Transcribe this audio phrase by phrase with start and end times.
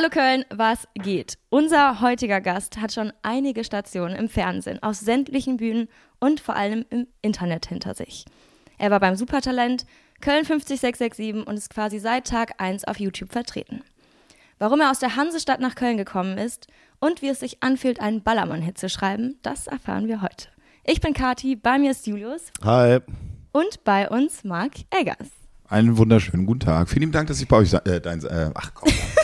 [0.00, 1.36] Hallo Köln, was geht?
[1.50, 5.88] Unser heutiger Gast hat schon einige Stationen im Fernsehen, auf sämtlichen Bühnen
[6.18, 8.24] und vor allem im Internet hinter sich.
[8.78, 9.84] Er war beim Supertalent
[10.22, 13.82] Köln 50667 und ist quasi seit Tag 1 auf YouTube vertreten.
[14.58, 18.22] Warum er aus der Hansestadt nach Köln gekommen ist und wie es sich anfühlt, einen
[18.22, 20.48] Ballermann-Hit zu schreiben, das erfahren wir heute.
[20.82, 22.44] Ich bin Kati, bei mir ist Julius.
[22.64, 23.00] Hi.
[23.52, 25.28] Und bei uns Marc Eggers.
[25.68, 26.88] Einen wunderschönen guten Tag.
[26.88, 27.84] Vielen Dank, dass ich bei euch sein.
[27.84, 28.90] Äh, dein, äh, ach komm,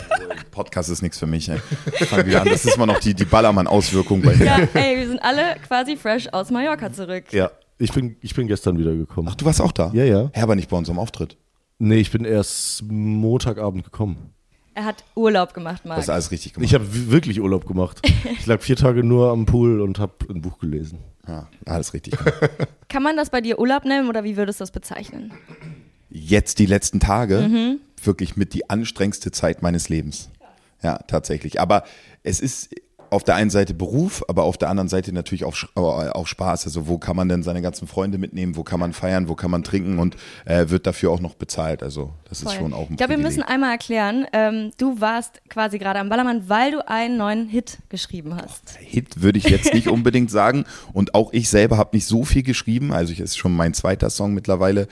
[0.57, 1.47] Podcast ist nichts für mich.
[1.49, 1.59] Ey.
[2.07, 2.47] Fang wieder an.
[2.49, 4.45] Das ist immer noch die, die Ballermann-Auswirkung bei mir.
[4.45, 7.31] Ja, ey, wir sind alle quasi fresh aus Mallorca zurück.
[7.31, 9.29] Ja, ich bin, ich bin gestern wiedergekommen.
[9.31, 9.91] Ach, du warst auch da?
[9.93, 10.31] Ja, ja.
[10.35, 11.37] Ja, aber nicht bei unserem Auftritt.
[11.77, 14.33] Nee, ich bin erst Montagabend gekommen.
[14.73, 15.97] Er hat Urlaub gemacht, Marc.
[15.97, 16.65] Das ist alles richtig gemacht.
[16.67, 18.01] Ich habe wirklich Urlaub gemacht.
[18.39, 20.99] Ich lag vier Tage nur am Pool und habe ein Buch gelesen.
[21.27, 22.33] ja, alles richtig gemacht.
[22.89, 25.31] Kann man das bei dir Urlaub nennen oder wie würdest du das bezeichnen?
[26.09, 27.79] Jetzt die letzten Tage, Mhm.
[28.03, 30.29] wirklich mit die anstrengendste Zeit meines Lebens.
[30.83, 31.59] Ja, tatsächlich.
[31.59, 31.83] Aber
[32.23, 32.69] es ist
[33.09, 36.65] auf der einen Seite Beruf, aber auf der anderen Seite natürlich auch, äh, auch Spaß.
[36.65, 39.51] Also wo kann man denn seine ganzen Freunde mitnehmen, wo kann man feiern, wo kann
[39.51, 41.83] man trinken und äh, wird dafür auch noch bezahlt.
[41.83, 42.55] Also das ist Voll.
[42.55, 46.09] schon auch ein Ich glaube, wir müssen einmal erklären, ähm, du warst quasi gerade am
[46.09, 48.77] Ballermann, weil du einen neuen Hit geschrieben hast.
[48.79, 50.65] Hit würde ich jetzt nicht unbedingt sagen.
[50.93, 52.91] Und auch ich selber habe nicht so viel geschrieben.
[52.91, 54.87] Also ich ist schon mein zweiter Song mittlerweile.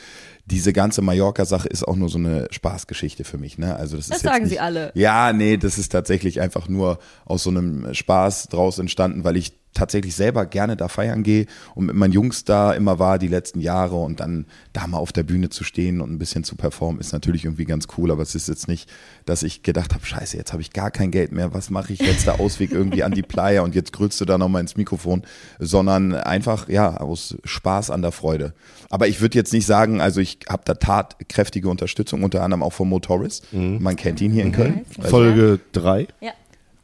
[0.45, 3.57] Diese ganze Mallorca-Sache ist auch nur so eine Spaßgeschichte für mich.
[3.57, 3.75] Ne?
[3.75, 4.91] Also das, Das ist jetzt sagen nicht, sie alle.
[4.93, 9.53] Ja, nee, das ist tatsächlich einfach nur aus so einem Spaß draus entstanden, weil ich
[9.75, 11.45] tatsächlich selber gerne da feiern gehe
[11.75, 15.11] und mit meinen Jungs da immer war die letzten Jahre und dann da mal auf
[15.11, 18.23] der Bühne zu stehen und ein bisschen zu performen ist natürlich irgendwie ganz cool, aber
[18.23, 18.89] es ist jetzt nicht,
[19.25, 21.99] dass ich gedacht habe, scheiße, jetzt habe ich gar kein Geld mehr, was mache ich
[21.99, 25.23] jetzt der Ausweg irgendwie an die Playa und jetzt grüllst du da nochmal ins Mikrofon,
[25.59, 28.53] sondern einfach, ja, aus Spaß an der Freude.
[28.89, 32.73] Aber ich würde jetzt nicht sagen, also ich habe da tatkräftige Unterstützung, unter anderem auch
[32.73, 34.85] von Mo Torres, man kennt ihn hier in Köln.
[34.97, 36.31] Also Folge 3 Ja.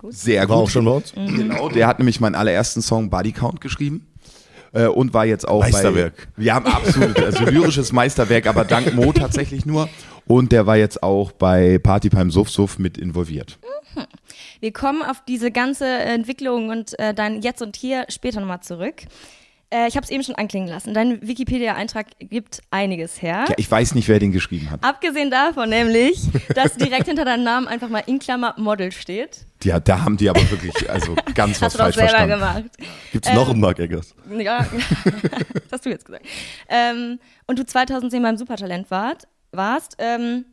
[0.09, 0.65] Sehr war gut.
[0.65, 1.13] auch schon bei uns.
[1.13, 4.07] Genau, der hat nämlich meinen allerersten Song Body Count geschrieben.
[4.73, 6.27] äh, Und war jetzt auch Meisterwerk.
[6.37, 7.19] Bei, ja, absolut.
[7.21, 9.89] Also lyrisches Meisterwerk, aber dank Mo tatsächlich nur.
[10.27, 13.59] Und der war jetzt auch bei Party beim Suff Suff mit involviert.
[14.61, 19.01] Wir kommen auf diese ganze Entwicklung und äh, dein Jetzt und Hier später nochmal zurück.
[19.73, 20.93] Äh, ich habe es eben schon anklingen lassen.
[20.93, 23.45] Dein Wikipedia-Eintrag gibt einiges her.
[23.47, 24.83] Ja, ich weiß nicht, wer den geschrieben hat.
[24.83, 26.19] Abgesehen davon nämlich,
[26.53, 29.45] dass direkt hinter deinem Namen einfach mal in Klammer Model steht.
[29.63, 32.39] Ja, da haben die aber wirklich also ganz was Hast du falsch selber verstanden.
[32.39, 32.63] gemacht.
[33.11, 34.13] Gibt es noch einen Mark Eggers?
[34.37, 34.59] Ja,
[35.05, 36.25] das hast du jetzt gesagt.
[36.67, 40.45] Ähm, und du 2010 beim Supertalent wart, warst, ähm,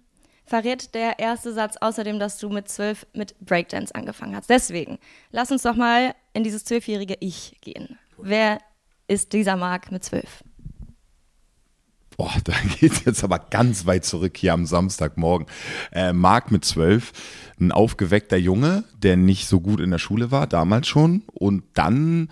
[0.46, 4.48] verrät der erste Satz außerdem, dass du mit zwölf mit Breakdance angefangen hast.
[4.48, 4.98] Deswegen,
[5.32, 7.98] lass uns doch mal in dieses zwölfjährige Ich gehen.
[8.16, 8.58] Wer
[9.08, 10.44] ist dieser Marc mit zwölf?
[12.18, 15.46] Boah, da geht's jetzt aber ganz weit zurück hier am Samstagmorgen.
[15.92, 17.12] Äh, Marc mit zwölf,
[17.60, 22.28] ein aufgeweckter Junge, der nicht so gut in der Schule war, damals schon, und dann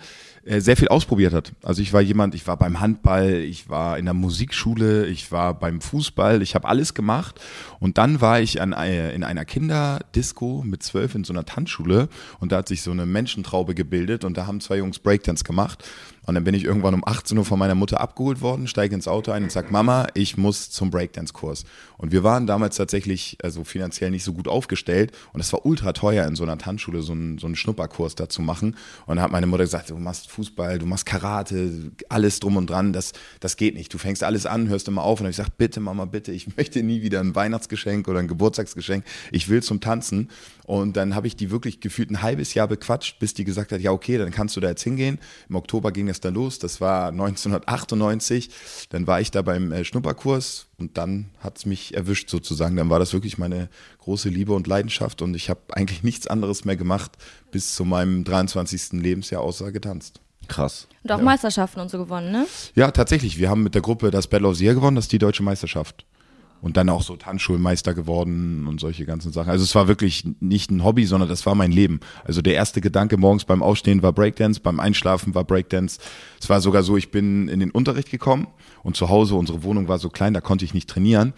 [0.47, 1.51] sehr viel ausprobiert hat.
[1.63, 5.53] Also ich war jemand, ich war beim Handball, ich war in der Musikschule, ich war
[5.53, 7.41] beim Fußball, ich habe alles gemacht.
[7.79, 12.07] Und dann war ich an, äh, in einer Kinderdisco mit zwölf in so einer Tanzschule
[12.39, 15.83] und da hat sich so eine Menschentraube gebildet und da haben zwei Jungs Breakdance gemacht.
[16.27, 19.07] Und dann bin ich irgendwann um 18 Uhr von meiner Mutter abgeholt worden, steige ins
[19.07, 21.63] Auto ein und sage, Mama, ich muss zum Breakdance-Kurs.
[21.97, 25.93] Und wir waren damals tatsächlich also finanziell nicht so gut aufgestellt und es war ultra
[25.93, 28.75] teuer in so einer Tanzschule so einen, so einen Schnupperkurs da zu machen.
[29.05, 32.69] Und dann hat meine Mutter gesagt, du machst Fußball, du machst Karate, alles drum und
[32.69, 33.91] dran, das, das geht nicht.
[33.91, 35.19] Du fängst alles an, hörst immer auf.
[35.19, 39.03] Und ich gesagt, bitte Mama, bitte, ich möchte nie wieder ein Weihnachtsgeschenk oder ein Geburtstagsgeschenk.
[39.31, 40.29] Ich will zum Tanzen.
[40.67, 43.81] Und dann habe ich die wirklich gefühlt ein halbes Jahr bequatscht, bis die gesagt hat,
[43.81, 45.17] ja okay, dann kannst du da jetzt hingehen.
[45.49, 48.51] Im Oktober ging das dann los, das war 1998.
[48.89, 52.75] Dann war ich da beim äh, Schnupperkurs und dann hat es mich erwischt sozusagen.
[52.75, 53.69] Dann war das wirklich meine
[53.99, 57.13] große Liebe und Leidenschaft und ich habe eigentlich nichts anderes mehr gemacht
[57.49, 59.01] bis zu meinem 23.
[59.01, 60.21] Lebensjahr außer getanzt.
[60.47, 60.87] Krass.
[61.03, 62.47] Und auch Meisterschaften und so gewonnen, ne?
[62.75, 63.37] Ja, tatsächlich.
[63.37, 65.43] Wir haben mit der Gruppe das Battle of the Year gewonnen, das ist die deutsche
[65.43, 66.05] Meisterschaft.
[66.59, 69.51] Und dann auch so Tanzschulmeister geworden und solche ganzen Sachen.
[69.51, 71.99] Also es war wirklich nicht ein Hobby, sondern das war mein Leben.
[72.23, 75.99] Also der erste Gedanke morgens beim Aufstehen war Breakdance, beim Einschlafen war Breakdance.
[76.41, 78.47] Es war sogar so, ich bin in den Unterricht gekommen
[78.81, 81.33] und zu Hause, unsere Wohnung war so klein, da konnte ich nicht trainieren.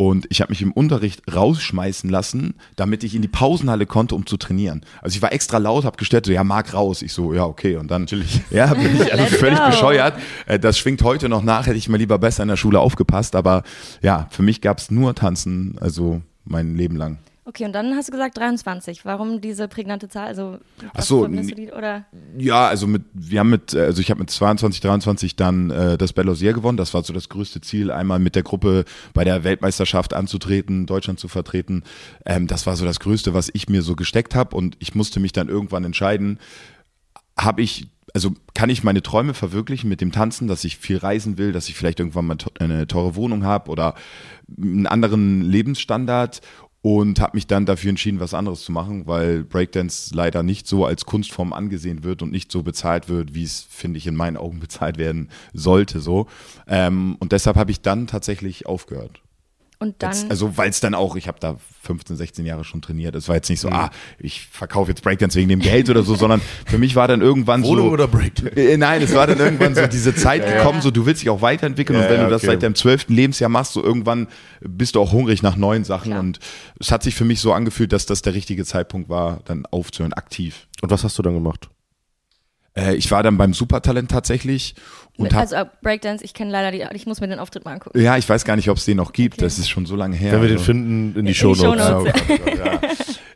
[0.00, 4.26] Und ich habe mich im Unterricht rausschmeißen lassen, damit ich in die Pausenhalle konnte, um
[4.26, 4.82] zu trainieren.
[5.02, 7.02] Also ich war extra laut, habe gestellt, so ja, mag raus.
[7.02, 7.74] Ich so, ja, okay.
[7.74, 10.14] Und dann natürlich, ja, bin ich also völlig bescheuert.
[10.46, 13.34] Äh, Das schwingt heute noch nach, hätte ich mal lieber besser in der Schule aufgepasst.
[13.34, 13.64] Aber
[14.00, 17.18] ja, für mich gab es nur Tanzen, also mein Leben lang.
[17.48, 19.06] Okay, und dann hast du gesagt 23.
[19.06, 20.26] Warum diese prägnante Zahl?
[20.26, 20.58] Also,
[20.92, 22.04] Ach so, die, oder?
[22.36, 25.96] Ja, also mit, wir haben mit, äh, also ich habe mit 22, 23 dann äh,
[25.96, 26.76] das Ballon d'Or gewonnen.
[26.76, 28.84] Das war so das größte Ziel, einmal mit der Gruppe
[29.14, 31.84] bei der Weltmeisterschaft anzutreten, Deutschland zu vertreten.
[32.26, 34.54] Ähm, das war so das Größte, was ich mir so gesteckt habe.
[34.54, 36.40] Und ich musste mich dann irgendwann entscheiden,
[37.34, 41.38] habe ich, also kann ich meine Träume verwirklichen mit dem Tanzen, dass ich viel reisen
[41.38, 43.94] will, dass ich vielleicht irgendwann mal eine teure Wohnung habe oder
[44.54, 46.42] einen anderen Lebensstandard
[46.80, 50.84] und habe mich dann dafür entschieden, was anderes zu machen, weil Breakdance leider nicht so
[50.84, 54.36] als Kunstform angesehen wird und nicht so bezahlt wird, wie es, finde ich, in meinen
[54.36, 56.00] Augen bezahlt werden sollte.
[56.00, 56.26] So.
[56.66, 59.20] Ähm, und deshalb habe ich dann tatsächlich aufgehört.
[59.80, 60.10] Und dann.
[60.12, 63.14] Jetzt, also weil es dann auch, ich habe da 15, 16 Jahre schon trainiert.
[63.14, 63.52] Es war jetzt Mhm.
[63.52, 66.96] nicht so, ah, ich verkaufe jetzt Breakdance wegen dem Geld oder so, sondern für mich
[66.96, 67.92] war dann irgendwann Wohnung so.
[67.92, 68.56] oder Breakdance?
[68.56, 71.42] Äh, Nein, es war dann irgendwann so diese Zeit gekommen, so du willst dich auch
[71.42, 72.52] weiterentwickeln Ja, und wenn ja, du das okay.
[72.52, 74.26] seit deinem zwölften Lebensjahr machst, so irgendwann
[74.60, 76.20] bist du auch hungrig nach neuen Sachen Klar.
[76.20, 76.40] und
[76.80, 80.12] es hat sich für mich so angefühlt, dass das der richtige Zeitpunkt war, dann aufzuhören,
[80.12, 80.66] aktiv.
[80.82, 81.68] Und was hast du dann gemacht?
[82.74, 84.74] Äh, ich war dann beim Supertalent tatsächlich
[85.26, 87.72] und hab, also äh, Breakdance, ich kenne leider die, ich muss mir den Auftritt mal
[87.74, 88.00] angucken.
[88.00, 89.44] ja, ich weiß gar nicht, ob es den noch gibt, Okay.
[89.44, 90.32] das ist schon so lange her.
[90.32, 90.64] Wenn wir den also.
[90.66, 91.34] finden, in die.
[91.34, 91.88] Shownotes.
[91.88, 92.80] Ja, oh oh ja.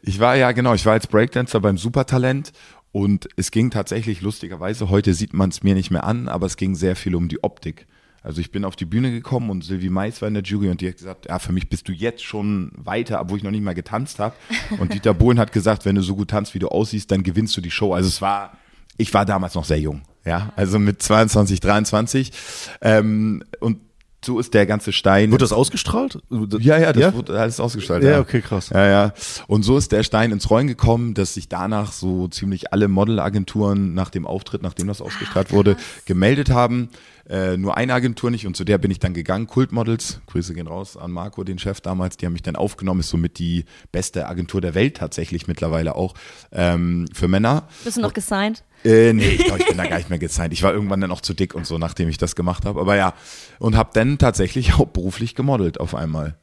[0.02, 2.52] Ich war ja, genau, ich war als Breakdancer beim Supertalent
[2.92, 6.56] und es ging tatsächlich lustigerweise, heute sieht man es mir nicht mehr an, aber es
[6.56, 7.86] ging sehr viel um die Optik.
[8.24, 10.80] Also ich bin auf die Bühne gekommen und Sylvie Mais war in der Jury und
[10.80, 13.64] die hat gesagt, ja, für mich bist du jetzt schon weiter, obwohl ich noch nicht
[13.64, 14.36] mal getanzt habe.
[14.78, 17.56] Und Dieter Bohlen hat gesagt, wenn du so gut tanzt, wie du aussiehst, dann gewinnst
[17.56, 17.94] du die Show.
[17.94, 18.52] Also es war,
[18.96, 22.32] ich war damals noch sehr jung, ja, also mit 22, 23.
[22.80, 23.78] Ähm, und
[24.24, 25.32] so ist der ganze Stein.
[25.32, 26.20] Wird das ausgestrahlt?
[26.60, 27.14] Ja, ja, das Ja?
[27.14, 28.08] wurde alles ausgestaltet.
[28.08, 28.70] Ja, okay, krass.
[28.70, 29.12] Ja, ja.
[29.48, 33.94] Und so ist der Stein ins Rollen gekommen, dass sich danach so ziemlich alle Modelagenturen
[33.94, 36.88] nach dem Auftritt, nachdem das ausgestrahlt wurde, gemeldet haben.
[37.28, 39.46] Äh, nur eine Agentur nicht und zu der bin ich dann gegangen.
[39.46, 43.10] Kultmodels, Grüße gehen raus an Marco, den Chef damals, die haben mich dann aufgenommen, ist
[43.10, 46.14] somit die beste Agentur der Welt tatsächlich mittlerweile auch
[46.50, 47.68] ähm, für Männer.
[47.84, 48.64] Bist du noch gesigned?
[48.84, 50.52] Äh, nee, ich glaube, ich bin da gar nicht mehr gesigned.
[50.52, 52.80] Ich war irgendwann dann auch zu dick und so, nachdem ich das gemacht habe.
[52.80, 53.14] Aber ja,
[53.58, 56.36] und habe dann tatsächlich auch beruflich gemodelt auf einmal.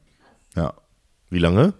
[0.56, 0.74] Ja,
[1.28, 1.74] Wie lange?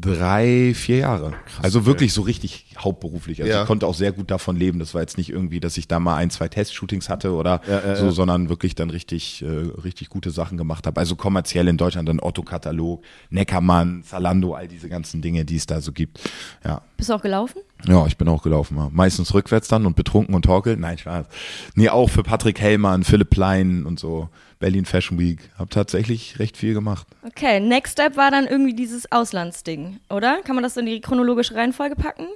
[0.00, 1.32] Drei, vier Jahre.
[1.62, 3.40] also wirklich so richtig hauptberuflich.
[3.40, 3.62] Also Ja.
[3.62, 4.78] ich konnte auch sehr gut davon leben.
[4.78, 7.80] Das war jetzt nicht irgendwie, dass ich da mal ein, zwei Testshootings hatte oder Ja,
[7.86, 9.46] ja, so, sondern wirklich dann richtig, äh,
[9.82, 11.00] richtig gute Sachen gemacht habe.
[11.00, 15.80] Also kommerziell in Deutschland dann Otto-Katalog, Neckermann, Zalando, all diese ganzen Dinge, die es da
[15.80, 16.20] so gibt.
[16.64, 16.82] Ja.
[16.96, 17.60] Bist du auch gelaufen?
[17.86, 18.76] Ja, ich bin auch gelaufen.
[18.76, 18.88] Ja.
[18.92, 20.80] Meistens rückwärts dann und betrunken und torkeln.
[20.80, 21.26] Nein, Spaß.
[21.74, 24.28] Nee, auch für Patrick Hellmann, Philipp Plein und so.
[24.58, 25.38] Berlin Fashion Week.
[25.58, 27.06] Hab tatsächlich recht viel gemacht.
[27.22, 30.42] Okay, Next Step war dann irgendwie dieses Auslandsding, oder?
[30.42, 32.26] Kann man das in die chronologische Reihenfolge packen?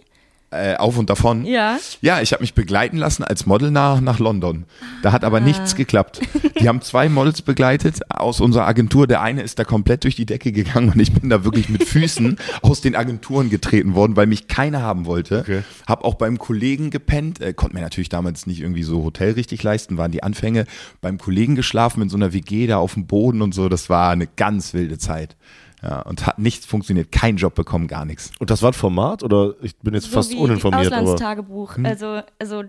[0.52, 1.46] Äh, auf und davon.
[1.46, 1.78] Ja.
[2.02, 4.64] Ja, ich habe mich begleiten lassen als Model nach, nach London.
[5.02, 5.40] Da hat aber Ah.
[5.40, 6.20] nichts geklappt.
[6.60, 9.06] Die haben zwei Models begleitet aus unserer Agentur.
[9.06, 11.84] Der eine ist da komplett durch die Decke gegangen und ich bin da wirklich mit
[11.84, 15.38] Füßen aus den Agenturen getreten worden, weil mich keiner haben wollte.
[15.40, 15.62] Okay.
[15.86, 19.62] Hab auch beim Kollegen gepennt, äh, konnte mir natürlich damals nicht irgendwie so Hotel richtig
[19.62, 20.66] leisten, waren die Anfänge.
[21.00, 23.70] Beim Kollegen geschlafen in so einer WG da auf dem Boden und so.
[23.70, 25.34] Das war eine ganz wilde Zeit.
[25.82, 27.10] Ja, und hat nichts funktioniert.
[27.10, 28.30] Kein Job bekommen, gar nichts.
[28.38, 31.76] Und das war ein Format oder ich bin jetzt So fast wie uninformiert, Auslandstagebuch.
[31.82, 32.62] Also, also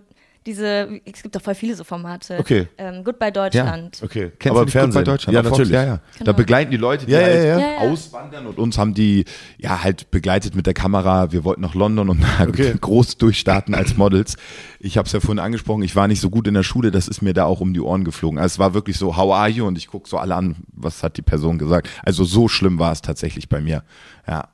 [0.46, 2.38] diese, es gibt doch voll viele so Formate.
[2.40, 2.68] Okay.
[2.78, 4.00] Ähm, Goodbye Deutschland.
[4.04, 4.32] okay.
[4.40, 5.34] Kennst aber du nicht gut bei Deutschland?
[5.36, 5.52] Ja, Fox?
[5.52, 5.72] natürlich.
[5.74, 5.96] Ja, ja.
[5.98, 6.34] Da Genau.
[6.34, 7.60] begleiten die Leute, die Ja, ja, halt ja.
[7.60, 7.92] Ja, ja.
[7.92, 9.26] auswandern und uns haben die
[9.58, 11.32] ja halt begleitet mit der Kamera.
[11.32, 12.74] Wir wollten nach London und Okay.
[12.80, 14.36] groß durchstarten als Models.
[14.80, 17.08] Ich habe es ja vorhin angesprochen, ich war nicht so gut in der Schule, das
[17.08, 18.38] ist mir da auch um die Ohren geflogen.
[18.40, 19.66] Also es war wirklich so, how are you?
[19.66, 21.90] Und ich guck so alle an, was hat die Person gesagt.
[22.04, 23.84] Also so schlimm war es tatsächlich bei mir.
[24.28, 24.50] Ja.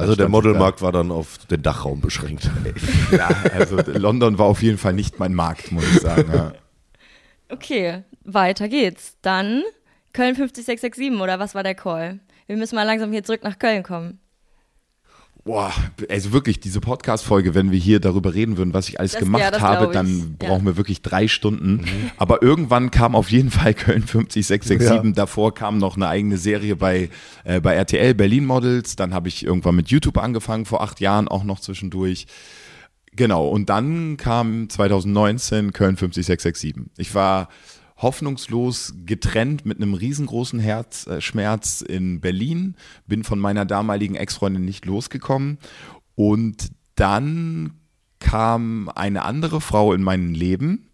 [0.00, 0.28] Also der.
[0.28, 2.50] Modelmarkt war dann auf den Dachraum beschränkt.
[3.10, 6.30] Ja, also London war auf jeden Fall nicht mein Markt, muss ich sagen.
[6.32, 6.52] Ja.
[7.48, 9.18] Okay, weiter geht's.
[9.20, 9.62] Dann
[10.14, 12.18] Köln 50667 oder was war der Call?
[12.46, 14.20] Wir müssen mal langsam hier zurück nach Köln kommen.
[15.44, 15.72] Boah,
[16.08, 19.42] also wirklich, diese Podcast-Folge, wenn wir hier darüber reden würden, was ich alles Das- gemacht
[19.42, 20.48] ja, habe, dann Ja.
[20.48, 21.84] brauchen wir wirklich drei Stunden.
[22.16, 24.80] Aber irgendwann kam auf jeden Fall Köln 50667.
[24.88, 25.02] Ja.
[25.12, 27.10] Davor kam noch eine eigene Serie bei,
[27.42, 28.94] äh, bei RTL, Berlin Models.
[28.94, 32.26] Dann habe ich irgendwann mit YouTube angefangen, vor acht Jahren auch noch zwischendurch.
[33.16, 36.74] Genau, und dann kam 2019 Köln 50667.
[36.96, 37.48] Ich war
[38.02, 45.58] hoffnungslos getrennt mit einem riesengroßen Herzschmerz in Berlin, bin von meiner damaligen Ex-Freundin nicht losgekommen.
[46.14, 47.74] Und dann
[48.18, 50.90] kam eine andere Frau in mein Leben,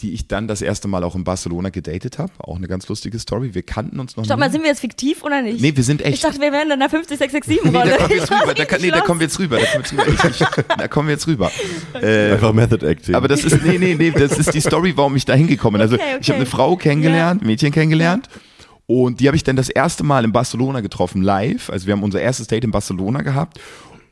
[0.00, 2.32] die ich dann das erste Mal auch in Barcelona gedatet habe.
[2.38, 3.54] Auch eine ganz lustige Story.
[3.54, 4.40] Wir kannten uns noch Stopp nie.
[4.40, 5.60] mal, sind wir jetzt fiktiv oder nicht?
[5.60, 6.14] nee, wir sind echt.
[6.14, 8.54] ich dachte, wir wären in der 50667 Nee, da kommen wir jetzt rüber.
[8.54, 9.58] Da, kann, nee, da kommen wir jetzt rüber.
[9.58, 10.64] Da kommen wir jetzt rüber.
[10.78, 11.50] Da kommen wir jetzt rüber.
[11.94, 13.14] Äh, Einfach Method Acting.
[13.14, 15.82] aber das ist, nee, nee, nee, das ist die Story, warum ich da hingekommen bin.
[15.82, 16.18] Also Okay, okay.
[16.20, 18.28] ich habe eine Frau kennengelernt, Mädchen kennengelernt
[18.86, 21.70] Und die habe ich dann das erste Mal in Barcelona getroffen, live.
[21.70, 23.60] Also wir haben unser erstes Date in Barcelona gehabt.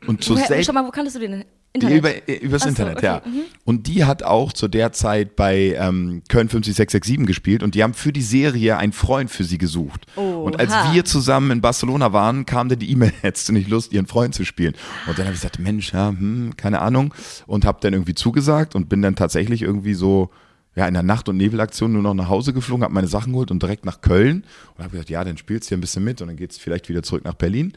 [0.06, 1.98] Und zur Woher, schau mal, wo kanntest du den ja, Internet?
[1.98, 3.22] über, äh, übers so, Internet, okay, ja.
[3.24, 3.42] mhm.
[3.64, 7.94] Und die hat auch zu der Zeit bei ähm, Köln 50667 gespielt und die haben
[7.94, 10.06] für die Serie einen Freund für sie gesucht.
[10.16, 10.92] Und als Oha.
[10.92, 14.34] wir zusammen in Barcelona waren, kam dann die E-Mail, hättest du nicht Lust, ihren Freund
[14.34, 14.74] zu spielen?
[15.06, 17.14] Und dann habe ich gesagt, Mensch, ja, hm, keine Ahnung.
[17.46, 20.30] Und habe dann irgendwie zugesagt und bin dann tatsächlich irgendwie so
[20.74, 23.50] ja, in der Nacht- und Nebelaktion nur noch nach Hause geflogen, habe meine Sachen geholt
[23.50, 26.20] und direkt nach Köln und habe gesagt, ja, dann spielst du hier ein bisschen mit
[26.22, 27.74] und dann geht's vielleicht wieder zurück nach Berlin.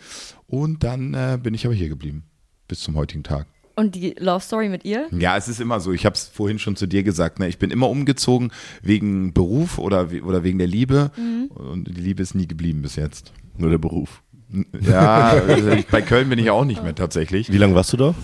[0.47, 2.23] Und dann äh, bin ich aber hier geblieben
[2.67, 3.47] bis zum heutigen Tag.
[3.75, 5.07] Und die Love Story mit ihr?
[5.11, 5.91] Ja, es ist immer so.
[5.91, 7.39] Ich habe es vorhin schon zu dir gesagt.
[7.39, 7.47] Ne?
[7.49, 8.51] Ich bin immer umgezogen
[8.81, 11.11] wegen Beruf oder, we- oder wegen der Liebe.
[11.49, 13.33] Und die Liebe ist nie geblieben bis jetzt.
[13.57, 14.21] Nur der Beruf.
[14.81, 17.51] Ja, also ich, bei Köln bin ich ja auch nicht mehr tatsächlich.
[17.51, 18.15] Wie lange warst du da?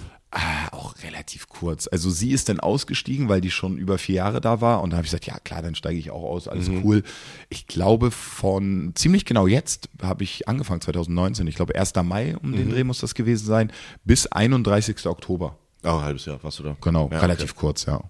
[1.21, 1.87] Relativ kurz.
[1.87, 4.81] Also sie ist dann ausgestiegen, weil die schon über vier Jahre da war.
[4.81, 6.47] Und da habe ich gesagt, ja klar, dann steige ich auch aus.
[6.47, 7.03] Alles cool.
[7.49, 11.45] Ich glaube, von ziemlich genau jetzt habe ich angefangen, 2019.
[11.45, 11.93] Ich glaube, 1.
[12.03, 13.71] Mai um den Dreh muss das gewesen sein,
[14.03, 15.05] bis 31.
[15.05, 15.57] Oktober.
[15.83, 16.75] Ah, ein halbes Jahr warst du da.
[16.81, 18.01] Genau, Ja, relativ kurz, ja.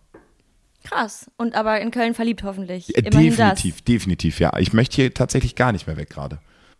[0.85, 1.29] Krass.
[1.35, 2.95] Und aber in Köln verliebt hoffentlich.
[2.95, 4.57] Äh, Immerhin definitiv, definitiv, ja.
[4.57, 6.39] Ich möchte hier tatsächlich gar nicht mehr weg gerade.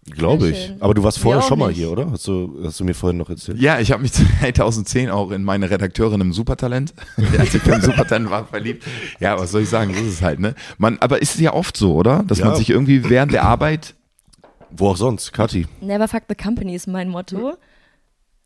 [0.09, 0.73] Glaube ich.
[0.79, 1.77] Aber du warst vorher schon mal nicht.
[1.77, 2.09] hier, oder?
[2.11, 3.59] Hast du, hast du mir vorhin noch erzählt?
[3.59, 6.93] Ja, ich habe mich 2010 auch in meine Redakteurin im Supertalent,
[7.37, 8.83] als ich beim Supertalent war, verliebt.
[9.19, 10.55] Ja, was soll ich sagen, so ist es halt, ne?
[10.79, 12.23] Man, aber ist es ja oft so, oder?
[12.23, 12.47] Dass Ja.
[12.47, 13.93] man sich irgendwie während der Arbeit,
[14.71, 15.33] Wo auch sonst?
[15.33, 15.67] Kathi.
[15.79, 15.87] das.
[15.87, 17.53] Never fuck the company ist mein Motto.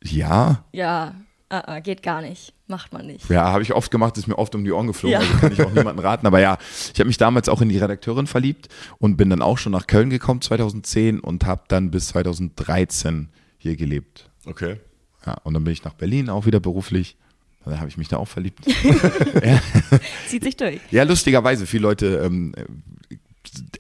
[0.03, 1.15] ja, Ja,
[1.49, 2.53] ah, ah, geht gar nicht.
[2.67, 3.29] Macht man nicht.
[3.29, 5.19] ja, habe ich oft gemacht, ist mir oft um die Ohren geflogen, Ja.
[5.19, 6.25] also kann ich auch niemanden raten.
[6.25, 6.57] Aber ja,
[6.93, 9.85] ich habe mich damals auch in die Redakteurin verliebt und bin dann auch schon nach
[9.85, 13.29] Köln gekommen 2010 und habe dann bis 2013
[13.59, 14.29] hier gelebt.
[14.47, 14.77] Okay.
[15.27, 17.17] Ja, und dann bin ich nach Berlin auch wieder beruflich.
[17.65, 18.63] Dann habe ich mich da auch verliebt.
[20.27, 20.79] Zieht sich durch.
[20.91, 22.53] Ja, lustigerweise, viele Leute ähm,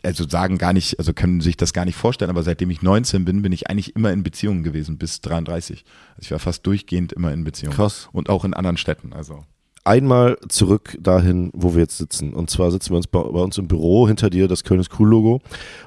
[0.03, 3.25] also sagen gar nicht, also können sich das gar nicht vorstellen, aber seitdem ich 19
[3.25, 5.83] bin, bin ich eigentlich immer in Beziehungen gewesen, bis 33.
[6.15, 7.75] Also ich war fast durchgehend immer in Beziehungen.
[7.75, 8.09] Krass.
[8.11, 9.13] Und auch in anderen Städten.
[9.13, 9.43] Also.
[9.87, 12.33] Einmal zurück dahin, wo wir jetzt sitzen.
[12.33, 14.99] Und zwar sitzen wir uns bei, bei uns im Büro, hinter dir das Köln ist
[14.99, 15.41] cool Logo.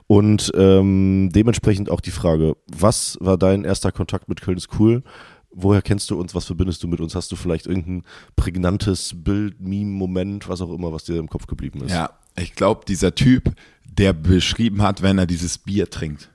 [0.07, 5.03] Und ähm, dementsprechend auch die Frage, was war dein erster Kontakt mit Köln ist cool?
[5.51, 6.33] Woher kennst du uns?
[6.37, 7.17] Was verbindest du mit uns?
[7.17, 8.05] Hast du vielleicht irgendein
[8.37, 11.91] prägnantes Bild, Meme, Moment, was auch immer, was dir im Kopf geblieben ist?
[11.91, 13.53] Ja, ich glaube, dieser Typ,
[13.99, 16.31] der beschrieben hat, wenn er dieses Bier trinkt.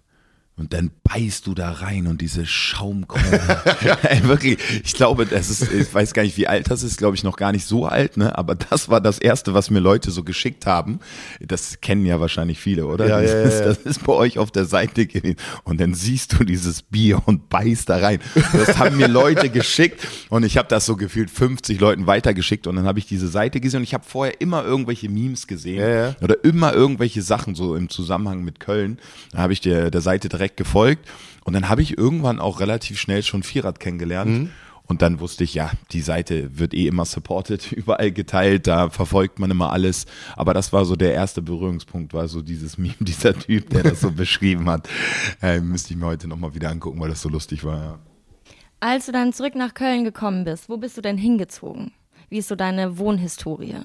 [0.55, 3.41] Und dann beißt du da rein und diese Schaumkrone.
[4.03, 7.15] Ey, wirklich, ich glaube, das ist, ich weiß gar nicht, wie alt das ist, glaube
[7.15, 8.37] ich, noch gar nicht so alt, ne?
[8.37, 10.99] Aber das war das Erste, was mir Leute so geschickt haben.
[11.39, 13.07] Das kennen ja wahrscheinlich viele, oder?
[13.07, 15.37] Ja, das, ja, ja, ist, das ist bei euch auf der Seite gewesen.
[15.63, 18.19] Und dann siehst du dieses Bier und beißt da rein.
[18.53, 22.75] Das haben mir Leute geschickt und ich habe das so gefühlt 50 Leuten weitergeschickt und
[22.75, 26.43] dann habe ich diese Seite gesehen und ich habe vorher immer irgendwelche Memes gesehen oder
[26.43, 28.99] immer irgendwelche Sachen so im Zusammenhang mit Köln.
[29.31, 31.07] Da habe ich der, der Seite direkt gefolgt
[31.43, 34.31] und dann habe ich irgendwann auch relativ schnell schon Vierrad kennengelernt.
[34.31, 34.49] Mhm.
[34.85, 39.39] Und dann wusste ich, ja, die Seite wird eh immer supported, überall geteilt, da verfolgt
[39.39, 40.05] man immer alles.
[40.35, 44.01] Aber das war so der erste Berührungspunkt, war so dieses Meme, dieser Typ, der das
[44.01, 44.89] so beschrieben hat.
[45.41, 47.79] Äh, müsste ich mir heute nochmal wieder angucken, weil das so lustig war.
[47.79, 47.99] Ja.
[48.81, 51.93] Als du dann zurück nach Köln gekommen bist, wo bist du denn hingezogen?
[52.29, 53.75] Wie ist so deine Wohnhistorie?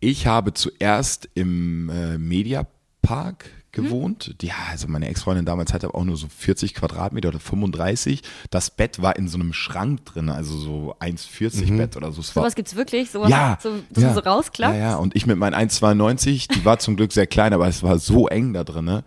[0.00, 4.34] Ich habe zuerst im äh, Mediapark gewohnt.
[4.42, 8.22] Ja, also meine Ex-Freundin damals hatte auch nur so 40 Quadratmeter oder 35.
[8.50, 12.22] Das Bett war in so einem Schrank drin, also so 1,40 Bett oder so.
[12.22, 13.10] Sowas gibt's wirklich?
[13.10, 14.76] Sowas, ja, so, dass ja, so rausklappst?
[14.76, 17.82] Ja, ja, und ich mit meinen 1,92, die war zum Glück sehr klein, aber es
[17.82, 18.84] war so eng da drin.
[18.84, 19.04] Ne?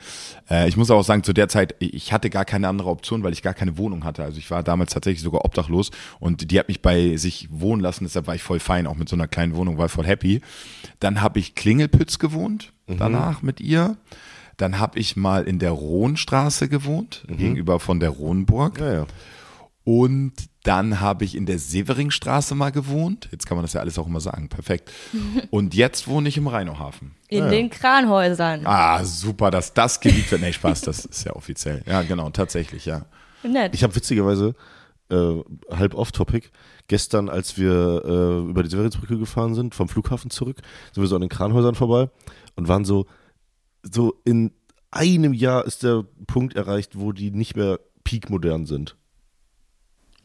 [0.49, 3.33] Äh, ich muss auch sagen, zu der Zeit, ich hatte gar keine andere Option, weil
[3.33, 4.23] ich gar keine Wohnung hatte.
[4.23, 8.05] Also ich war damals tatsächlich sogar obdachlos und die hat mich bei sich wohnen lassen,
[8.05, 10.41] deshalb war ich voll fein, auch mit so einer kleinen Wohnung, war voll happy.
[10.99, 13.97] Dann habe ich Klingelpütz gewohnt, danach mit ihr.
[14.57, 18.79] Dann habe ich mal in der Rohnstraße gewohnt, gegenüber von der Rohnburg.
[18.79, 19.05] Ja, ja.
[19.85, 20.33] Und
[20.63, 23.27] dann habe ich in der Severingstraße mal gewohnt.
[23.31, 24.47] Jetzt kann man das ja alles auch immer sagen.
[24.47, 24.91] Perfekt.
[25.49, 27.15] Und jetzt wohne ich im Rheinohafen.
[27.27, 28.61] In den Kranhäusern.
[28.65, 30.41] Ah, super, dass das geliebt wird.
[30.41, 31.83] Nee, Spaß, das ist ja offiziell.
[31.85, 33.05] Ja, genau, tatsächlich, ja.
[33.43, 33.73] Nett.
[33.73, 34.55] Ich habe witzigerweise,
[35.09, 35.33] äh,
[35.69, 36.49] halb off-topic,
[36.87, 40.61] gestern, als wir äh, über die Severinsbrücke gefahren sind, vom Flughafen zurück,
[40.93, 42.09] sind wir so an den Kranhäusern vorbei
[42.55, 43.05] und waren so,
[43.83, 44.51] so in
[44.91, 48.95] einem Jahr ist der Punkt erreicht, wo die nicht mehr peakmodern sind,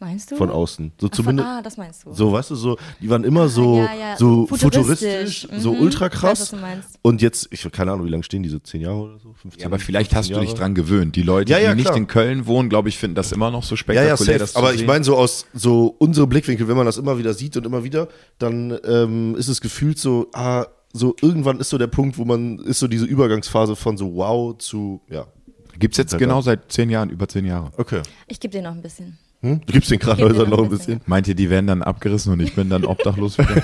[0.00, 0.36] Meinst du?
[0.36, 0.92] von außen.
[1.00, 1.48] So Ach, von, zumindest.
[1.48, 2.12] ah, das meinst du.
[2.12, 5.40] So, weißt du, so, die waren immer so, ja, ja, so futuristisch.
[5.40, 6.40] futuristisch, so Mhm, ultra ich weiß, krass.
[6.40, 6.98] was du meinst.
[7.02, 9.32] Und jetzt, ich keine Ahnung, wie lange stehen die, so 10 Jahre oder so?
[9.32, 10.58] 15, Ja, aber vielleicht 15 hast du dich Jahre?
[10.60, 11.16] dran gewöhnt.
[11.16, 13.64] Die Leute, Ja, ja, die nicht in Köln wohnen, glaube ich, finden das immer noch
[13.64, 14.10] so spektakulär.
[14.10, 14.38] ja, safe.
[14.38, 17.34] das zu Aber ich meine, so aus so unsere Blickwinkel, wenn man das immer wieder
[17.34, 18.06] sieht und immer wieder,
[18.38, 22.58] dann ähm, ist es gefühlt so, ah, so irgendwann ist so der Punkt, wo man
[22.60, 25.26] ist so diese Übergangsphase von so wow zu ja.
[25.78, 27.70] Gibt es jetzt Ja, genau seit zehn Jahren, über zehn Jahre.
[27.76, 28.02] Okay.
[28.26, 29.16] Ich gebe dir noch ein bisschen.
[29.40, 29.60] Hm?
[29.64, 31.00] Du gibst den Kranhäusern noch noch ein bisschen.
[31.06, 33.62] Meint ihr, die werden dann abgerissen und ich bin dann obdachlos wieder?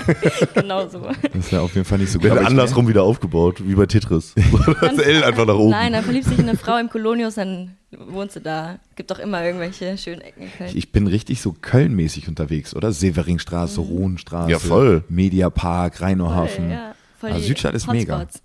[0.53, 1.01] genau so.
[1.01, 2.31] Das ist ja auf jeden Fall nicht so gut.
[2.31, 4.33] Ich- andersrum wieder aufgebaut, wie bei Tetris.
[4.81, 5.71] das L einfach nach oben.
[5.71, 8.79] Nein, dann verliebt sich in eine Frau im Kolonius, dann wohnst du da.
[8.95, 10.71] Gibt doch immer irgendwelche schönen Ecken in Köln.
[10.73, 12.93] Ich bin richtig so Köln-mäßig unterwegs, oder?
[12.93, 15.03] Severingstraße, Rohnstraße, Ja, voll.
[15.09, 16.67] Mediapark, Rheinohafen.
[16.67, 16.95] Voll, ja,
[17.27, 18.19] voll Ah, die Südstadt ist mega.
[18.19, 18.41] Hotspots.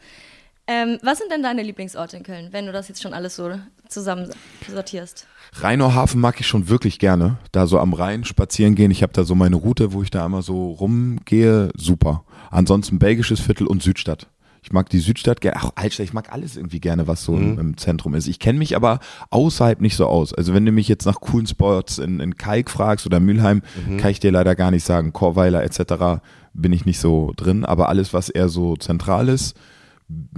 [0.67, 3.51] Ähm, was sind denn deine Lieblingsorte in Köln, wenn du das jetzt schon alles so
[3.89, 4.31] zusammen
[4.73, 5.27] sortierst?
[5.55, 7.39] Rheinohafen mag ich schon wirklich gerne.
[7.51, 8.93] Da so am Rhein spazieren gehen.
[8.93, 11.71] Ich habe da so meine Route, wo ich da einmal so rumgehe.
[11.77, 12.23] Super.
[12.51, 14.29] Ansonsten belgisches Viertel und Südstadt.
[14.63, 15.57] Ich mag die Südstadt gerne.
[15.59, 18.29] Ach, Altstadt, ich mag alles irgendwie gerne, was so im, im Zentrum ist.
[18.29, 20.35] Ich kenne mich aber außerhalb nicht so aus.
[20.35, 23.63] Also wenn du mich jetzt nach coolen Spots in, in Kalk fragst oder Mülheim,
[23.99, 25.13] kann ich dir leider gar nicht sagen.
[25.15, 26.21] Chorweiler etc.
[26.53, 27.65] bin ich nicht so drin.
[27.65, 29.57] Aber alles, was eher so zentral ist,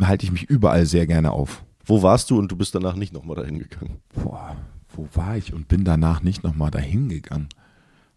[0.01, 1.65] halte ich mich überall sehr gerne auf.
[1.85, 3.99] Wo warst du und du bist danach nicht nochmal dahin gegangen?
[4.15, 4.57] Boah,
[4.95, 7.49] wo war ich und bin danach nicht nochmal dahin gegangen?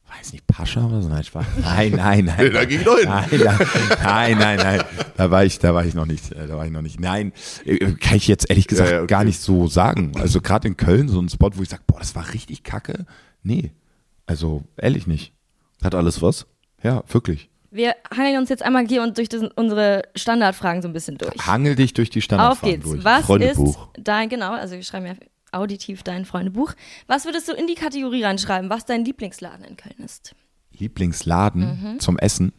[0.08, 1.10] Weiß nicht, Pascha oder so?
[1.10, 1.46] Nein, Spaß.
[1.62, 2.54] Nein, nein, nein.
[2.54, 3.10] Da ging ich noch hin.
[3.10, 3.28] Nein,
[4.04, 4.82] nein, nein, nein.
[5.18, 7.00] Da war ich, da war ich noch nicht, äh, da war ich noch nicht.
[7.00, 7.34] Nein,
[7.66, 9.08] äh, kann ich jetzt ehrlich gesagt ja, okay.
[9.08, 10.12] gar nicht so sagen.
[10.20, 13.06] Also gerade in Köln so ein Spot, wo ich sage, boah, das war richtig kacke.
[13.42, 13.72] Nee,
[14.28, 15.34] also ehrlich nicht.
[15.84, 16.46] Hat alles was?
[16.84, 17.50] Ja, wirklich.
[17.76, 21.36] Wir hangeln uns jetzt einmal hier und durch das, unsere Standardfragen so ein bisschen durch.
[21.46, 22.90] Hangel dich durch die Auf Standardfragen geht's.
[22.90, 23.04] durch.
[23.04, 23.90] Was ist Freundebuch.
[24.02, 25.14] dein, genau, also wir schreiben ja
[25.52, 26.74] auditiv dein Freundebuch.
[27.08, 30.36] Was würdest du in die Kategorie reinschreiben, was dein Lieblingsladen in Köln ist?
[30.72, 32.54] Lieblingsladen zum Essen.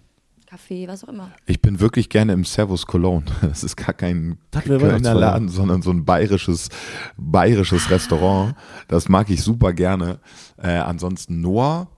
[0.47, 1.31] Kaffee, was auch immer.
[1.47, 3.25] Ich bin wirklich gerne im Servus Cologne.
[3.41, 5.15] Das ist gar kein Kölner.
[5.15, 6.69] Laden, sondern so ein bayerisches,
[7.17, 8.55] bayerisches Restaurant.
[8.89, 10.21] Das mag ich super gerne.
[10.63, 11.89] Äh, ansonsten Noah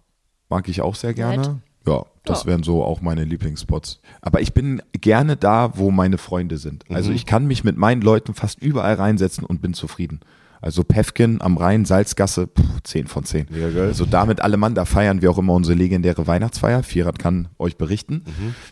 [0.48, 1.62] mag ich auch sehr gerne.
[1.88, 2.46] Ja, das Ja.
[2.50, 4.00] wären so auch meine Lieblingsspots.
[4.20, 6.84] Aber ich bin gerne da, wo meine Freunde sind.
[6.90, 10.20] Also ich kann mich mit meinen Leuten fast überall reinsetzen und bin zufrieden.
[10.60, 13.46] Also Pefkin am Rhein, Salzgasse, pff, 10 von 10.
[13.50, 13.86] Mega geil.
[13.86, 16.82] Also damit alle Mann, da feiern wir auch immer unsere legendäre Weihnachtsfeier.
[16.82, 18.24] Vierrad kann euch berichten.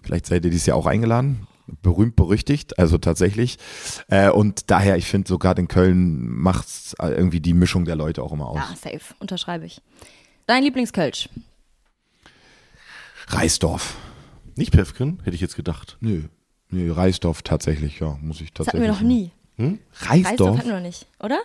[0.02, 1.46] Vielleicht seid ihr dieses Jahr auch eingeladen.
[1.83, 3.59] Berühmt berüchtigt, also tatsächlich.
[4.09, 6.66] Äh, und daher, ich finde, sogar in Köln macht
[7.00, 8.59] irgendwie die Mischung der Leute auch immer aus.
[8.59, 9.81] Ja, safe, unterschreibe ich.
[10.46, 11.29] Dein Lieblingskölsch?
[13.26, 13.96] Reisdorf.
[14.56, 15.96] Nicht Pefken, hätte ich jetzt gedacht.
[16.00, 16.22] Nö.
[16.70, 18.82] Nö, Reisdorf tatsächlich, ja, muss ich Das hatten tatsächlich.
[18.82, 19.30] wir noch nie.
[20.00, 20.58] Reisdorf Reisdorf?
[20.58, 21.38] hatten wir noch nicht, oder?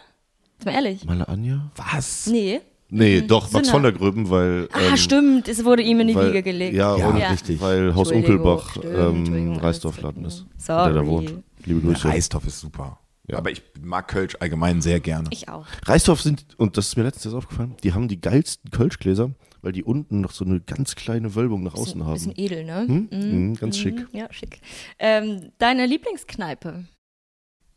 [0.57, 1.05] Jetzt mal ehrlich.
[1.05, 1.71] Male Anja?
[1.75, 2.27] Was?
[2.27, 2.61] Nee.
[2.93, 4.67] Nee, doch, Max von der Gröben, weil.
[4.73, 6.75] Ah, ähm, stimmt, es wurde ihm in die weil, Wiege gelegt.
[6.75, 7.61] Ja, Ja, und richtig.
[7.61, 10.45] weil Haus Entschuldigung, Unkelbach stimmt, ähm, Entschuldigung, Reisdorfladen ist.
[10.57, 10.93] Sorry.
[10.93, 11.33] Der da wohnt.
[11.63, 12.07] Liebe Grüße.
[12.07, 12.99] Reisdorf ist super.
[13.31, 15.29] Aber ich mag Kölsch allgemein sehr gerne.
[15.31, 15.65] Ich auch.
[15.85, 19.71] Reisdorf sind, und das ist mir letztens erst aufgefallen, die haben die geilsten Kölschgläser, weil
[19.71, 22.13] die unten noch so eine ganz kleine Wölbung nach außen Bisschen, haben.
[22.13, 22.85] bisschen edel, ne?
[22.87, 23.09] Hm?
[23.11, 24.07] Mhm, ganz schick.
[24.11, 24.59] Ja, schick.
[24.99, 26.85] Ähm, deine Lieblingskneipe?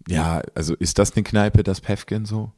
[0.08, 2.52] Ja, also ist das eine Kneipe, das Pefkin so?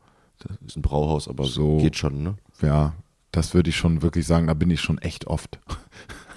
[0.67, 1.79] Ist ein Brauhaus, aber So.
[1.79, 2.37] geht schon, ne?
[2.61, 2.95] Ja,
[3.33, 5.59] das würde ich schon wirklich sagen, da bin ich schon echt oft.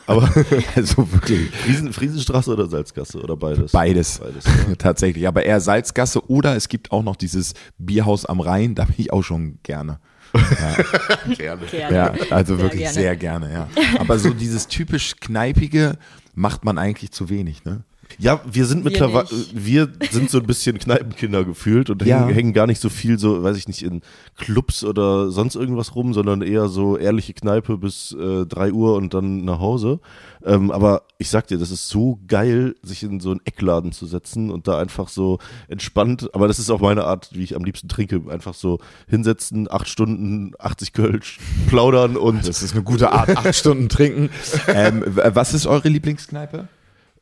[0.07, 0.23] Aber
[0.75, 3.71] also wirklich Friesen, Friesenstraße oder Salzgasse oder beides?
[3.71, 4.17] beides.
[4.17, 4.73] Beides, ja.
[4.79, 5.27] Tatsächlich.
[5.27, 9.13] Aber eher Salzgasse oder es gibt auch noch dieses Bierhaus am Rhein, da bin ich
[9.13, 9.99] auch schon gerne.
[11.37, 11.61] Gerne.
[11.71, 12.93] Ja, also Sehr wirklich gerne.
[12.93, 13.67] sehr gerne, ja.
[13.99, 15.97] Aber so dieses typisch Kneipige
[16.35, 17.83] macht man eigentlich zu wenig, ne?
[18.17, 19.65] Ja, wir sind mittlerweile, nicht.
[19.65, 22.21] wir sind so ein bisschen Kneipenkinder gefühlt und Ja.
[22.21, 24.01] hängen, hängen gar nicht so viel so, weiß ich nicht, in
[24.37, 29.13] Clubs oder sonst irgendwas rum, sondern eher so ehrliche Kneipe bis äh, 3 Uhr und
[29.13, 29.99] dann nach Hause.
[30.43, 34.05] Ähm, aber ich sag dir, das ist so geil, sich in so einen Eckladen zu
[34.05, 37.63] setzen und da einfach so entspannt, aber das ist auch meine Art, wie ich am
[37.63, 43.11] liebsten trinke, einfach so hinsetzen, acht Stunden, 80 Kölsch, plaudern und Das ist eine gute
[43.11, 44.29] Art, acht Stunden trinken.
[44.67, 46.67] Ähm, was ist eure Lieblingskneipe?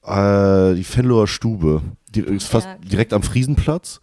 [0.08, 1.82] Äh, die Fenloher Stube.
[2.16, 4.00] Die ist fast Ja, direkt am Friesenplatz.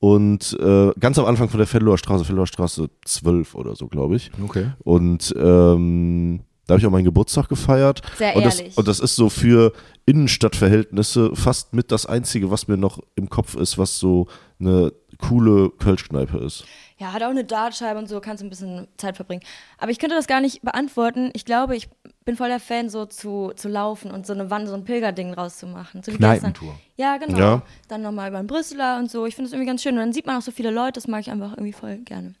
[0.00, 4.16] Und äh, ganz am Anfang von der Fenloher Straße, Fenloher Straße 12 oder so, glaube
[4.16, 4.30] ich.
[4.44, 4.72] Okay.
[4.84, 8.02] Und ähm, da habe ich auch meinen Geburtstag gefeiert.
[8.18, 8.76] Sehr und das, ehrlich.
[8.76, 9.72] und das ist so für
[10.04, 14.26] Innenstadtverhältnisse fast mit das Einzige, was mir noch im Kopf ist, was so
[14.60, 16.64] eine coole Kölschkneipe ist.
[16.98, 19.42] Ja, hat auch eine Dartscheibe und so, kannst ein bisschen Zeit verbringen.
[19.78, 21.30] Aber ich könnte das gar nicht beantworten.
[21.32, 21.88] Ich glaube, ich
[22.24, 25.32] bin voll der Fan, so zu, zu laufen und so eine Wand, so ein Pilgerding
[25.32, 26.02] rauszumachen.
[26.02, 26.10] So.
[26.10, 26.74] Kneipentour.
[26.96, 27.38] Ja, genau.
[27.38, 27.62] Ja.
[27.86, 29.26] Dann nochmal über den Brüsseler und so.
[29.26, 29.94] Ich finde das irgendwie ganz schön.
[29.94, 32.34] Und dann sieht man auch so viele Leute, das mag ich einfach irgendwie voll gerne.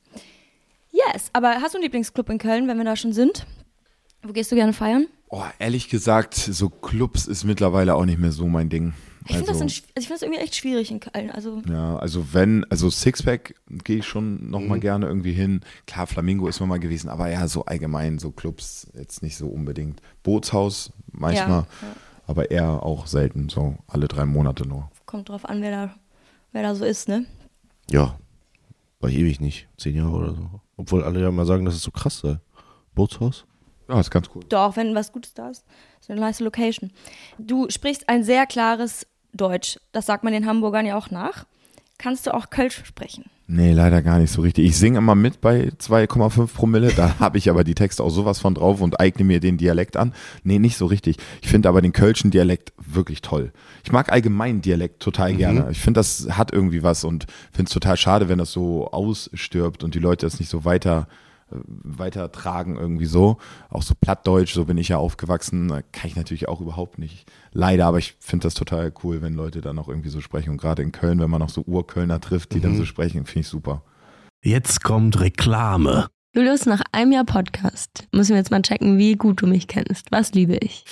[0.90, 3.46] Yes, aber hast du einen Lieblingsclub in Köln, wenn wir da schon sind?
[4.22, 5.06] Wo gehst du gerne feiern?
[5.28, 8.94] Oh, ehrlich gesagt, so Clubs ist mittlerweile auch nicht mehr so mein Ding.
[9.26, 11.30] Ich finde Also- das, in- also find das irgendwie echt schwierig in Köln.
[11.30, 14.68] Also, Ja, also wenn, also Sixpack gehe ich schon noch Mhm.
[14.68, 15.60] mal gerne irgendwie hin.
[15.86, 19.48] Klar, Flamingo ist man mal gewesen, aber ja, so allgemein, so Clubs jetzt nicht so
[19.48, 20.00] unbedingt.
[20.22, 21.66] Bootshaus manchmal, Ja,
[22.26, 24.90] aber eher auch selten, so alle drei Monate nur.
[25.06, 25.94] Kommt drauf an, wer da,
[26.52, 27.26] wer da so ist, ne?
[27.90, 28.18] Ja,
[29.00, 29.68] war ich ewig nicht.
[29.76, 30.50] Zehn Jahre oder so.
[30.76, 32.38] Obwohl alle ja mal sagen, dass es so krass sei.
[32.94, 33.44] Bootshaus?
[33.88, 34.42] Ja, ist ganz cool.
[34.48, 35.64] Doch, wenn was Gutes da ist.
[36.00, 36.90] Ist eine nice Location.
[37.38, 39.78] Du sprichst ein sehr klares Deutsch.
[39.92, 41.44] Das sagt man den Hamburgern ja auch nach.
[41.96, 43.24] Kannst du auch Kölsch sprechen?
[43.48, 44.66] Nee, leider gar nicht so richtig.
[44.66, 48.38] Ich singe immer mit bei 2,5 Promille, da habe ich aber die Texte auch sowas
[48.38, 50.12] von drauf und eigne mir den Dialekt an.
[50.44, 51.16] Nee, nicht so richtig.
[51.40, 53.52] Ich finde aber den Kölschen Dialekt wirklich toll.
[53.84, 55.68] Ich mag allgemein Dialekt total gerne.
[55.72, 59.82] Ich finde, das hat irgendwie was und finde es total schade, wenn das so ausstirbt
[59.82, 61.08] und die Leute das nicht so weiter
[61.50, 63.38] äh, weiter tragen irgendwie so.
[63.70, 67.30] Auch so plattdeutsch, so bin ich ja aufgewachsen, kann ich natürlich auch überhaupt nicht.
[67.52, 70.50] Leider, aber ich finde das total cool, wenn Leute dann auch irgendwie so sprechen.
[70.50, 73.40] Und gerade in Köln, wenn man noch so Urkölner trifft, die dann so sprechen, finde
[73.40, 73.82] ich super.
[74.42, 76.06] Jetzt kommt Reklame.
[76.34, 80.12] Julius, nach einem Jahr Podcast müssen wir jetzt mal checken, wie gut du mich kennst.
[80.12, 80.84] Was liebe ich?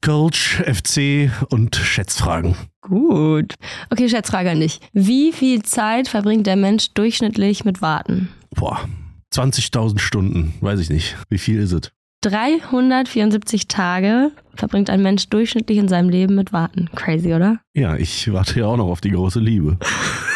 [0.00, 2.54] Coach, FC und Schätzfragen.
[2.80, 3.54] Gut.
[3.90, 4.80] Okay, Schätzfrage an dich.
[4.92, 8.28] Wie viel Zeit verbringt der Mensch durchschnittlich mit Warten?
[8.54, 8.78] Boah,
[9.36, 11.16] 20.000 Stunden, weiß ich nicht.
[11.28, 11.92] Wie viel ist es?
[12.22, 16.88] 374 Tage verbringt ein Mensch durchschnittlich in seinem Leben mit Warten.
[16.94, 17.60] Crazy, oder?
[17.74, 19.78] Ja, ich warte ja auch noch auf die große Liebe.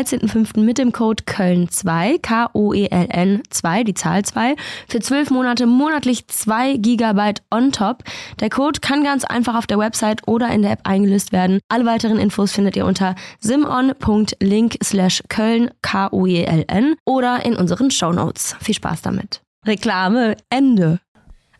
[0.00, 0.60] 13.05.
[0.60, 4.56] mit dem Code Köln2, K-O-E-L-N 2, die Zahl 2,
[4.88, 8.04] für 12 Monate monatlich 2 GB on top.
[8.40, 11.60] Der Code kann ganz einfach auf der Website oder in der App eingelöst werden.
[11.68, 18.56] Alle weiteren Infos findet ihr unter simon.link slash Köln, K-O-E-L-N oder in unseren Shownotes.
[18.60, 19.42] Viel Spaß damit.
[19.66, 21.00] Reklame, Ende.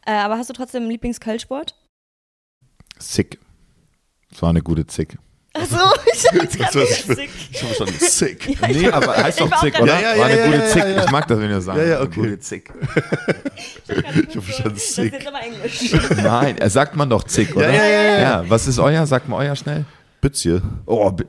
[0.07, 1.75] Äh, aber hast du trotzdem einen Lieblings-Kölsport?
[2.99, 3.39] Sick.
[4.31, 5.19] Das war eine gute Zick.
[5.53, 5.77] Achso,
[6.15, 7.31] ich hab's ich sick.
[7.51, 8.57] Ich habe schon sick.
[8.69, 10.01] Nee, aber heißt doch war Zick, oder?
[10.01, 10.83] Ja, ja, war eine ja, gute ja, Zick.
[10.85, 11.05] ja, ja.
[11.05, 11.79] Ich mag das, wenn ihr sagt.
[11.79, 12.21] Ja, ja, Eine okay.
[12.21, 12.73] Gute Zick.
[13.89, 15.13] Ich habe schon Das ist sick.
[15.13, 15.93] jetzt aber Englisch.
[16.23, 17.69] Nein, er sagt man doch Zick, oder?
[17.73, 18.21] ja, ja, ja.
[18.21, 18.45] ja.
[18.49, 19.05] Was ist euer?
[19.07, 19.85] Sagt mal euer schnell.
[20.21, 20.63] Bützje.
[20.87, 21.25] Oh, bi-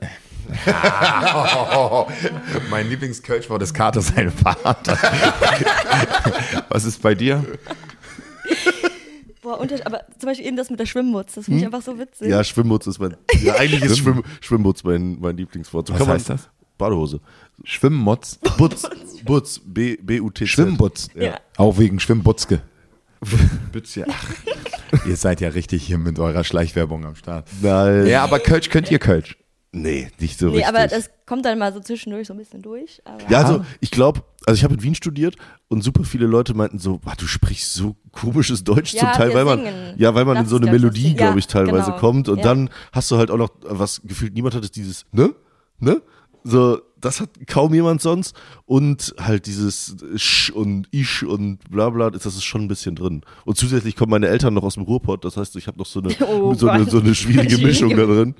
[2.70, 4.96] mein Lieblingskölschwort ist Kater sein Vater.
[6.68, 7.44] Was ist bei dir?
[9.42, 11.98] Boah, unter, aber zum Beispiel eben das mit der Schwimmmutz, das finde ich einfach so
[11.98, 12.28] witzig.
[12.28, 13.16] Ja, Schwimmbutz ist mein.
[13.42, 15.88] Ja, eigentlich ist Schwimm, Schwimmbutz mein, mein Lieblingswort.
[15.88, 16.48] So Was heißt das?
[16.78, 17.20] Badehose.
[17.64, 18.38] Schwimmmotz.
[18.56, 18.88] Butz.
[19.24, 19.60] Butz.
[19.64, 20.48] B- B-U-T-Z.
[20.48, 21.08] Schwimmbutz.
[21.14, 21.38] Ja.
[21.56, 22.62] Auch wegen Schwimmbutzke.
[23.72, 24.06] Bützje.
[24.08, 27.48] Ach, ihr seid ja richtig hier mit eurer Schleichwerbung am Start.
[27.60, 28.06] Nein.
[28.06, 29.36] Ja, aber Kölsch könnt ihr Kölsch.
[29.74, 30.68] Nee, nicht so Nee, richtig.
[30.68, 33.00] aber das kommt dann mal so zwischendurch so ein bisschen durch.
[33.30, 35.36] Ja, also ich glaube, also ich habe in Wien studiert
[35.68, 39.32] und super viele Leute meinten so, "Boah, du sprichst so komisches Deutsch Ja, zum Teil,
[39.34, 39.60] weil man
[39.96, 41.98] ja, weil man in so eine Melodie, glaube ich, teilweise genau.
[41.98, 42.44] kommt und Ja.
[42.44, 45.34] dann hast du halt auch noch was gefühlt niemand hat ist dieses ne?
[45.78, 46.02] Ne?
[46.44, 52.10] So das hat kaum jemand sonst und halt dieses Sch und Ich und bla bla,
[52.10, 53.22] das ist schon ein bisschen drin.
[53.46, 56.00] Und zusätzlich kommen meine Eltern noch aus dem Ruhrpott, das heißt, ich habe noch so
[56.00, 58.34] eine, Oh so, eine so eine schwierige Mischung da drin.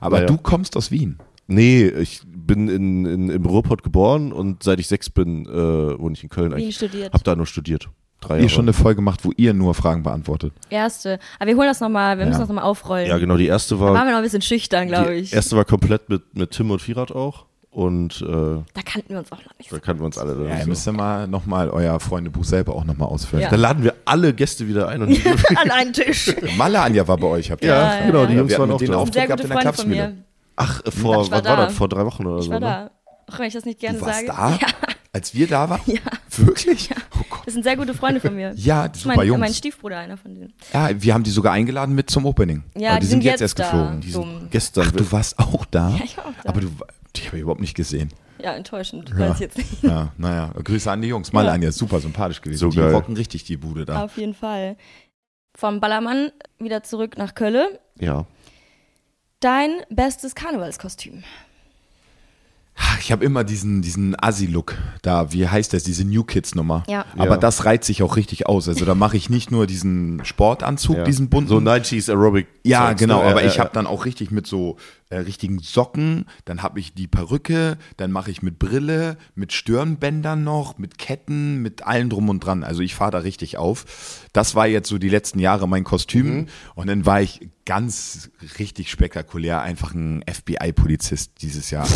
[0.00, 0.26] Aber Naja.
[0.28, 1.18] du kommst aus Wien.
[1.46, 6.14] Nee, ich bin in, in, im Ruhrpott geboren und seit ich sechs bin, äh, wohne
[6.14, 6.76] ich in Köln Wien eigentlich.
[6.76, 7.12] studiert.
[7.12, 7.88] Hab da nur studiert.
[8.20, 8.50] Drei Ihr Jahre.
[8.50, 10.52] schon eine Folge gemacht, wo ihr nur Fragen beantwortet.
[10.68, 11.18] Erste.
[11.38, 12.40] Aber wir holen das nochmal, wir müssen Ja.
[12.40, 13.08] das nochmal aufrollen.
[13.08, 14.04] ja, genau, die erste Da waren war.
[14.04, 15.32] wir noch ein bisschen schüchtern, glaube Die ich.
[15.32, 17.46] erste war komplett mit, mit Tim und Firat auch.
[17.72, 19.76] Und äh, Da kannten wir uns auch noch nicht so.
[19.76, 20.48] da kannten wir uns alle.
[20.48, 20.68] Ja, ihr so.
[20.70, 23.44] müsst ja mal nochmal euer Freundebuch selber auch nochmal ausfüllen.
[23.44, 23.50] Ja.
[23.50, 25.02] Da laden wir alle Gäste wieder ein.
[25.02, 25.10] Und
[25.56, 26.34] An einen Tisch.
[26.58, 28.06] Malle Anja war bei euch, habt ihr ja, gesagt.
[28.06, 28.38] genau, die ja.
[28.40, 28.98] Jungs waren auch denen da.
[28.98, 30.08] Auftritt gute gehabt in der Freunde von Klapsmühle.
[30.08, 30.24] mir.
[30.56, 31.64] Ach, äh, vor, Ich war wann war da.
[31.66, 31.74] das?
[31.74, 32.50] Vor drei Wochen oder Ich so.
[32.50, 32.66] war ne?
[32.66, 32.90] da.
[33.32, 34.58] Auch wenn ich das nicht gerne Du warst sage.
[34.60, 34.66] da?
[34.66, 34.72] Ja,
[35.12, 35.80] Als wir da waren?
[35.86, 36.00] Ja.
[36.38, 36.90] Wirklich?
[37.14, 37.42] Oh Gott.
[37.46, 38.52] das sind sehr gute Freunde von mir.
[38.56, 39.40] Ja, Das ist super mein, Jungs.
[39.40, 40.52] mein Stiefbruder, einer von denen.
[40.72, 42.64] Ja, wir haben die sogar eingeladen mit zum Opening.
[42.76, 43.64] Ja, Aber die, sind jetzt, erst da.
[43.70, 44.00] geflogen.
[44.00, 44.86] Die sind gestern.
[44.88, 45.90] Ach, du warst auch da?
[45.90, 46.48] Ja, ich war auch da.
[46.48, 46.68] Aber du,
[47.16, 48.10] die habe ich überhaupt nicht gesehen.
[48.42, 49.10] Ja, enttäuschend.
[49.10, 49.18] Ja.
[49.30, 49.82] Weiß jetzt nicht.
[49.82, 50.52] Ja, naja.
[50.64, 51.32] Grüße an die Jungs.
[51.32, 51.54] Malle Ja.
[51.54, 52.58] Anja ist super sympathisch gewesen.
[52.60, 52.94] So die geil.
[52.94, 54.02] rocken richtig die Bude da.
[54.04, 54.76] Auf jeden Fall.
[55.54, 57.80] Vom Ballermann wieder zurück nach Kölle.
[57.98, 58.26] ja.
[59.42, 61.22] Dein bestes Karnevalskostüm.
[63.00, 66.82] Ich habe immer diesen, diesen Assi-Look da, wie heißt das, diese New Kids-Nummer.
[66.88, 67.04] Ja.
[67.16, 67.36] Aber Ja.
[67.36, 68.68] das reizt sich auch richtig aus.
[68.68, 71.04] Also da mache ich nicht nur diesen Sportanzug, Ja.
[71.04, 71.48] diesen bunten.
[71.48, 72.46] So 90s Aerobic.
[72.64, 73.30] Ja, genau, ne?
[73.30, 74.76] aber Ja, ich ja, habe dann auch richtig mit so
[75.10, 80.42] äh, richtigen Socken, dann habe ich die Perücke, dann mache ich mit Brille, mit Stirnbändern
[80.42, 82.64] noch, mit Ketten, mit allem drum und dran.
[82.64, 83.84] Also ich fahre da richtig auf.
[84.32, 86.46] Das war jetzt so die letzten Jahre mein Kostüm Mhm.
[86.74, 91.86] und dann war ich ganz richtig spektakulär, einfach ein FBI-Polizist dieses Jahr.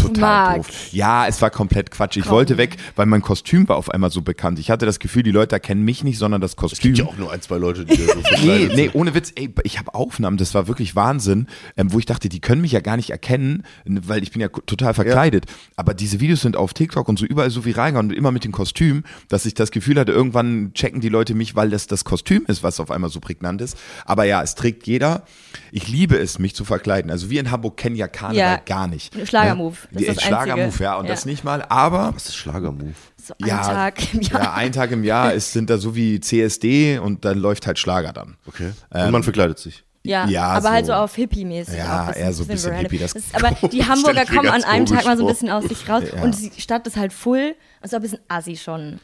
[0.00, 0.68] Total doof.
[0.92, 2.16] Ja, es war komplett Quatsch.
[2.16, 4.58] Ich wollte weg, weil mein Kostüm war auf einmal so bekannt.
[4.58, 6.94] Ich hatte das Gefühl, die Leute erkennen mich nicht, sondern das Kostüm.
[6.94, 9.52] Gibt ja auch nur ein, zwei Leute, die da so Nee, nee, ohne Witz, ey,
[9.64, 12.80] ich habe Aufnahmen, das war wirklich Wahnsinn, ähm, wo ich dachte, die können mich ja
[12.80, 15.46] gar nicht erkennen, weil ich bin ja total verkleidet.
[15.76, 18.44] Aber diese Videos sind auf TikTok und so überall so viral gegangen und immer mit
[18.44, 22.04] dem Kostüm, dass ich das Gefühl hatte, irgendwann checken die Leute mich, weil das das
[22.04, 23.76] Kostüm ist, was auf einmal so prägnant ist.
[24.04, 25.22] Aber ja, es trägt jeder.
[25.70, 27.10] Ich liebe es, mich zu verkleiden.
[27.10, 28.56] Also wir in Hamburg kennen ja Karneval Ja.
[28.64, 29.14] gar nicht.
[29.28, 31.10] Schlagermove, das Die- ist das Schlagermove, ja, und Ja.
[31.12, 31.62] das nicht mal.
[31.68, 32.94] Aber Das ist Schlagermove.
[33.22, 34.42] So ein ja, Tag im Jahr.
[34.42, 37.78] ja, ein Tag im Jahr ist, sind da so wie CSD und dann läuft halt
[37.78, 38.36] Schlager dann.
[38.46, 38.72] Okay.
[38.90, 39.82] Und man verkleidet sich.
[40.06, 40.98] Ja, Ja, aber halt so so.
[40.98, 41.78] auf Hippie-mäßig.
[41.78, 42.90] Ja, eher so ein bisschen random.
[42.90, 45.64] Hippie, das- ist, Aber die Hamburger kommen an einem Tag mal so ein bisschen aus
[45.64, 46.22] sich raus Ja.
[46.22, 47.54] und die Stadt ist halt full.
[47.80, 49.00] Also ein bisschen assi schon.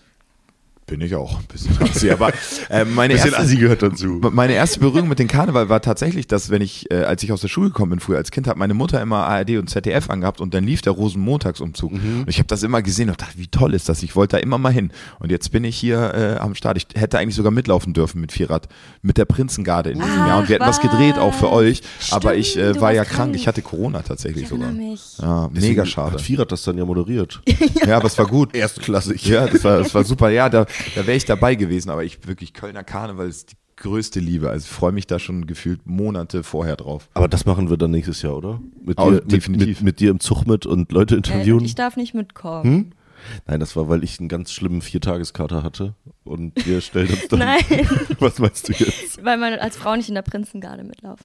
[0.91, 2.33] Bin ich auch ein bisschen assi, aber
[2.69, 4.21] äh, meine Bisschen erste, Assi gehört dazu.
[4.33, 7.43] meine erste Berührung mit dem Karneval war tatsächlich, dass wenn ich, äh, als ich aus
[7.43, 10.41] der Schule gekommen bin früher als Kind, hat meine Mutter immer ARD und ZDF angehabt
[10.41, 11.93] und dann lief der Rosenmontagsumzug.
[11.93, 12.21] Mhm.
[12.23, 14.03] Und ich habe das immer gesehen und dachte, wie toll ist das?
[14.03, 14.91] Ich wollte da immer mal hin.
[15.21, 16.77] Und jetzt bin ich hier äh, am Start.
[16.77, 18.67] Ich hätte eigentlich sogar mitlaufen dürfen mit Vierrad,
[19.01, 20.39] mit der Prinzengarde in diesem Ach, Jahr.
[20.41, 21.83] Und wir hätten was gedreht, auch für euch.
[22.11, 23.17] aber ich Stimmt, äh, war ja krank.
[23.17, 23.37] krank.
[23.37, 24.73] Ich hatte Corona tatsächlich Ich sogar.
[24.73, 25.19] mich.
[25.23, 26.15] Ja, Deswegen mega schade.
[26.15, 27.41] Hat Vierat das dann ja moderiert.
[27.87, 28.55] Ja, aber es war gut.
[28.55, 29.25] Erstklassig.
[29.27, 30.31] Ja, das war, das war super.
[30.31, 34.21] Ja, da, da wäre ich dabei gewesen, aber ich wirklich Kölner Karneval ist die größte
[34.21, 34.51] Liebe.
[34.51, 37.09] Also ich freue mich da schon gefühlt Monate vorher drauf.
[37.15, 38.61] Aber das machen wir dann nächstes Jahr, oder?
[38.85, 39.79] Mit Oh, dir, mit, definitiv.
[39.79, 41.65] Mit, mit dir im Zug mit und Leute Äh, interviewen.
[41.65, 42.65] ich darf nicht mitkommen.
[42.65, 42.91] Hm?
[43.47, 45.95] Nein, das war, weil ich einen ganz schlimmen Viertageskater hatte.
[46.25, 47.39] Und wir stellen uns dann.
[47.41, 47.59] Nein,
[48.19, 49.23] Was meinst du jetzt?
[49.25, 51.25] weil man als Frau nicht in der Prinzengarde mitlaufen.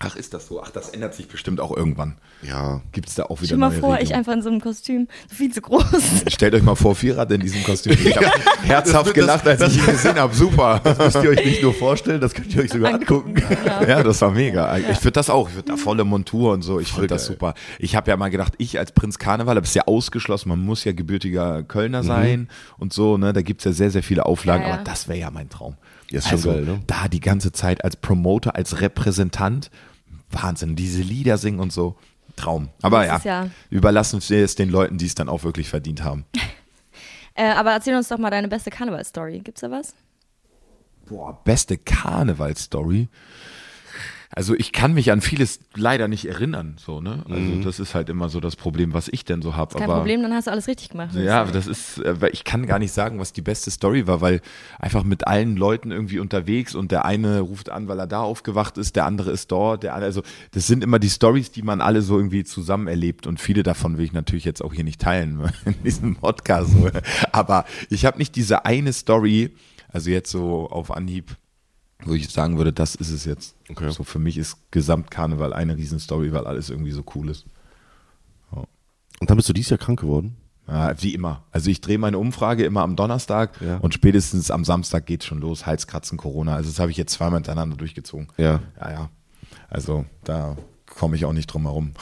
[0.00, 0.60] Ach, ist das so?
[0.60, 2.16] Ach, das ändert sich bestimmt auch irgendwann.
[2.42, 2.82] Ja.
[2.90, 4.18] Gibt es da auch wieder Stell mal neue vor, ich Regelungen?
[4.18, 5.84] einfach in so einem Kostüm, so viel zu groß.
[6.28, 7.92] Stellt euch mal vor, Vierrad in diesem Kostüm.
[7.92, 8.26] Ich habe
[8.64, 10.34] herzhaft das- gelacht, als das- ich ihn gesehen habe.
[10.34, 10.80] Super.
[10.98, 13.36] Müsst ihr euch nicht nur vorstellen, das könnt ihr euch sogar angucken.
[13.66, 13.88] Ja.
[13.88, 14.76] Ja, das war mega.
[14.78, 15.48] Ich würde das auch.
[15.48, 16.80] Ich würde da volle Montur und so.
[16.80, 17.54] Ich finde das super.
[17.78, 20.82] Ich habe ja mal gedacht, ich als Prinz Karneval, das ist ja ausgeschlossen, man muss
[20.84, 22.06] ja gebürtiger Kölner Mhm.
[22.06, 23.16] sein und so.
[23.16, 23.32] Ne?
[23.32, 24.74] Da gibt's ja sehr, sehr viele Auflagen, Ja, ja.
[24.74, 25.76] aber das wäre ja mein Traum.
[26.14, 26.80] Ja, ist schon also, geil, ne?
[26.86, 29.70] Da die ganze Zeit als Promoter, als Repräsentant,
[30.30, 31.96] Wahnsinn, diese Lieder singen und so.
[32.36, 32.68] Traum.
[32.82, 33.50] Aber ja, Jahr.
[33.70, 36.24] überlassen wir es den Leuten, die es dann auch wirklich verdient haben.
[37.36, 39.40] Äh, aber erzähl uns doch mal deine beste Karneval-Story.
[39.40, 39.92] Gibt's da was?
[41.06, 43.08] Boah, beste Karneval-Story.
[44.36, 47.24] Also ich kann mich an vieles leider nicht erinnern, so ne.
[47.28, 47.60] Also Mhm.
[47.62, 49.74] das ist halt immer so das Problem, was ich denn so habe.
[49.74, 51.14] Kein Aber Problem, dann hast du alles richtig gemacht.
[51.14, 54.20] ja, das ist, äh, weil ich kann gar nicht sagen, was die beste Story war,
[54.20, 54.40] weil
[54.80, 58.76] einfach mit allen Leuten irgendwie unterwegs und der eine ruft an, weil er da aufgewacht
[58.76, 61.80] ist, der andere ist dort, der andere, also das sind immer die Stories, die man
[61.80, 65.00] alle so irgendwie zusammen erlebt und viele davon will ich natürlich jetzt auch hier nicht
[65.00, 66.72] teilen in diesem Podcast.
[67.30, 69.54] Aber ich habe nicht diese eine Story,
[69.92, 71.36] also jetzt so auf Anhieb,
[72.06, 73.56] wo ich sagen würde, das ist es jetzt.
[73.70, 73.90] Okay.
[73.90, 77.46] So für mich ist Gesamtkarneval eine Riesenstory, weil alles irgendwie so cool ist.
[79.20, 80.36] Und dann bist du dieses Jahr krank geworden?
[80.66, 81.44] Ja, wie immer.
[81.50, 83.76] Also ich drehe meine Umfrage immer am Donnerstag Ja.
[83.78, 85.66] und spätestens am Samstag geht schon los.
[85.66, 86.54] Halskratzen, Corona.
[86.56, 88.28] Also das habe ich jetzt zweimal hintereinander durchgezogen.
[88.38, 88.60] Ja.
[88.80, 89.10] Ja, ja.
[89.68, 91.92] Also da komme ich auch nicht drum herum.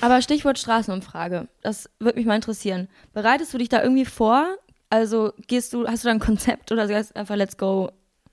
[0.00, 1.48] Aber Stichwort Straßenumfrage.
[1.62, 2.88] Das würde mich mal interessieren.
[3.12, 4.56] Bereitest du dich da irgendwie vor?
[4.88, 7.90] Also gehst du, hast du da ein Konzept oder sagst du einfach let's go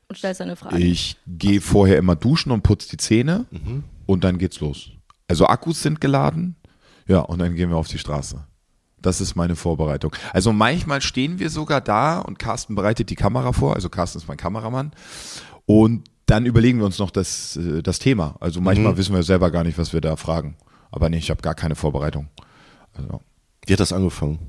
[0.10, 0.78] und stellst eine Frage?
[0.80, 3.46] Ich gehe vorher immer duschen und putze die Zähne
[4.06, 4.90] und dann geht's los.
[5.28, 6.56] Also Akkus sind geladen.
[7.08, 8.44] Ja, und dann gehen wir auf die Straße.
[9.02, 10.14] Das ist meine Vorbereitung.
[10.34, 13.76] Also manchmal stehen wir sogar da und Carsten bereitet die Kamera vor.
[13.76, 14.92] Also Carsten ist mein Kameramann.
[15.66, 18.36] Und dann überlegen wir uns noch das, äh, das Thema.
[18.40, 20.58] Also manchmal wissen wir selber gar nicht, was wir da fragen.
[20.92, 22.28] Aber nee, ich habe gar keine Vorbereitung.
[22.94, 23.22] Also,
[23.66, 24.40] Wie hat das angefangen?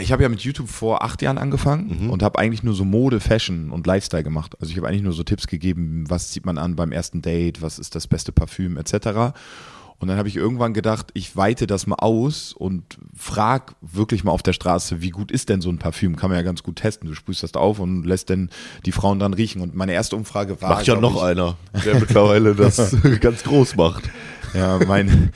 [0.00, 3.20] Ich habe ja mit YouTube vor acht Jahren angefangen und habe eigentlich nur so Mode,
[3.20, 4.56] Fashion und Lifestyle gemacht.
[4.58, 7.60] Also ich habe eigentlich nur so Tipps gegeben, was zieht man an beim ersten Date,
[7.60, 9.34] was ist das beste Parfüm etc.
[9.98, 14.32] Und dann habe ich irgendwann gedacht, ich weite das mal aus und frag wirklich mal
[14.32, 16.16] auf der Straße, wie gut ist denn so ein Parfüm?
[16.16, 17.08] Kann man ja ganz gut testen.
[17.08, 18.50] Du sprühst das auf und lässt dann
[18.84, 19.62] die Frauen dann riechen.
[19.62, 20.70] Und meine erste Umfrage war.
[20.70, 24.04] Macht ja noch ich, einer, der mittlerweile das ganz groß macht.
[24.54, 25.32] Ja, mein,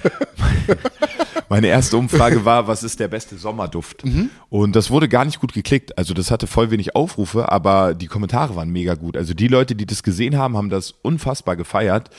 [1.51, 4.05] meine erste Umfrage war, was ist der beste Sommerduft?
[4.49, 5.99] Und das wurde gar nicht gut geklickt.
[5.99, 9.17] Also das hatte voll wenig Aufrufe, aber die Kommentare waren mega gut.
[9.17, 12.11] Also die Leute, die das gesehen haben, haben das unfassbar gefeiert.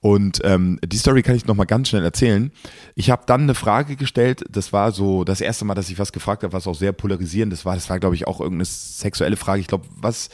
[0.00, 2.50] Und ähm, die Story kann ich noch mal ganz schnell erzählen.
[2.96, 4.44] Ich habe dann eine Frage gestellt.
[4.50, 7.52] Das war so das erste Mal, dass ich was gefragt habe, was auch sehr polarisierend
[7.52, 7.76] das war.
[7.76, 9.60] Das war, glaube ich, auch irgendeine sexuelle Frage.
[9.60, 10.30] Ich glaube, was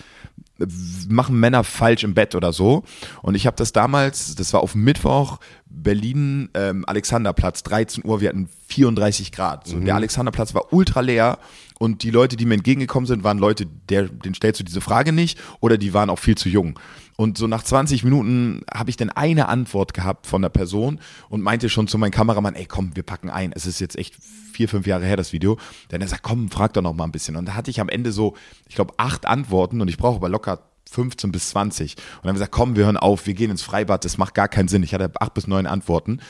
[1.08, 2.84] machen Männer falsch im Bett oder so.
[3.22, 8.28] Und ich habe das damals, das war auf Mittwoch, Berlin, ähm, Alexanderplatz, 13 Uhr, wir
[8.28, 9.66] hatten 34 Grad.
[9.66, 11.38] So, Der Alexanderplatz war ultra leer
[11.78, 15.12] und die Leute, die mir entgegengekommen sind, waren Leute, der, denen stellst du diese Frage
[15.12, 16.78] nicht oder die waren auch viel zu jung.
[17.20, 21.42] Und so nach 20 Minuten habe ich dann eine Antwort gehabt von der Person und
[21.42, 23.52] meinte schon zu meinem Kameramann, ey komm, wir packen ein.
[23.52, 24.16] Es ist jetzt echt
[24.54, 25.58] vier, fünf Jahre her, das Video.
[25.90, 27.36] Denn er sagt, komm, frag doch noch mal ein bisschen.
[27.36, 28.36] Und da hatte ich am Ende so,
[28.70, 31.90] ich glaube, acht Antworten und ich brauche aber locker 15 bis 20.
[31.92, 34.34] Und dann haben wir gesagt, komm, wir hören auf, wir gehen ins Freibad, das macht
[34.34, 34.82] gar keinen Sinn.
[34.82, 36.20] Ich hatte acht bis neun Antworten.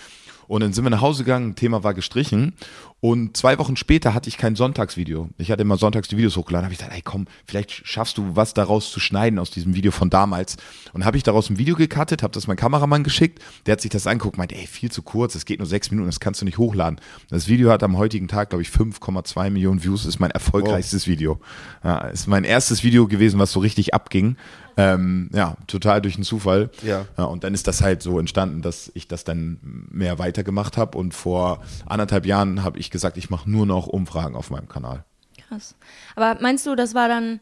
[0.49, 2.55] Und dann sind wir nach Hause gegangen, Thema war gestrichen.
[3.01, 5.31] Und zwei Wochen später hatte ich kein Sonntagsvideo.
[5.39, 6.67] Ich hatte immer sonntags die Videos hochgeladen.
[6.67, 9.91] habe ich gedacht, ey komm, vielleicht schaffst du was daraus zu schneiden aus diesem Video
[9.91, 10.57] von damals.
[10.93, 13.43] Und habe ich daraus ein Video gecuttet, habe das meinem Kameramann geschickt.
[13.65, 16.09] Der hat sich das angeguckt, meinte, ey, viel zu kurz, es geht nur sechs Minuten,
[16.09, 17.01] das kannst du nicht hochladen.
[17.31, 20.05] Das Video hat am heutigen Tag, glaube ich, 5,2 Millionen Views.
[20.05, 21.41] Ist mein erfolgreichstes Video.
[21.83, 24.37] Ja, ist mein erstes Video gewesen, was so richtig abging.
[24.77, 26.71] Ähm, ja, total durch einen Zufall.
[26.83, 27.07] Ja.
[27.19, 27.25] ja.
[27.25, 29.59] Und dann ist das halt so entstanden, dass ich das dann
[29.91, 30.97] mehr weitergemacht habe.
[30.97, 35.05] Und vor anderthalb Jahren habe ich gesagt, ich mache nur noch Umfragen auf meinem Kanal.
[35.49, 35.75] Krass.
[36.17, 37.41] Aber meinst du, das war dann,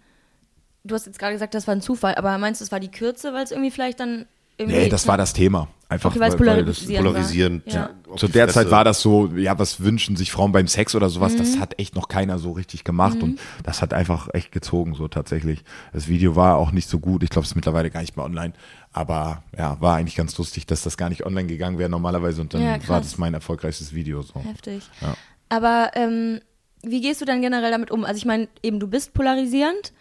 [0.84, 2.90] du hast jetzt gerade gesagt, das war ein Zufall, aber meinst du, das war die
[2.90, 4.78] Kürze, weil es irgendwie vielleicht dann irgendwie.
[4.78, 5.68] Nee, das war das Thema.
[5.90, 7.72] Einfach Okay, weil es das, polarisierend.
[7.72, 7.88] Ja.
[8.16, 8.58] Zu der Fresse.
[8.60, 11.38] Zeit war das so, ja, was wünschen sich Frauen beim Sex oder sowas, Mhm.
[11.38, 15.08] das hat echt noch keiner so richtig gemacht und das hat einfach echt gezogen, so
[15.08, 15.64] tatsächlich.
[15.94, 18.26] Das Video war auch nicht so gut, ich glaube, es ist mittlerweile gar nicht mehr
[18.26, 18.52] online,
[18.92, 22.52] aber ja, war eigentlich ganz lustig, dass das gar nicht online gegangen wäre normalerweise und
[22.52, 24.20] dann Ja, war das mein erfolgreichstes Video.
[24.20, 24.40] So.
[24.44, 24.82] Heftig.
[25.00, 25.14] Ja.
[25.48, 26.40] Aber ähm,
[26.82, 28.04] wie gehst du dann generell damit um?
[28.04, 29.92] Also ich meine, eben du bist polarisierend.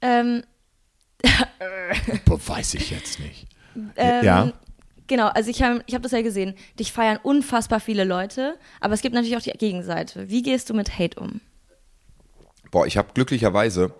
[0.00, 0.42] Ähm,
[2.26, 3.46] Weiß ich jetzt nicht.
[3.96, 4.52] ähm, Ja.
[5.08, 6.54] Genau, also ich habe ich hab das ja gesehen.
[6.78, 10.28] Dich feiern unfassbar viele Leute, aber es gibt natürlich auch die Gegenseite.
[10.28, 11.40] Wie gehst du mit Hate um?
[12.70, 13.94] Boah, ich habe glücklicherweise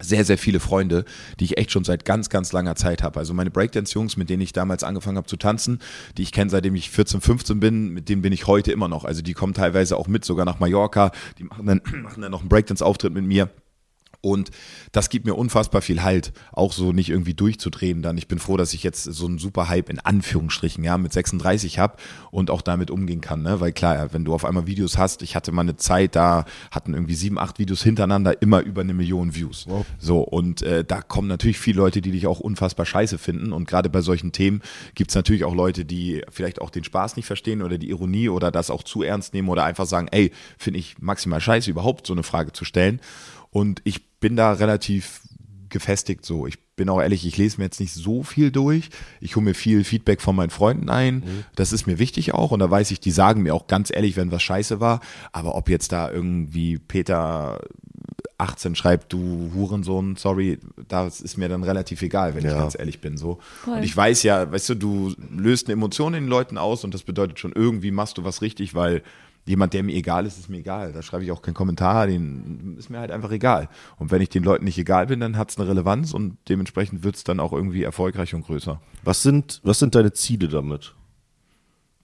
[0.00, 1.04] sehr, sehr viele Freunde,
[1.38, 3.18] die ich echt schon seit ganz, ganz langer Zeit habe.
[3.20, 5.78] Also meine Breakdance-Jungs, mit denen ich damals angefangen habe zu tanzen,
[6.16, 9.04] die ich kenne seitdem ich 14, 15 bin, mit denen bin ich heute immer noch.
[9.04, 12.40] Also die kommen teilweise auch mit, sogar nach Mallorca, die machen dann, machen dann noch
[12.40, 13.50] einen Breakdance-Auftritt mit mir.
[14.22, 14.52] Und
[14.92, 18.16] das gibt mir unfassbar viel Halt, auch so nicht irgendwie durchzudrehen dann.
[18.16, 21.80] Ich bin froh, dass ich jetzt so einen super Hype in Anführungsstrichen, ja, mit 36
[21.80, 21.96] habe
[22.30, 23.60] und auch damit umgehen kann, ne?
[23.60, 26.94] Weil klar, wenn du auf einmal Videos hast, ich hatte mal eine Zeit, da hatten
[26.94, 29.66] irgendwie sieben, acht Videos hintereinander immer über eine Million Views.
[29.98, 33.52] So, und äh, da kommen natürlich viele Leute, die dich auch unfassbar scheiße finden.
[33.52, 34.62] Und gerade bei solchen Themen
[34.94, 38.52] gibt's natürlich auch Leute, die vielleicht auch den Spaß nicht verstehen oder die Ironie oder
[38.52, 42.12] das auch zu ernst nehmen oder einfach sagen, ey, finde ich maximal scheiße, überhaupt so
[42.12, 43.00] eine Frage zu stellen.
[43.52, 45.20] Und ich bin da relativ
[45.68, 46.46] gefestigt so.
[46.46, 48.88] Ich bin auch ehrlich, ich lese mir jetzt nicht so viel durch.
[49.20, 51.22] Ich hole mir viel Feedback von meinen Freunden ein.
[51.54, 52.50] Das ist mir wichtig auch.
[52.50, 55.00] Und da weiß ich, die sagen mir auch ganz ehrlich, wenn was scheiße war.
[55.32, 57.60] Aber ob jetzt da irgendwie Peter
[58.38, 62.58] 18 schreibt, du Hurensohn, sorry, das ist mir dann relativ egal, wenn ich Ja.
[62.58, 63.16] ganz ehrlich bin.
[63.16, 63.38] So.
[63.64, 63.76] Voll.
[63.76, 66.92] Und ich weiß ja, weißt du, du löst eine Emotion in den Leuten aus und
[66.92, 69.02] das bedeutet schon, irgendwie machst du was richtig, weil
[69.44, 70.92] jemand, der mir egal ist, ist mir egal.
[70.92, 73.68] Da schreibe ich auch keinen Kommentar, den ist mir halt einfach egal.
[73.98, 77.04] Und wenn ich den Leuten nicht egal bin, dann hat es eine Relevanz und dementsprechend
[77.04, 78.80] wird es dann auch irgendwie erfolgreich und größer.
[79.02, 80.94] Was sind, was sind deine Ziele damit?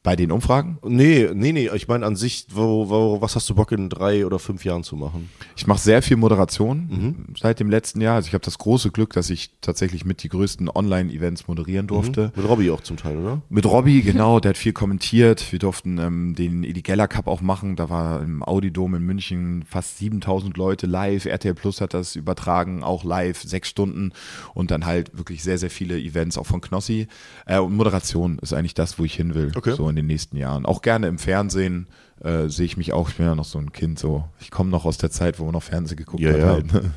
[0.09, 0.79] Bei den Umfragen?
[0.87, 4.25] Nee, nee, nee, ich meine an sich, wo, wo, was hast du Bock in drei
[4.25, 5.29] oder fünf Jahren zu machen?
[5.55, 8.15] Ich mache sehr viel Moderation seit dem letzten Jahr.
[8.15, 12.33] Also ich habe das große Glück, dass ich tatsächlich mit die größten Online-Events moderieren durfte.
[12.35, 13.43] Mit Robby auch zum Teil, oder?
[13.51, 15.53] Mit Robby, genau, der hat viel kommentiert.
[15.53, 17.77] Wir durften ähm, den Edi Geller Cup auch machen.
[17.77, 21.27] Da war im Audidom in München fast 7000 Leute live.
[21.27, 24.13] RTL Plus hat das übertragen, auch live, sechs Stunden.
[24.55, 27.09] Und dann halt wirklich sehr, sehr viele Events auch von Knossi.
[27.45, 29.75] Äh, und Moderation ist eigentlich das, wo ich hin will, Okay.
[29.75, 30.67] so den nächsten Jahren.
[30.67, 31.87] Auch gerne im Fernsehen
[32.21, 33.09] äh, sehe ich mich auch.
[33.11, 34.25] Ich bin ja noch so ein Kind, so.
[34.41, 36.39] Ich komme noch aus der Zeit, wo man noch Fernsehen geguckt Ja, hat.
[36.39, 36.47] ja.
[36.47, 36.73] Halt.
[36.73, 36.91] ne?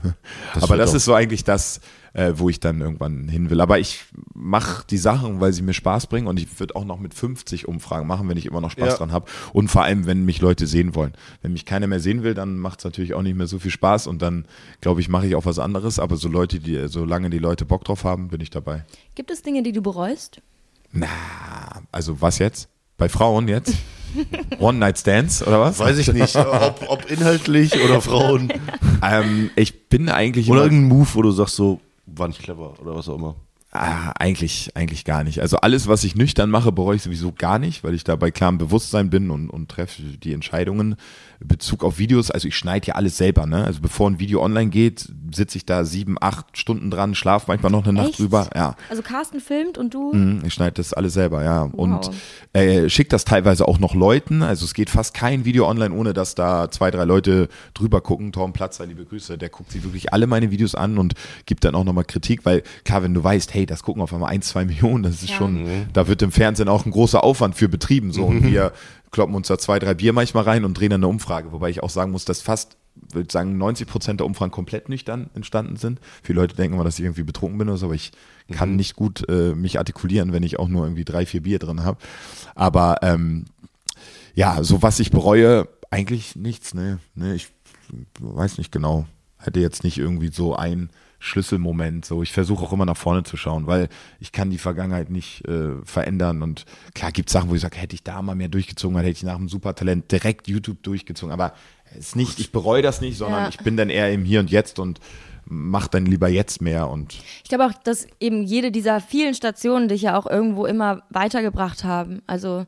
[0.55, 1.79] Das Aber das ist so eigentlich das,
[2.13, 3.61] äh, wo ich dann irgendwann hin will.
[3.61, 6.99] Aber ich mache die Sachen, weil sie mir Spaß bringen und ich würde auch noch
[6.99, 8.97] mit 50 Umfragen machen, wenn ich immer noch Spaß Ja.
[8.97, 9.27] dran habe.
[9.53, 11.13] Und vor allem, wenn mich Leute sehen wollen.
[11.43, 13.71] Wenn mich keiner mehr sehen will, dann macht es natürlich auch nicht mehr so viel
[13.71, 14.45] Spaß und dann,
[14.81, 15.99] glaube ich, mache ich auch was anderes.
[15.99, 18.85] Aber so Leute, die, solange die Leute Bock drauf haben, bin ich dabei.
[19.13, 20.41] Gibt es Dinge, die du bereust?
[20.91, 21.07] Na,
[21.91, 22.67] also was jetzt?
[23.01, 23.77] Bei Frauen jetzt?
[24.59, 25.79] One-Night-Stands oder was?
[25.79, 28.53] Weiß ich nicht, ob, ob inhaltlich oder Frauen.
[29.01, 32.95] Ähm, ich bin eigentlich Oder irgendein Move, wo du sagst so, war nicht clever oder
[32.95, 33.37] was auch immer.
[33.71, 35.39] Ah, eigentlich, eigentlich gar nicht.
[35.41, 38.29] Also alles, was ich nüchtern mache, bereue ich sowieso gar nicht, weil ich da bei
[38.29, 40.95] klarem Bewusstsein bin und, und treffe die Entscheidungen.
[41.43, 43.63] Bezug auf Videos, also ich schneide ja alles selber, ne?
[43.65, 47.71] Also bevor ein Video online geht, sitze ich da sieben, acht Stunden dran, schlafe manchmal
[47.71, 48.19] noch eine Nacht Echt?
[48.19, 48.49] drüber.
[48.55, 48.75] Ja.
[48.89, 50.13] Also Carsten filmt und du.
[50.13, 51.63] Mhm, Ich schneide das alles selber, ja.
[51.63, 52.11] Und
[52.53, 54.43] äh, schickt das teilweise auch noch Leuten.
[54.43, 58.31] Also es geht fast kein Video online, ohne dass da zwei, drei Leute drüber gucken.
[58.31, 61.13] Torben Platzer, liebe Grüße, der guckt sich wirklich alle meine Videos an und
[61.45, 64.31] gibt dann auch nochmal Kritik, weil klar, wenn du weißt, hey, das gucken auf einmal
[64.31, 65.37] ein, zwei Millionen, das ist Ja.
[65.37, 68.11] schon, da wird im Fernsehen auch ein großer Aufwand für betrieben.
[68.11, 68.73] So und wir
[69.11, 71.83] kloppen uns da zwei, drei Bier manchmal rein und drehen dann eine Umfrage, wobei ich
[71.83, 72.77] auch sagen muss, dass fast
[73.11, 75.99] würde sagen, 90 Prozent der Umfragen komplett nüchtern entstanden sind.
[76.23, 78.11] Viele Leute denken immer, dass ich irgendwie betrunken bin oder so, aber ich
[78.51, 81.83] kann nicht gut äh, mich artikulieren, wenn ich auch nur irgendwie drei, vier Bier drin
[81.83, 81.97] habe.
[82.53, 83.45] Aber ähm,
[84.35, 86.99] ja, so was ich bereue, eigentlich nichts, ne.
[87.15, 87.49] ne ich
[88.19, 89.05] weiß nicht genau.
[89.37, 90.89] Hätte jetzt nicht irgendwie so ein
[91.23, 92.03] Schlüsselmoment.
[92.03, 95.47] So, ich versuche auch immer nach vorne zu schauen, weil ich kann die Vergangenheit nicht
[95.47, 96.41] äh, verändern.
[96.41, 96.65] Und
[96.95, 99.17] klar gibt es Sachen, wo ich sage, hätte ich da mal mehr durchgezogen, dann hätte
[99.17, 101.31] ich nach dem Supertalent direkt YouTube durchgezogen.
[101.31, 101.53] Aber
[101.91, 103.49] es ist nicht, ich bereue das nicht, sondern Ja.
[103.49, 104.99] ich bin dann eher im Hier und Jetzt und
[105.45, 107.13] mach dann lieber jetzt mehr und
[107.43, 111.83] Ich glaube auch, dass eben jede dieser vielen Stationen dich ja auch irgendwo immer weitergebracht
[111.83, 112.21] haben.
[112.25, 112.65] Also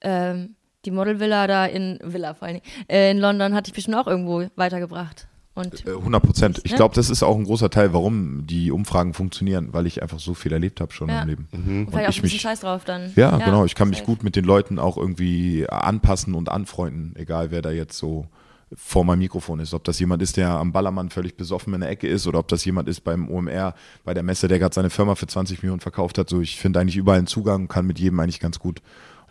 [0.00, 3.96] ähm, die Modelvilla da in Villa vor allen Dingen, äh, in London hat dich bestimmt
[3.96, 5.28] auch irgendwo weitergebracht.
[5.54, 6.60] Und Äh, 100 Prozent.
[6.64, 6.76] Ich Ne?
[6.78, 10.32] glaube, das ist auch ein großer Teil, warum die Umfragen funktionieren, weil ich einfach so
[10.34, 11.22] viel erlebt habe schon Ja.
[11.22, 11.48] im Leben.
[11.50, 13.12] vielleicht auch Und ein ich bisschen mich, Scheiß drauf dann.
[13.16, 14.06] ja, genau, ich kann mich safe.
[14.06, 18.26] gut mit den Leuten auch irgendwie anpassen und anfreunden, egal wer da jetzt so
[18.74, 19.74] vor meinem Mikrofon ist.
[19.74, 22.48] Ob das jemand ist, der am Ballermann völlig besoffen in der Ecke ist oder ob
[22.48, 25.80] das jemand ist beim OMR, bei der Messe, der gerade seine Firma für 20 Millionen
[25.80, 26.30] verkauft hat.
[26.30, 28.80] So, ich finde eigentlich überall einen Zugang, kann mit jedem eigentlich ganz gut.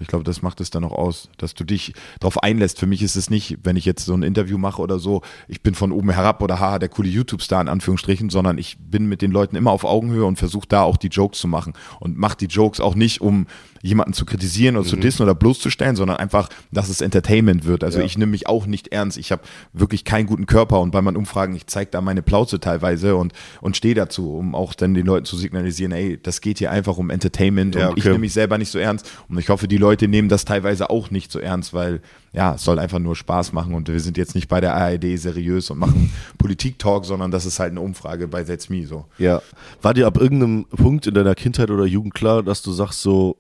[0.02, 2.80] Ich glaube, das macht es dann auch aus, dass du dich darauf einlässt.
[2.80, 5.62] Für mich ist es nicht, wenn ich jetzt so ein Interview mache oder so, ich
[5.62, 9.22] bin von oben herab oder haha, der coole YouTube-Star in Anführungsstrichen, sondern ich bin mit
[9.22, 11.74] den Leuten immer auf Augenhöhe und versuche da auch die Jokes zu machen.
[12.00, 13.48] Und mache die Jokes auch nicht, um
[13.82, 17.84] jemanden zu kritisieren oder zu dissen oder bloßzustellen, sondern einfach, dass es Entertainment wird.
[17.84, 18.06] Also Ja.
[18.06, 19.18] ich nehme mich auch nicht ernst.
[19.18, 19.42] Ich habe
[19.74, 23.34] wirklich keinen guten Körper und bei meinen Umfragen, ich zeige da meine Plauze teilweise und,
[23.62, 26.98] und stehe dazu, um auch dann den Leuten zu signalisieren, ey, das geht hier einfach
[26.98, 28.10] um Entertainment Ja, und ich okay.
[28.10, 29.10] nehme mich selber nicht so ernst.
[29.30, 32.02] Und ich hoffe, die Leute nehmen das teilweise auch nicht so ernst, weil
[32.34, 35.18] ja, es soll einfach nur Spaß machen und wir sind jetzt nicht bei der ARD
[35.20, 39.06] seriös und machen Politik-Talk, sondern das ist halt eine Umfrage bei That's Me so.
[39.18, 39.42] Ja.
[39.82, 43.38] War dir ab irgendeinem Punkt in deiner Kindheit oder Jugend klar, dass du sagst so,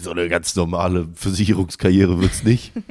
[0.00, 2.72] so eine ganz normale Versicherungskarriere wird's nicht?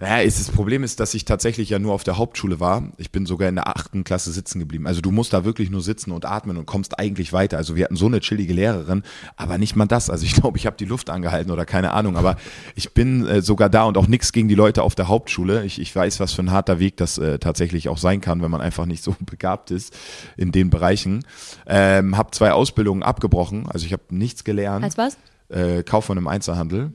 [0.00, 2.92] Naja, ist, das Problem ist, dass ich tatsächlich ja nur auf der Hauptschule war.
[2.98, 4.86] Ich bin sogar in der achten Klasse sitzen geblieben.
[4.86, 7.56] Also du musst da wirklich nur sitzen und atmen und kommst eigentlich weiter.
[7.56, 9.02] Also wir hatten so eine chillige Lehrerin,
[9.36, 10.10] aber nicht mal das.
[10.10, 12.16] Also ich glaube, ich habe die Luft angehalten oder keine Ahnung.
[12.16, 12.36] Aber
[12.74, 15.64] ich bin äh, sogar da und auch nichts gegen die Leute auf der Hauptschule.
[15.64, 18.50] Ich, ich weiß, was für ein harter Weg das äh, tatsächlich auch sein kann, wenn
[18.50, 19.96] man einfach nicht so begabt ist
[20.36, 21.24] in den Bereichen.
[21.66, 23.68] Ähm, habe zwei Ausbildungen abgebrochen.
[23.68, 25.16] Also ich habe nichts gelernt Als was?
[25.48, 26.92] Äh, Kaufmann im Einzelhandel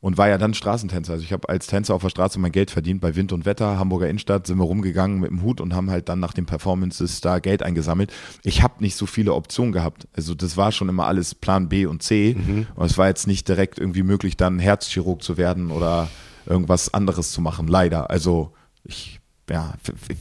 [0.00, 1.12] und war ja dann Straßentänzer.
[1.12, 3.78] Also ich habe als Tänzer auf der Straße mein Geld verdient bei Wind und Wetter,
[3.78, 7.20] Hamburger Innenstadt, sind wir rumgegangen mit dem Hut und haben halt dann nach den Performances
[7.20, 8.12] da Geld eingesammelt.
[8.42, 10.08] Ich habe nicht so viele Optionen gehabt.
[10.14, 12.36] Also das war schon immer alles Plan B und C
[12.74, 16.08] und es war jetzt nicht direkt irgendwie möglich, dann Herzchirurg zu werden oder
[16.46, 18.10] irgendwas anderes zu machen, leider.
[18.10, 19.20] Also ich
[19.50, 19.74] ja,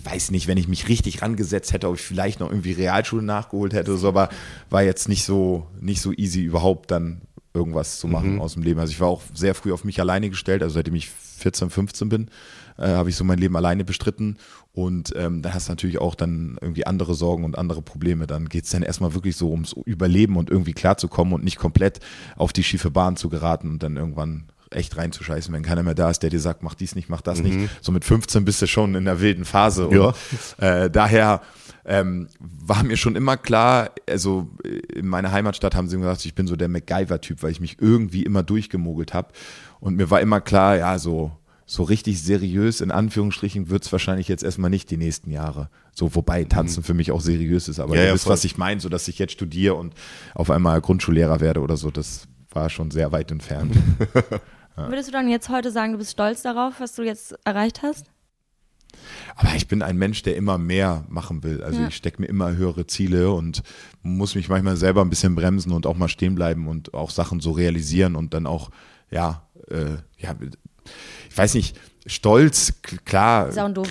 [0.03, 3.73] weiß nicht, wenn ich mich richtig rangesetzt hätte, ob ich vielleicht noch irgendwie Realschule nachgeholt
[3.73, 4.29] hätte oder so, aber
[4.71, 7.21] war jetzt nicht so, nicht so easy überhaupt dann
[7.53, 8.79] irgendwas zu machen aus dem Leben.
[8.79, 12.09] Also ich war auch sehr früh auf mich alleine gestellt, also seitdem ich 14, 15
[12.09, 12.29] bin,
[12.77, 14.37] äh, habe ich so mein Leben alleine bestritten
[14.73, 18.27] und ähm, da hast du natürlich auch dann irgendwie andere Sorgen und andere Probleme.
[18.27, 21.99] Dann geht es dann erstmal wirklich so ums Überleben und irgendwie klarzukommen und nicht komplett
[22.37, 26.11] auf die schiefe Bahn zu geraten und dann irgendwann echt reinzuscheißen, wenn keiner mehr da
[26.11, 27.57] ist, der dir sagt, mach dies nicht, mach das nicht.
[27.81, 29.87] So mit 15 bist du schon in der wilden Phase.
[29.87, 30.13] Und, Ja.
[30.59, 31.41] äh, daher
[31.85, 34.69] ähm, war mir schon immer klar, also äh,
[34.99, 38.23] in meiner Heimatstadt haben sie gesagt, ich bin so der MacGyver-Typ, weil ich mich irgendwie
[38.23, 39.29] immer durchgemogelt habe.
[39.79, 41.31] Und mir war immer klar, ja, so,
[41.65, 45.69] so richtig seriös, in Anführungsstrichen, wird es wahrscheinlich jetzt erstmal nicht die nächsten Jahre.
[45.93, 47.79] So, wobei Tanzen für mich auch seriös ist.
[47.79, 48.33] Aber Ja, ihr ja, wisst, voll.
[48.33, 49.93] was ich meine, so dass ich jetzt studiere und
[50.35, 53.75] auf einmal Grundschullehrer werde oder so, das war schon sehr weit entfernt.
[54.75, 58.05] Würdest du dann jetzt heute sagen, du bist stolz darauf, was du jetzt erreicht hast?
[59.35, 61.63] Aber ich bin ein Mensch, der immer mehr machen will.
[61.63, 61.87] Also Ja.
[61.87, 63.63] ich stecke mir immer höhere Ziele und
[64.01, 67.39] muss mich manchmal selber ein bisschen bremsen und auch mal stehen bleiben und auch Sachen
[67.39, 68.69] so realisieren und dann auch,
[69.11, 70.35] ja, äh, ja,
[71.29, 72.73] ich weiß nicht, stolz,
[73.05, 73.49] klar,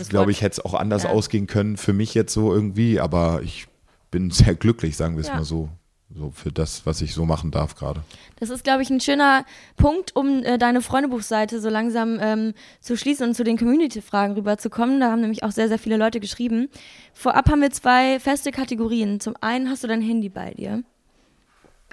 [0.09, 1.11] glaube ich, hätte es auch anders Ja.
[1.11, 3.67] ausgehen können für mich jetzt so irgendwie, aber ich
[4.11, 5.37] bin sehr glücklich, sagen wir es Ja.
[5.37, 5.69] mal so,
[6.15, 8.03] so für das, was ich so machen darf gerade.
[8.37, 9.45] Das ist, glaube ich, ein schöner
[9.77, 15.01] Punkt, um äh, deine Freundebuchseite so langsam ähm, zu schließen und zu den Community-Fragen rüberzukommen.
[15.01, 16.69] Da haben nämlich auch sehr, sehr viele Leute geschrieben.
[17.13, 19.21] Vorab haben wir zwei feste Kategorien.
[19.21, 20.83] Zum einen hast du dein Handy bei dir.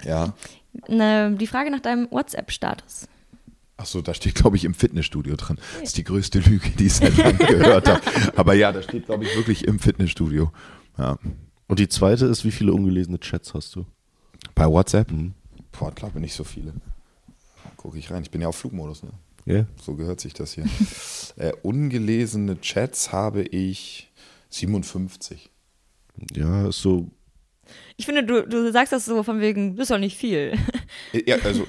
[0.02, 0.34] Ja.
[0.88, 3.08] Ne, die Frage nach deinem WhatsApp-Status.
[3.78, 5.58] Achso, da steht, glaube ich, im Fitnessstudio drin.
[5.74, 8.00] Das ist die größte Lüge, die ich seit langem gehört habe.
[8.34, 10.50] Aber ja, da steht, glaube ich, wirklich im Fitnessstudio.
[10.96, 11.18] Ja.
[11.68, 13.84] Und die zweite ist, wie viele ungelesene Chats hast du?
[14.56, 15.12] Bei WhatsApp?
[15.70, 16.72] Boah, glaube nicht so viele.
[17.76, 18.22] Gucke ich rein.
[18.22, 19.10] Ich bin ja auf Flugmodus, ne?
[19.44, 19.66] Ja.
[19.80, 20.64] So gehört sich das hier.
[21.36, 24.10] äh, ungelesene Chats habe ich
[24.48, 25.50] 57.
[26.34, 27.10] Ja, ist so.
[27.98, 30.58] Ich finde, du, du sagst das so von wegen, das ist doch nicht viel.
[31.12, 31.66] Äh, Ja, also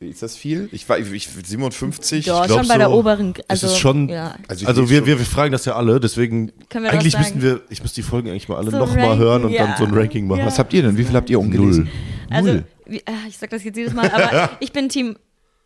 [0.00, 0.68] ist das viel?
[0.72, 2.26] Ich war ich, 57.
[2.26, 3.34] Ja, glaub schon bei der so, oberen.
[3.48, 4.08] Also, es ist schon.
[4.08, 4.36] Ja.
[4.48, 6.52] Also, Also, wir, wir, wir fragen das ja alle, deswegen.
[6.70, 7.62] Eigentlich müssten wir.
[7.68, 9.66] Ich muss die Folgen eigentlich mal alle So nochmal hören und ja.
[9.66, 10.40] dann so ein Ranking machen.
[10.40, 10.46] Ja.
[10.46, 10.96] Was habt ihr denn?
[10.96, 11.84] Wie viel habt ihr ungelesen?
[12.30, 12.36] Null.
[12.36, 15.16] Also, wie, äh, ich sag das jetzt jedes Mal, aber ich bin Team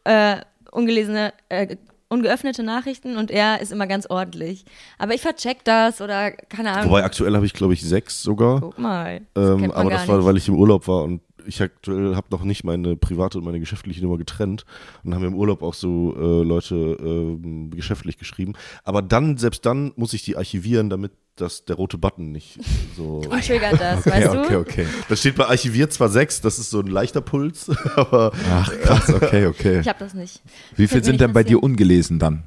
[0.04, 0.36] äh,
[0.70, 1.76] ungelesene, äh,
[2.08, 4.64] ungeöffnete Nachrichten und er ist immer ganz ordentlich.
[4.98, 6.90] Aber ich vercheck das oder keine Ahnung.
[6.90, 8.60] Wobei aktuell habe ich, glaube ich, sechs sogar.
[8.60, 9.22] Guck mal.
[9.34, 10.26] Das Ähm, aber das war, nicht.
[10.26, 13.60] weil ich im Urlaub war und ich aktuell habe noch nicht meine private und meine
[13.60, 14.64] geschäftliche Nummer getrennt
[15.04, 18.54] und haben im Urlaub auch so äh, Leute ähm, geschäftlich geschrieben.
[18.84, 22.58] Aber dann, selbst dann muss ich die archivieren, damit das, der rote Button nicht
[22.96, 23.18] so.
[23.30, 24.40] Und triggert das, Okay, weißt du?
[24.40, 24.86] okay, okay.
[25.08, 29.12] Das steht bei archiviert zwar sechs, das ist so ein leichter Puls, aber Ach, krass,
[29.12, 29.80] okay, okay.
[29.80, 30.42] Ich hab das nicht.
[30.76, 32.44] Wie viel sind denn bei dir ungelesen dann?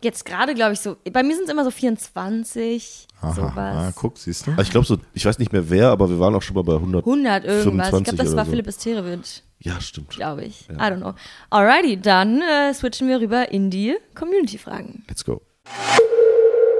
[0.00, 0.96] Jetzt gerade, glaube ich, so.
[1.12, 3.94] Bei mir sind es immer so 24, ah, sowas.
[3.96, 4.50] guck, siehst du?
[4.52, 6.62] Also ich glaube so, ich weiß nicht mehr wer, aber wir waren auch schon mal
[6.62, 7.04] bei 100.
[7.04, 7.58] 100 irgendwas.
[7.64, 8.50] Ich 25 glaube, das war so.
[8.50, 10.10] Philipp Esterewitsch, Ja, stimmt.
[10.10, 10.68] glaube ich.
[10.70, 11.14] I don't know.
[11.50, 15.04] Alrighty, dann äh, switchen wir rüber in die Community-Fragen.
[15.08, 15.42] Let's go.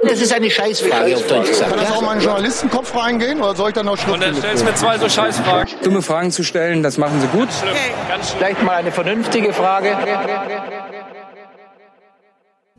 [0.07, 1.71] Das ist eine Scheißfrage, auf Deutsch gesagt.
[1.71, 4.33] Kann das auch mal in den Journalistenkopf reingehen oder soll ich dann noch Und dann
[4.33, 4.37] schriftlich?
[4.39, 5.73] stellst du mir zwei so Scheißfragen.
[5.83, 7.49] Dumme Fragen zu stellen, das machen sie gut.
[8.37, 9.97] Vielleicht mal eine vernünftige Frage.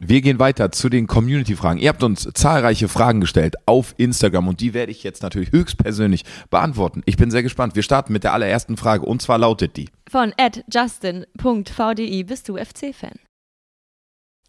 [0.03, 1.79] Wir gehen weiter zu den Community-Fragen.
[1.79, 6.25] Ihr habt uns zahlreiche Fragen gestellt auf Instagram und die werde ich jetzt natürlich höchstpersönlich
[6.49, 7.03] beantworten.
[7.05, 7.77] Ich bin sehr gespannt.
[7.77, 9.91] Wir starten mit der allerersten Frage und zwar lautet die.
[10.11, 10.33] Von
[10.73, 13.13] justin.vdi bist du FC-Fan?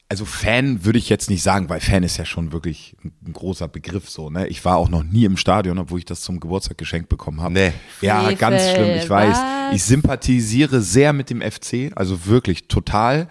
[0.08, 3.68] Also Fan würde ich jetzt nicht sagen, weil Fan ist ja schon wirklich ein, großer
[3.68, 4.30] Begriff so.
[4.30, 4.48] Ne?
[4.48, 7.54] Ich war auch noch nie im Stadion, obwohl ich das zum Geburtstag geschenkt bekommen habe.
[7.54, 7.74] Nee.
[8.00, 9.38] Ja, Frevel, ganz schlimm, ich weiß.
[9.38, 9.76] was?
[9.76, 13.28] Ich sympathisiere sehr mit dem FC, also wirklich total.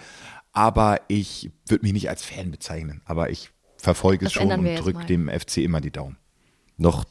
[0.53, 3.03] Aber ich würde mich nicht als Fan bezeichnen.
[3.05, 6.16] Aber ich verfolge es schon und drücke dem FC immer die Daumen.
[6.76, 7.05] Noch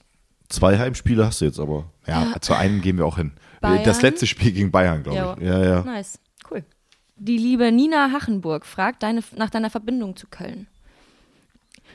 [0.50, 1.92] zwei Heimspiele hast du jetzt aber.
[2.06, 3.32] Ja, zu einem gehen wir auch hin.
[3.62, 3.84] Bayern?
[3.84, 5.38] Das letzte Spiel gegen Bayern, glaube Ja.
[5.38, 5.44] ich.
[5.44, 5.82] Ja, ja.
[5.84, 6.20] Nice,
[6.50, 6.64] cool.
[7.18, 10.68] Die liebe Nina Hachenburg fragt deine, nach deiner Verbindung zu Köln.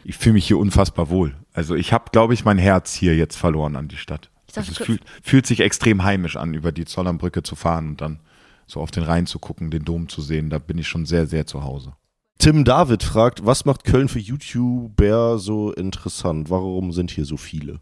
[0.05, 1.35] Ich fühle mich hier unfassbar wohl.
[1.55, 4.31] Also ich habe, glaube ich, mein Herz hier jetzt verloren an die Stadt.
[4.47, 7.89] Ich dachte, Also es fühlt, fühlt sich extrem heimisch an, über die Zollernbrücke zu fahren
[7.89, 8.21] und dann
[8.67, 10.51] so auf den Rhein zu gucken, den Dom zu sehen.
[10.51, 11.95] Da bin ich schon sehr, sehr zu Hause.
[12.39, 16.51] Tim David fragt, was macht Köln für YouTuber so interessant?
[16.51, 17.81] Warum sind hier so viele?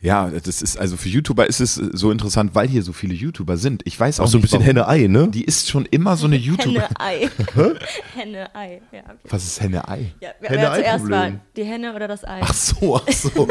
[0.00, 3.56] Ja, das ist also für YouTuber ist es so interessant, weil hier so viele YouTuber
[3.56, 3.82] sind.
[3.84, 4.62] Ich weiß auch, Auch so ein nicht, bisschen.
[4.64, 5.28] Henne-Ei, ne?
[5.28, 6.88] Die ist schon immer so eine YouTuber.
[6.98, 7.28] Henne-Ei.
[8.14, 9.02] Henne-Ei, ja.
[9.04, 9.18] Okay.
[9.28, 10.14] Was ist Henne-Ei?
[10.20, 11.10] Ja, wer, wer zuerst Henne-Ei-Problem.
[11.10, 12.40] war, die Henne oder das Ei?
[12.42, 13.48] Ach so, ach so.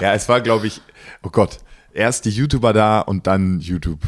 [0.00, 0.80] ja, es war, glaube ich,
[1.22, 1.58] oh Gott,
[1.92, 4.00] erst die YouTuber da und dann YouTube.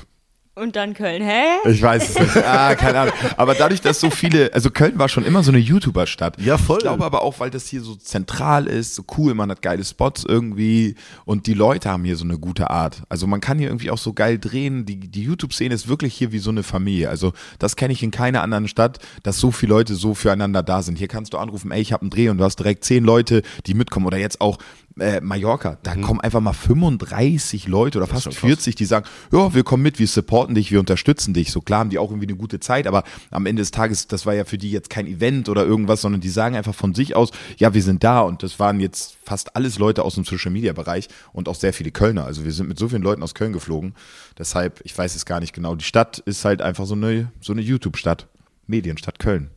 [0.58, 1.58] Und dann Köln, hä?
[1.66, 2.36] Ich weiß es nicht.
[2.38, 3.14] Ah, keine Ahnung.
[3.36, 6.40] Aber dadurch, dass so viele, also Köln war schon immer so eine YouTuber-Stadt.
[6.40, 6.78] Ja, voll.
[6.78, 9.84] Ich glaube aber auch, weil das hier so zentral ist, so cool, man hat geile
[9.84, 10.94] Spots irgendwie
[11.26, 13.02] und die Leute haben hier so eine gute Art.
[13.10, 14.86] Also man kann hier irgendwie auch so geil drehen.
[14.86, 17.10] Die, die YouTube-Szene ist wirklich hier wie so eine Familie.
[17.10, 20.80] Also das kenne ich in keiner anderen Stadt, dass so viele Leute so füreinander da
[20.80, 20.96] sind.
[20.96, 23.42] Hier kannst du anrufen, ey, ich habe einen Dreh und du hast direkt zehn Leute,
[23.66, 24.06] die mitkommen.
[24.06, 24.56] Oder jetzt auch
[24.98, 28.40] äh, Mallorca, da kommen einfach mal 35 Leute oder fast schon krass.
[28.40, 31.52] 40, die sagen, ja, wir kommen mit, wir supporten dich, wir unterstützen dich.
[31.52, 34.26] So klar haben die auch irgendwie eine gute Zeit, aber am Ende des Tages, das
[34.26, 37.14] war ja für die jetzt kein Event oder irgendwas, sondern die sagen einfach von sich
[37.14, 40.50] aus, ja, wir sind da und das waren jetzt fast alles Leute aus dem Social
[40.50, 42.24] Media Bereich und auch sehr viele Kölner.
[42.24, 43.94] Also wir sind mit so vielen Leuten aus Köln geflogen.
[44.38, 45.74] Deshalb, ich weiß es gar nicht genau.
[45.74, 48.28] Die Stadt ist halt einfach so eine, so eine YouTube-Stadt.
[48.66, 49.50] Medienstadt Köln.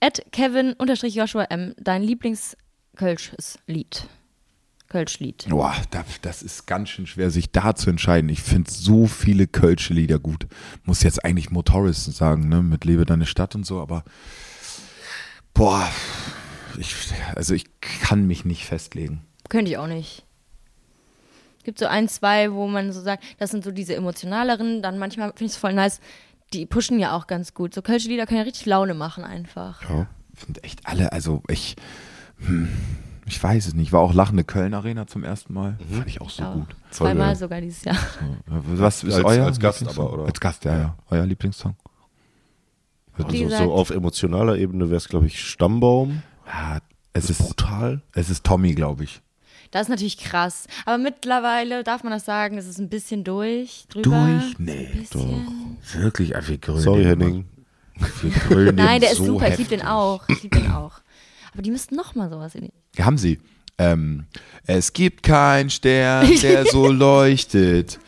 [0.00, 2.02] At Kevin-Joshua M, dein
[2.94, 4.08] Lieblings-Kölsches Lied.
[4.88, 5.46] Kölsch-Lied.
[5.48, 8.28] Boah, da, das ist ganz schön schwer, sich da zu entscheiden.
[8.28, 10.46] Ich finde so viele Kölsche Lieder gut.
[10.84, 14.04] Muss jetzt eigentlich Motoris sagen, ne, mit Lebe deine Stadt und so, aber
[15.52, 15.90] boah,
[16.78, 16.94] ich,
[17.34, 19.22] also ich kann mich nicht festlegen.
[19.48, 20.24] Könnte ich auch nicht.
[21.64, 25.30] Gibt so ein, zwei, wo man so sagt, das sind so diese emotionaleren, dann manchmal
[25.30, 26.00] finde ich es voll nice,
[26.52, 27.74] die pushen ja auch ganz gut.
[27.74, 29.82] So Kölsche Lieder können ja richtig Laune machen einfach.
[29.88, 30.06] Ja.
[30.36, 31.76] Sind echt alle, also ich,
[32.38, 32.68] hm,
[33.26, 33.92] ich weiß es nicht.
[33.92, 35.78] War auch lachende Köln Arena zum ersten Mal.
[35.92, 36.54] Fand ich auch so Auch.
[36.54, 36.76] gut.
[36.90, 37.36] Zweimal geil.
[37.36, 37.96] sogar dieses Jahr.
[38.46, 40.06] Was ist Als- euer als Gast Lieblingssong?
[40.06, 40.26] aber, oder?
[40.26, 40.96] Als Gast, ja, ja.
[41.10, 41.74] Euer Lieblingssong?
[43.16, 46.22] Wie Also gesagt- so auf emotionaler Ebene wäre es, glaube ich, Stammbaum.
[46.46, 46.78] Ja,
[47.12, 48.02] es ist ist brutal.
[48.12, 49.20] Es ist Tommy, glaube ich.
[49.70, 50.66] Das ist natürlich krass.
[50.84, 53.86] Aber mittlerweile darf man das sagen, es ist ein bisschen durch.
[53.88, 54.10] Drüber.
[54.40, 54.58] Durch?
[54.58, 55.78] Nee, Ein bisschen.
[55.94, 57.44] Wirklich, also wir grölen Sorry, Henning.
[58.48, 59.48] grölen Nein, der ist so super.
[59.48, 59.78] Ich liebe heftig.
[59.80, 60.28] den auch.
[60.28, 61.00] Ich liebe den auch.
[61.54, 62.72] Aber die müssten noch mal sowas in die.
[62.96, 63.38] Ja, haben sie.
[63.78, 64.26] Ähm,
[64.66, 67.98] es gibt keinen Stern, der so leuchtet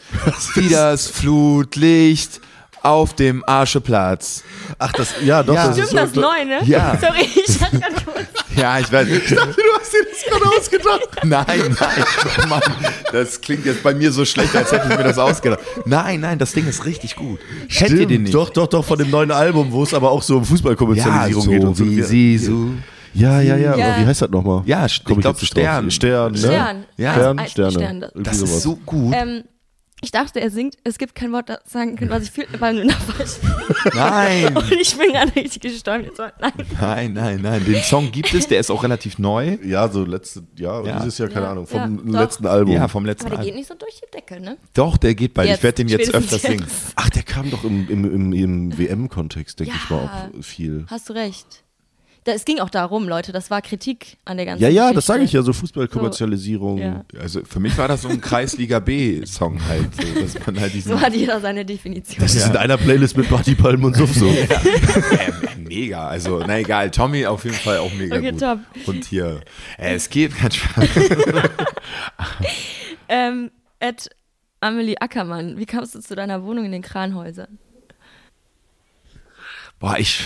[0.55, 2.41] wie das Flutlicht
[2.83, 4.45] auf dem Arscheplatz.
[4.79, 5.67] Ach, das, ja, doch, Ja.
[5.69, 6.61] das ist Stimmt, so, das neu, ne?
[6.65, 6.97] Ja.
[7.01, 8.27] Sorry, ich hatte gerade kurz.
[8.55, 9.09] Ja, ich weiß.
[9.09, 11.25] Ich dachte, du hast dir das gerade ausgedacht.
[11.25, 12.05] Nein, nein.
[12.45, 12.63] Oh Mann,
[13.13, 15.61] das klingt jetzt bei mir so schlecht, als hätte ich mir das ausgedacht.
[15.85, 17.41] Nein, nein, das Ding ist richtig gut.
[17.69, 18.35] Kennt ihr den nicht?
[18.35, 21.43] Doch, doch, doch, von dem neuen Album, wo es aber auch so um ja, Fußballkommerzialisierung
[21.43, 21.65] so geht.
[21.65, 21.85] Und so.
[21.85, 22.53] wie sie so.
[22.53, 22.71] Ja,
[23.17, 23.73] ja, ja, Ja.
[23.73, 24.62] aber wie heißt das nochmal?
[24.67, 25.91] Ja, ich Komm glaub, nicht Stern.
[25.91, 26.39] Stern, ne?
[26.39, 26.85] Stern.
[26.97, 27.12] Ja.
[27.14, 27.73] Stern, Also, Sterne.
[27.73, 28.62] Stern, das- Das ist sowas.
[28.62, 29.14] so gut.
[29.17, 29.45] Ähm,
[30.03, 32.85] ich dachte, er singt, es gibt kein Wort, das sagen kann, was ich fühle, weil
[32.85, 33.39] nur falsch.
[33.95, 36.05] Nein, Und ich bin gerade richtig gestorben.
[36.05, 36.53] Jetzt war, nein.
[36.79, 37.64] nein, nein, nein.
[37.64, 39.57] Den Song gibt es, der ist auch relativ neu.
[39.64, 40.99] Ja, so letzte, ja, Ja.
[40.99, 42.21] dieses Jahr, keine Ja, Ahnung, vom ja, doch.
[42.21, 42.75] letzten Album.
[42.75, 43.59] Ja, vom letzten Aber der geht Album.
[43.61, 44.59] nicht so durch die Decke, ne?
[44.75, 45.47] Doch, der geht bald.
[45.47, 46.67] Ich Jetzt, werde den jetzt öfters singen.
[46.95, 49.81] Ach, der kam doch im, im, im, im WM-Kontext, denke Ja.
[49.83, 50.85] ich mal, auch viel.
[50.89, 51.64] Hast du recht.
[52.27, 54.95] Da, es ging auch darum, Leute, das war Kritik an der ganzen Ja, ja, Geschichte.
[54.97, 56.79] das sage ich ja, so Fußballkommerzialisierung.
[56.79, 57.05] Ja.
[57.20, 60.91] Also für mich war das so ein Kreisliga B-Song halt, so, dass man halt diesen
[60.91, 62.18] So hat jeder seine Definition.
[62.20, 64.27] Das ist in einer Playlist mit Party Palm und Suff so.
[64.27, 64.49] äh,
[65.57, 66.09] mega.
[66.09, 68.41] Also, na egal, Tommy auf jeden Fall auch mega Okay, gut.
[68.41, 68.59] top.
[68.87, 69.41] Und hier,
[69.79, 70.85] äh, es geht ganz Spaß.
[73.09, 74.09] Ähm, Ed
[74.61, 77.59] Amelie Ackermann, wie kamst du zu deiner Wohnung in den Kranhäusern?
[79.79, 80.24] Boah, ich,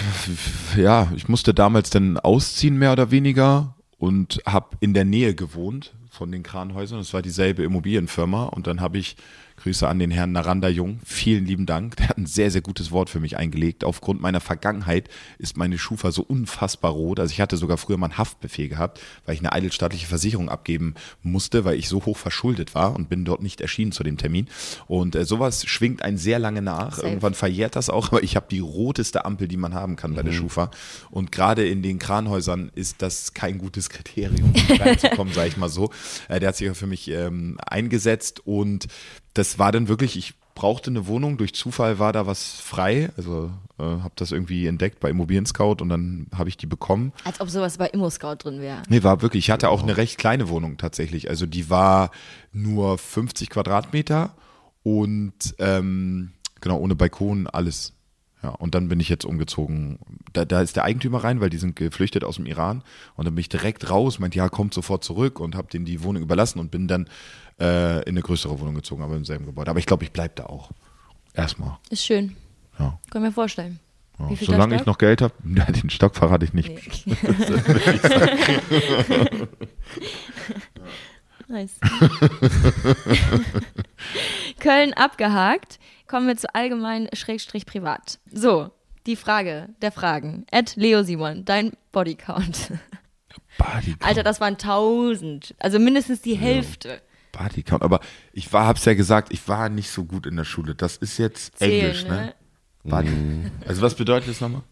[0.76, 5.92] ja, ich musste damals dann ausziehen, mehr oder weniger, und habe in der Nähe gewohnt
[6.10, 6.98] von den Kranhäusern.
[6.98, 8.44] Das war dieselbe Immobilienfirma.
[8.44, 9.16] Und dann habe ich,
[9.62, 11.96] Grüße an den Herrn Naranda Jung, vielen lieben Dank.
[11.96, 13.84] Der hat ein sehr, sehr gutes Wort für mich eingelegt.
[13.84, 17.20] Aufgrund meiner Vergangenheit ist meine Schufa so unfassbar rot.
[17.20, 20.94] Also ich hatte sogar früher mal einen Haftbefehl gehabt, weil ich eine eidesstaatliche Versicherung abgeben
[21.22, 24.48] musste, weil ich so hoch verschuldet war und bin dort nicht erschienen zu dem Termin.
[24.86, 26.94] Und äh, sowas schwingt einen sehr lange nach.
[26.94, 27.08] Safe.
[27.08, 30.22] Irgendwann verjährt das auch, aber ich habe die roteste Ampel, die man haben kann bei
[30.22, 30.26] Mhm.
[30.26, 30.70] der Schufa.
[31.10, 35.68] Und gerade in den Kranhäusern ist das kein gutes Kriterium, um reinzukommen, sage ich mal
[35.68, 35.90] so.
[36.28, 38.86] Äh, der hat sich ja für mich ähm, eingesetzt und
[39.34, 43.50] das war dann wirklich, ich brauchte eine Wohnung, durch Zufall war da was frei, also
[43.78, 47.12] äh, habe das irgendwie entdeckt bei Immobilien Scout und dann habe ich die bekommen.
[47.24, 48.82] Als ob sowas bei Immo-Scout drin wäre.
[48.88, 51.30] Nee, war wirklich, ich hatte auch eine recht kleine Wohnung tatsächlich.
[51.30, 52.10] Also die war
[52.52, 54.34] nur 50 Quadratmeter
[54.82, 57.94] und ähm, genau, ohne Balkon, alles.
[58.42, 59.98] Ja, und dann bin ich jetzt umgezogen.
[60.32, 62.82] Da, da ist der Eigentümer rein, weil die sind geflüchtet aus dem Iran.
[63.14, 66.02] Und dann bin ich direkt raus, meinte, ja, kommt sofort zurück und habe denen die
[66.02, 67.06] Wohnung überlassen und bin dann
[67.60, 69.70] äh, in eine größere Wohnung gezogen, aber im selben Gebäude.
[69.70, 70.70] Aber ich glaube, ich bleibe da auch.
[71.34, 71.78] Erstmal.
[71.90, 72.36] Ist schön.
[72.78, 72.98] Ja.
[73.10, 73.78] Kann mir vorstellen.
[74.18, 74.28] Ja.
[74.40, 76.68] Solange ich noch Geld habe, ja, den Stock verrate ich nicht.
[76.68, 76.80] Nee.
[81.48, 81.78] nice.
[84.60, 85.78] Köln abgehakt.
[86.06, 88.18] Kommen wir zu allgemein Schrägstrich privat.
[88.32, 88.70] So,
[89.06, 90.44] die Frage der Fragen.
[90.50, 92.72] Ed Leo Simon, dein Bodycount.
[93.58, 94.04] Bodycount.
[94.04, 95.54] Alter, das waren 1000.
[95.58, 97.00] Also mindestens die Hälfte.
[97.32, 97.82] Bodycount.
[97.82, 98.00] Aber
[98.32, 100.74] ich war, hab's ja gesagt, ich war nicht so gut in der Schule.
[100.74, 102.10] Das ist jetzt Zählen, Englisch, ne?
[102.10, 102.34] ne?
[102.82, 103.10] Body.
[103.66, 104.62] Also was bedeutet das nochmal?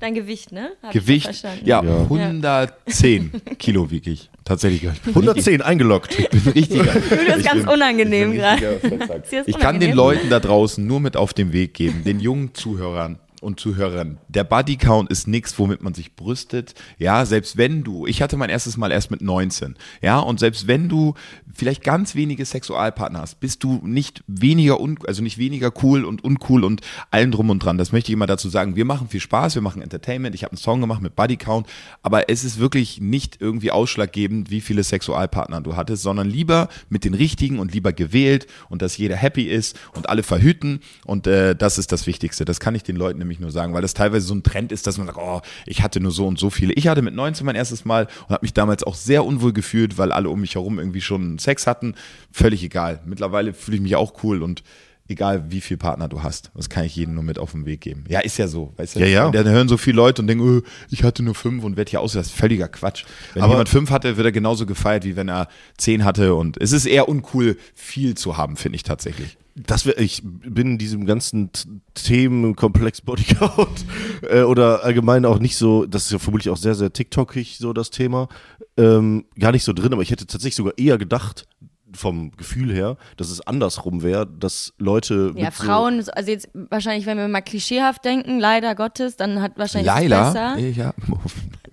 [0.00, 0.72] Dein Gewicht, ne?
[0.82, 1.44] Hab ich Gewicht?
[1.64, 2.02] Ja, Ja.
[2.02, 4.30] 110 Kilo wiege ich.
[4.44, 4.82] Tatsächlich.
[4.92, 6.18] Ich bin 110 eingeloggt.
[6.54, 6.84] richtiger.
[6.84, 8.80] Das ist ganz unangenehm gerade.
[9.46, 9.92] Ich kann den?
[9.94, 14.18] Leuten da draußen nur mit auf den Weg geben, den jungen Zuhörern und Zuhörern.
[14.28, 16.74] Der Bodycount ist nichts, womit man sich brüstet.
[16.98, 19.76] Ja, selbst wenn du, ich hatte mein erstes Mal erst mit 19.
[20.00, 21.14] Ja, und selbst wenn du
[21.52, 26.22] vielleicht ganz wenige Sexualpartner hast, bist du nicht weniger, un, also nicht weniger cool und
[26.24, 27.78] uncool und allem drum und dran.
[27.78, 28.76] Das möchte ich immer dazu sagen.
[28.76, 30.34] Wir machen viel Spaß, wir machen Entertainment.
[30.34, 31.66] Ich habe einen Song gemacht mit Bodycount,
[32.02, 37.04] aber es ist wirklich nicht irgendwie ausschlaggebend, wie viele Sexualpartner du hattest, sondern lieber mit
[37.04, 41.56] den richtigen und lieber gewählt und dass jeder happy ist und alle verhüten und äh,
[41.56, 42.44] das ist das Wichtigste.
[42.44, 44.86] Das kann ich den Leuten nämlich nur sagen, weil das teilweise so ein Trend ist,
[44.86, 46.72] dass man sagt, oh, ich hatte nur so und so viele.
[46.74, 49.98] Ich hatte mit 19 mein erstes Mal und habe mich damals auch sehr unwohl gefühlt,
[49.98, 51.94] weil alle um mich herum irgendwie schon Sex hatten.
[52.30, 53.00] Völlig egal.
[53.06, 54.62] Mittlerweile fühle ich mich auch cool und
[55.08, 56.50] egal wie viel Partner du hast.
[56.54, 58.04] Das kann ich jedem nur mit auf den Weg geben.
[58.08, 58.72] Ja, ist ja so.
[58.76, 59.00] Weißt du?
[59.00, 59.30] Ja, ja.
[59.30, 62.00] Dann hören so viele Leute und denken, oh, ich hatte nur fünf und werde hier
[62.00, 62.12] aus.
[62.12, 63.04] Das ist völliger Quatsch.
[63.34, 66.34] Wenn Aber- jemand fünf hatte, wird er genauso gefeiert, wie wenn er zehn hatte.
[66.34, 69.36] Und es ist eher uncool, viel zu haben, finde ich tatsächlich.
[69.54, 71.50] Das wär, ich bin in diesem ganzen
[71.94, 73.84] Themenkomplex Bodycount
[74.30, 77.72] äh, oder allgemein auch nicht so, das ist ja vermutlich auch sehr, sehr TikTokig so
[77.72, 78.28] das Thema,
[78.76, 81.46] ähm, gar nicht so drin, aber ich hätte tatsächlich sogar eher gedacht,
[81.94, 86.48] vom Gefühl her, dass es andersrum wäre, dass Leute Ja, mit so- Frauen, also jetzt
[86.54, 90.30] wahrscheinlich, wenn wir mal klischeehaft denken, leider Gottes, dann hat wahrscheinlich Laila?
[90.32, 90.58] besser.
[90.58, 90.94] Ja.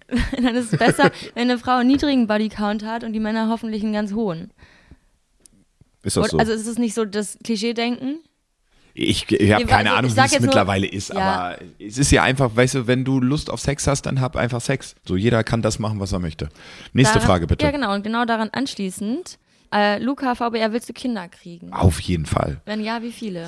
[0.43, 3.83] dann ist es besser, wenn eine Frau einen niedrigen Bodycount hat und die Männer hoffentlich
[3.83, 4.51] einen ganz hohen.
[6.03, 6.37] Ist das so?
[6.37, 8.19] Also ist es nicht so das Klischee-Denken?
[8.93, 11.15] Ich, ich habe keine also Ahnung, wie es jetzt nur- mittlerweile ist, Ja.
[11.19, 14.35] aber es ist ja einfach, weißt du, wenn du Lust auf Sex hast, dann hab
[14.35, 14.95] einfach Sex.
[15.05, 16.49] So, jeder kann das machen, was er möchte.
[16.93, 17.63] Nächste Daran- Frage bitte.
[17.65, 17.93] Ja, genau.
[17.93, 19.37] Und genau daran anschließend.
[19.73, 21.71] Äh, Luca, VBR, willst du Kinder kriegen?
[21.71, 22.61] Auf jeden Fall.
[22.65, 23.47] Wenn ja, wie viele?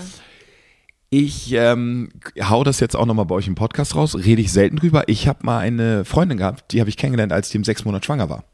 [1.10, 2.10] Ich ähm,
[2.42, 5.04] hau das jetzt auch nochmal bei euch im Podcast raus, rede ich selten drüber.
[5.08, 8.06] Ich habe mal eine Freundin gehabt, die habe ich kennengelernt, als die im sechs Monat
[8.06, 8.46] schwanger war.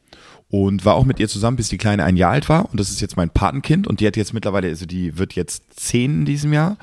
[0.50, 2.70] Und war auch mit ihr zusammen, bis die Kleine ein Jahr alt war.
[2.72, 3.86] Und das ist jetzt mein Patenkind.
[3.86, 6.78] Und die hat jetzt mittlerweile, also die wird jetzt zehn in diesem Jahr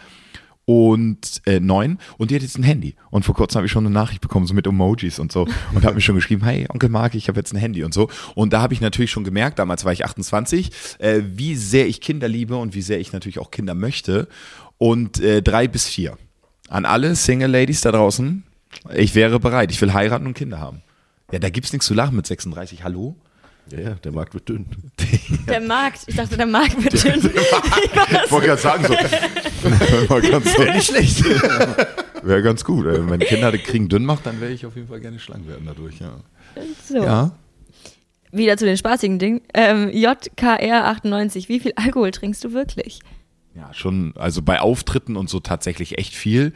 [0.67, 2.95] und äh, neun und die hat jetzt ein Handy.
[3.11, 5.47] Und vor kurzem habe ich schon eine Nachricht bekommen, so mit Emojis und so.
[5.75, 8.09] Und habe mir schon geschrieben, hey, Onkel Mark, ich habe jetzt ein Handy und so.
[8.35, 12.01] Und da habe ich natürlich schon gemerkt, damals war ich 28, äh, wie sehr ich
[12.01, 14.29] Kinder liebe und wie sehr ich natürlich auch Kinder möchte.
[14.79, 16.17] Und äh, drei bis vier.
[16.69, 18.43] An alle Single Ladies da draußen,
[18.95, 19.71] ich wäre bereit.
[19.71, 20.83] Ich will heiraten und Kinder haben.
[21.31, 22.85] Ja, da gibt's nichts zu lachen mit 36.
[22.85, 23.17] Hallo?
[23.71, 24.67] Ja, ja, der Markt wird dünn.
[25.49, 26.01] Der Markt.
[26.07, 27.31] Ich dachte, der Markt wird dünn.
[28.25, 28.93] Ich wollte gerade sagen, so.
[30.09, 30.63] War ganz so.
[30.63, 31.25] nicht schlecht.
[32.23, 32.87] Wäre ganz gut.
[32.87, 33.09] ey.
[33.09, 35.65] Wenn Kinder die kriegen dünn macht, dann wäre ich auf jeden Fall gerne schlank werden
[35.67, 36.17] dadurch, ja.
[36.87, 36.97] So.
[36.97, 37.33] Ja.
[38.33, 39.41] Wieder zu den spaßigen Dingen.
[39.55, 41.49] Ähm, JKR98.
[41.49, 43.01] Wie viel Alkohol trinkst du wirklich?
[43.55, 46.53] Ja, schon, also bei Auftritten und so tatsächlich echt viel.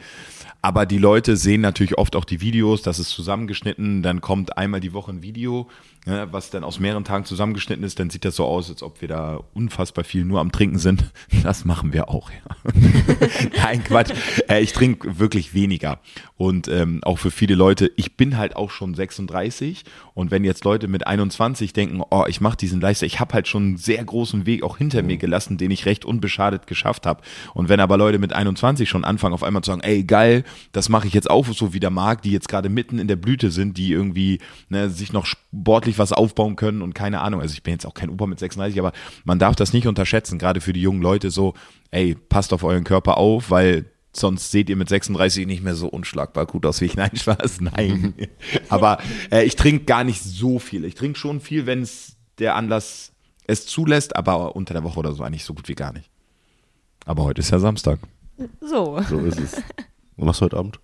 [0.61, 4.81] Aber die Leute sehen natürlich oft auch die Videos, das ist zusammengeschnitten, dann kommt einmal
[4.81, 5.69] die Woche ein Video,
[6.05, 9.01] ne, was dann aus mehreren Tagen zusammengeschnitten ist, dann sieht das so aus, als ob
[9.01, 11.05] wir da unfassbar viel nur am Trinken sind.
[11.43, 12.71] Das machen wir auch, ja.
[13.63, 14.11] Nein, Quatsch.
[14.49, 15.99] Äh, ich trinke wirklich weniger.
[16.37, 20.65] Und ähm, auch für viele Leute, ich bin halt auch schon 36 und wenn jetzt
[20.65, 24.03] Leute mit 21 denken, oh, ich mache diesen Leister, ich habe halt schon einen sehr
[24.03, 27.21] großen Weg auch hinter mir gelassen, den ich recht unbeschadet geschafft habe.
[27.53, 30.89] Und wenn aber Leute mit 21 schon anfangen, auf einmal zu sagen, ey, geil, das
[30.89, 33.49] mache ich jetzt auch so wie der Marc, die jetzt gerade mitten in der Blüte
[33.51, 34.39] sind, die irgendwie
[34.69, 37.41] ne, sich noch sportlich was aufbauen können und keine Ahnung.
[37.41, 38.91] Also ich bin jetzt auch kein Opa mit 36, aber
[39.23, 41.53] man darf das nicht unterschätzen, gerade für die jungen Leute so,
[41.91, 45.87] ey, passt auf euren Körper auf, weil sonst seht ihr mit 36 nicht mehr so
[45.87, 46.95] unschlagbar gut aus wie ich.
[46.95, 48.13] Nein, Spaß, nein.
[48.69, 48.99] aber
[49.31, 50.85] äh, ich trinke gar nicht so viel.
[50.85, 53.13] Ich trinke schon viel, wenn es der Anlass
[53.47, 56.09] es zulässt, aber unter der Woche oder so eigentlich so gut wie gar nicht.
[57.05, 57.99] Aber heute ist ja Samstag.
[58.61, 59.01] So.
[59.09, 59.63] So ist es.
[60.17, 60.79] Was machst du heute Abend?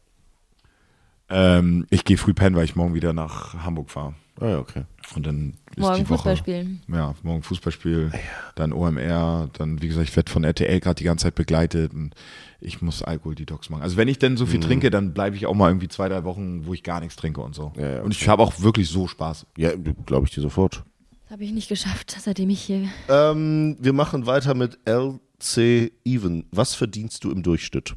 [1.30, 4.16] Ähm, ich gehe früh pennen, weil ich morgen wieder nach Hamburg fahre.
[4.40, 4.84] Ah ja, okay.
[5.16, 6.18] Und dann ist Morgen die Woche.
[6.18, 6.82] Fußball spielen.
[6.92, 8.12] Ja, morgen Fußballspiel,
[8.56, 12.14] dann OMR, dann, wie gesagt, ich werde von RTL gerade die ganze Zeit begleitet und
[12.60, 13.84] ich muss Alkohol-Detox machen.
[13.84, 16.24] Also wenn ich denn so viel trinke, dann bleibe ich auch mal irgendwie zwei, drei
[16.24, 17.72] Wochen, wo ich gar nichts trinke und so.
[17.78, 19.46] Ja, ja, Und ich habe auch wirklich so Spaß.
[19.58, 19.72] Ja,
[20.06, 20.84] glaube ich dir sofort.
[21.30, 22.90] Habe ich nicht geschafft, seitdem ich hier.
[23.08, 26.46] Ähm, wir machen weiter mit LC Even.
[26.52, 27.96] Was verdienst du im Durchschnitt?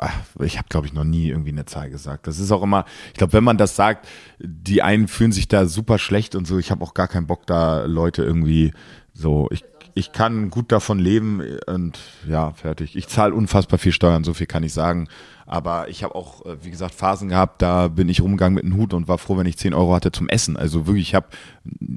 [0.00, 0.10] Ah,
[0.44, 2.26] Ich habe, glaube ich, noch nie irgendwie eine Zahl gesagt.
[2.28, 4.06] Das ist auch immer, ich glaube, wenn man das sagt,
[4.38, 6.58] die einen fühlen sich da super schlecht und so.
[6.58, 8.72] Ich habe auch gar keinen Bock, da Leute irgendwie
[9.12, 9.48] so.
[9.50, 12.94] Ich, ich kann gut davon leben und ja, fertig.
[12.94, 15.08] Ich zahle unfassbar viel Steuern, so viel kann ich sagen.
[15.46, 18.76] Aber ich habe auch, äh, wie gesagt, Phasen gehabt, da bin ich rumgegangen mit einem
[18.76, 20.56] Hut und war froh, wenn ich 10 Euro hatte zum Essen.
[20.56, 21.26] Also wirklich, ich habe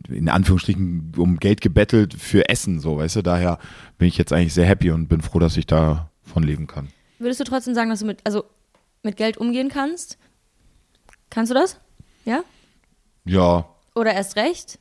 [0.10, 3.22] in Anführungsstrichen um Geld gebettelt für Essen, so, weißt du.
[3.22, 3.60] Daher
[4.00, 6.88] bin ich jetzt eigentlich sehr happy und bin froh, dass ich davon leben kann.
[7.22, 8.46] Würdest du trotzdem sagen, dass du mit, also
[9.04, 10.18] mit Geld umgehen kannst?
[11.30, 11.80] Kannst du das?
[12.26, 12.44] Ja?
[13.26, 14.80] Ja, Oder erst recht?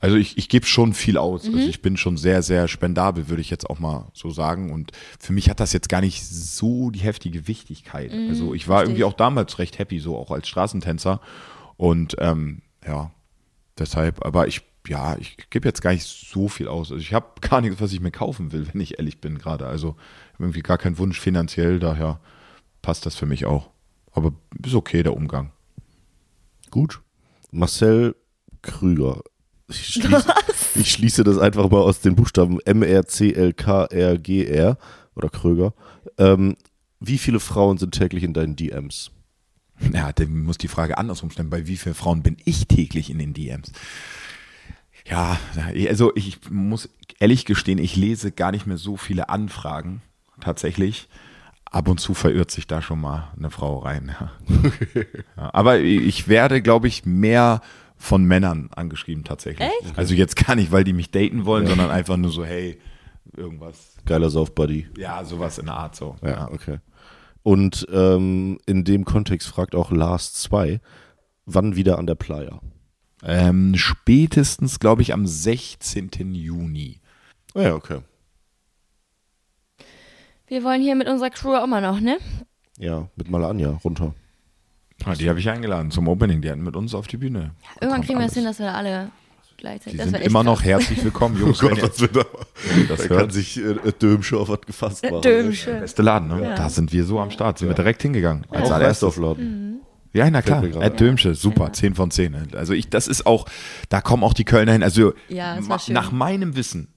[0.00, 1.44] Also ich, ich gebe schon viel aus.
[1.44, 4.72] Also ich bin schon sehr, sehr spendabel, würde ich jetzt auch mal so sagen.
[4.72, 8.10] Und für mich hat das jetzt gar nicht so die heftige Wichtigkeit.
[8.10, 11.20] also ich war versteh irgendwie auch damals recht happy, so auch als Straßentänzer.
[11.76, 13.10] Und ähm, ja,
[13.78, 16.90] deshalb, aber ich, ja, ich gebe jetzt gar nicht so viel aus.
[16.90, 19.66] Also ich habe gar nichts, was ich mir kaufen will, wenn ich ehrlich bin gerade.
[19.66, 19.96] Also
[20.38, 22.20] irgendwie gar keinen Wunsch finanziell, daher
[22.82, 23.70] passt das für mich auch.
[24.12, 24.32] Aber
[24.64, 25.52] ist okay, der Umgang.
[26.70, 27.02] Gut.
[27.50, 28.14] Marcel
[28.62, 29.22] Krüger.
[29.68, 30.34] Ich schließe,
[30.74, 33.18] ich schließe das einfach mal aus den Buchstaben M-R-C-L-K-R-G-R
[35.14, 35.74] oder Kröger.
[36.18, 36.56] Ähm,
[37.00, 39.10] wie viele Frauen sind täglich in deinen DMs?
[39.92, 41.50] Ja, dann muss die Frage andersrum stellen.
[41.50, 43.72] Bei wie vielen Frauen bin ich täglich in den DMs?
[45.04, 45.38] Ja,
[45.88, 46.88] also ich muss
[47.20, 50.02] ehrlich gestehen, ich lese gar nicht mehr so viele Anfragen
[50.40, 51.08] tatsächlich.
[51.70, 54.14] Ab und zu verirrt sich da schon mal eine Frau rein.
[54.20, 54.32] Ja.
[55.36, 57.60] Ja, aber ich werde, glaube ich, mehr
[57.96, 59.68] von Männern angeschrieben tatsächlich.
[59.96, 62.78] Also jetzt gar nicht, weil die mich daten wollen, sondern einfach nur so, hey,
[63.36, 63.96] irgendwas.
[64.04, 64.88] Geiler Saufbuddy.
[64.96, 66.16] Ja, sowas in der Art so.
[66.22, 66.78] Ja, okay.
[67.42, 70.80] Und ähm, in dem Kontext fragt auch Lars 2,
[71.44, 72.60] wann wieder an der Playa?
[73.22, 76.34] Ähm, spätestens, glaube ich, am 16.
[76.34, 77.00] Juni.
[77.54, 78.00] Ah ja, okay.
[80.48, 82.18] Wir wollen hier mit unserer Crew auch immer noch, ne?
[82.78, 84.14] Ja, mit Malania runter.
[85.04, 86.40] Ah, die habe ich eingeladen zum Opening.
[86.40, 87.50] Die hatten mit uns auf die Bühne.
[87.80, 89.10] Irgendwann kriegen wir es hin, dass wir alle
[89.56, 89.92] gleichzeitig.
[89.92, 91.62] Die das sind immer noch herzlich willkommen, Jungs.
[91.62, 92.46] Oh Gott, ihr das wird aber,
[92.88, 93.32] das da kann hört.
[93.32, 95.22] sich äh, Dömsche auf was gefasst machen.
[95.22, 95.80] Dömsche.
[95.80, 96.42] Beste Laden, ne?
[96.42, 96.54] Ja.
[96.54, 97.58] Da sind wir so am Start.
[97.58, 98.46] Sind wir direkt hingegangen.
[98.50, 99.08] Als Auch allererstes.
[99.08, 99.80] Weißdorfladen.
[100.12, 100.62] Ja, na klar.
[100.64, 102.32] Ed Dömsche, super, 10 von 10.
[102.32, 102.46] ne?
[102.54, 103.46] Also ich, das ist auch,
[103.90, 104.82] da kommen auch die Kölner hin.
[104.82, 106.88] Also Ja, nach meinem Wissen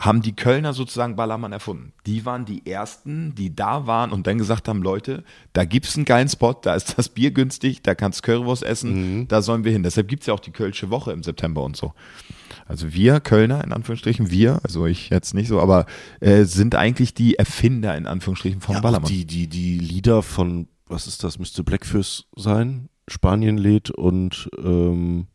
[0.00, 1.92] haben die Kölner sozusagen Ballermann erfunden.
[2.06, 5.22] Die waren die ersten, die da waren und dann gesagt haben, Leute,
[5.52, 9.42] da gibt's einen geilen Spot, da ist das Bier günstig, da kannst Currywurst essen, da
[9.42, 9.82] sollen wir hin.
[9.82, 11.92] Deshalb gibt's ja auch die Kölsche Woche im September und so.
[12.66, 15.84] Also wir Kölner, in Anführungsstrichen, wir, also ich jetzt nicht so, aber
[16.20, 19.08] äh, sind eigentlich die Erfinder, in Anführungsstrichen, vom Ja, Ballermann.
[19.08, 22.88] die, die, die Lieder von, was ist das, müsste Blackfish sein?
[23.06, 25.26] Spanien-Lied und ähm,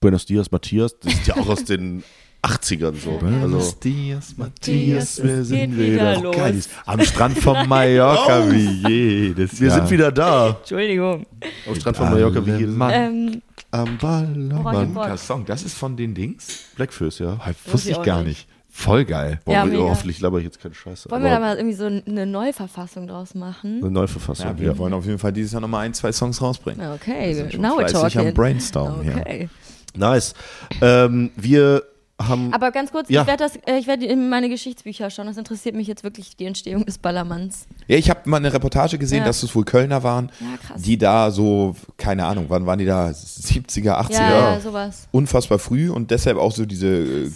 [0.00, 2.02] Buenos Dias, Matthias, das ist ja auch aus den
[2.42, 3.18] 80ern so.
[3.18, 6.34] Also, Dias, Matthias, wir sind wieder los.
[6.36, 8.88] Geil, am Strand von Mallorca wie
[9.28, 9.76] jedes wir Jahr.
[9.80, 10.56] sind wieder da.
[10.60, 11.26] Entschuldigung.
[11.68, 12.92] Am Strand von Mallorca wie jedes Mann.
[12.92, 14.94] Ähm, Am Ballermann.
[14.94, 16.64] Der Song, das ist von den Dings?
[16.76, 17.38] Blackfish, ja.
[17.70, 18.26] Wusste ich gar nicht.
[18.28, 18.46] nicht.
[18.72, 19.40] Voll geil.
[19.44, 21.10] Boah, Ja, wir- hoffentlich laber ich jetzt keine Scheiße.
[21.10, 23.80] wollen wir da mal irgendwie so eine Neuverfassung draus machen?
[23.82, 24.46] eine Neuverfassung.
[24.46, 26.90] Ja, wir wollen auf jeden Fall dieses Jahr nochmal ein, zwei Songs rausbringen.
[26.92, 28.34] Okay, sind schon now we're fleißig am talking.
[28.34, 29.16] Brainstormen hier.
[29.18, 29.48] Okay.
[29.96, 30.34] Nice.
[30.80, 31.82] Ähm, wir
[32.20, 32.52] haben.
[32.52, 33.22] Aber ganz kurz, Ja.
[33.22, 35.26] ich werde das, äh, ich werde in meine Geschichtsbücher schauen.
[35.26, 37.66] Das interessiert mich jetzt wirklich die Entstehung des Ballermanns.
[37.88, 39.24] Ja, ich habe mal eine Reportage gesehen, Ja.
[39.24, 40.82] dass es wohl Kölner waren, Ja, krass.
[40.82, 43.10] die da so, keine Ahnung, wann waren die da?
[43.12, 44.20] 70er, 80er?
[44.30, 45.08] Ja, ja, sowas.
[45.10, 47.30] Unfassbar früh und deshalb auch so diese äh,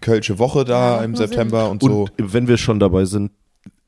[0.00, 2.02] Kölsche Woche da Ja, im September und so.
[2.18, 3.32] Und wenn wir schon dabei sind,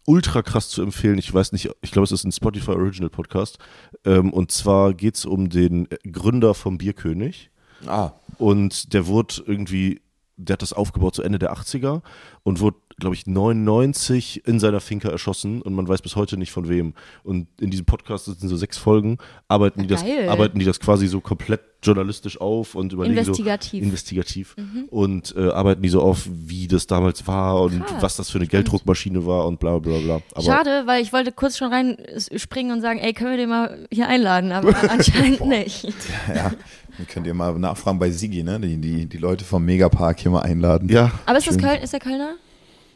[0.07, 1.19] ultra krass zu empfehlen.
[1.19, 3.59] Ich weiß nicht, ich glaube, es ist ein Spotify Original Podcast.
[4.05, 7.51] Ähm, und zwar geht es um den Gründer vom Bierkönig.
[7.87, 10.01] Ah, Und der wurde irgendwie,
[10.45, 12.03] der hat das aufgebaut zu Ende der 80er
[12.43, 16.53] und wurde, glaube ich, 99 in seiner Finca erschossen und man weiß bis heute nicht
[16.53, 16.95] von wem.
[17.25, 20.79] Und in diesem Podcast das sind so sechs Folgen, arbeiten, die das, arbeiten die das
[20.81, 23.81] quasi so komplett journalistisch auf und überlegen Investigativ.
[23.81, 24.57] so investigativ
[24.91, 28.37] und äh, arbeiten die so auf, wie das damals war und Krass, was das für
[28.39, 30.21] eine Gelddruckmaschine war und bla bla bla.
[30.35, 33.39] Aber Schade, weil ich wollte kurz schon rein s- springen und sagen, ey, können wir
[33.39, 34.53] den mal hier einladen?
[34.53, 35.85] Aber anscheinend nicht.
[36.29, 36.53] ja.
[36.99, 38.61] Dann könnt ihr mal nachfragen bei Sigi, ne?
[38.61, 40.91] Die, die, die Leute vom Megapark hier mal einladen.
[40.91, 41.63] Ja, Aber ist das Schön.
[41.65, 42.35] Köln, ist der Kölner?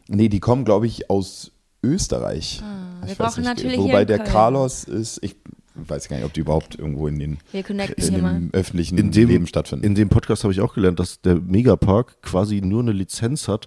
[0.09, 1.53] Nee, die kommen, glaube ich, aus
[1.83, 2.61] Österreich.
[2.63, 4.31] Ah, wir brauchen natürlich Wobei der Köln.
[4.31, 5.37] Carlos ist, ich
[5.75, 7.79] weiß gar nicht, ob die überhaupt irgendwo in den Wir in
[8.15, 9.85] dem öffentlichen in dem, Leben stattfinden.
[9.85, 13.67] in dem Podcast habe ich auch gelernt, dass der Megapark quasi nur eine Lizenz hat,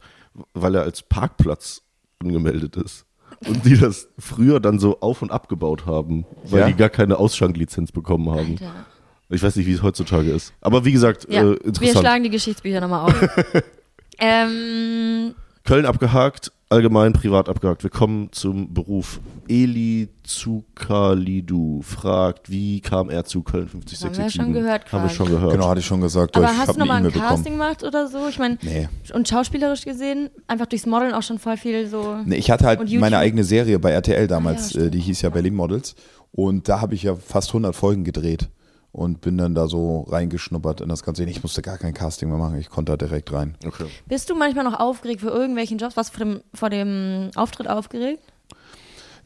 [0.53, 1.81] weil er als Parkplatz
[2.19, 3.05] angemeldet ist.
[3.45, 6.67] Und die das früher dann so auf- und abgebaut haben, weil Ja?
[6.67, 8.51] die gar keine Ausschanklizenz bekommen haben.
[8.53, 8.85] Alter.
[9.29, 10.53] Ich weiß nicht, wie es heutzutage ist.
[10.61, 11.99] Aber wie gesagt, Ja, äh, wir interessant.
[11.99, 13.29] schlagen die Geschichtsbücher nochmal auf.
[14.19, 15.35] ähm,
[15.67, 17.83] Köln abgehakt, allgemein privat abgehakt.
[17.83, 19.19] Wir kommen zum Beruf.
[19.49, 24.33] Eli Zukalidou fragt, wie kam er zu Köln haben wir 50667?
[24.41, 25.51] schon gehört Haben wir schon gehört.
[25.51, 26.37] Genau, hatte ich schon gesagt.
[26.37, 27.29] aber ich hast du nochmal ein E-Mail bekommen.
[27.29, 28.29] Casting gemacht oder so?
[28.29, 28.87] Ich meine, Nee.
[29.13, 32.15] und schauspielerisch gesehen, einfach durchs Modeln auch schon voll viel so.
[32.23, 35.21] Nee, ich hatte halt meine eigene Serie bei RTL damals, Ah, ja, äh, die hieß
[35.21, 35.95] ja Berlin Models.
[36.31, 38.47] Und da habe ich ja fast 100 Folgen gedreht
[38.97, 41.23] und bin dann da so reingeschnuppert in das Ganze.
[41.23, 43.55] Ich musste gar kein Casting mehr machen, ich konnte da direkt rein.
[43.63, 43.85] Okay.
[44.07, 45.95] Bist du manchmal noch aufgeregt für irgendwelchen Jobs?
[45.95, 48.23] Was vor dem, vor dem Auftritt aufgeregt?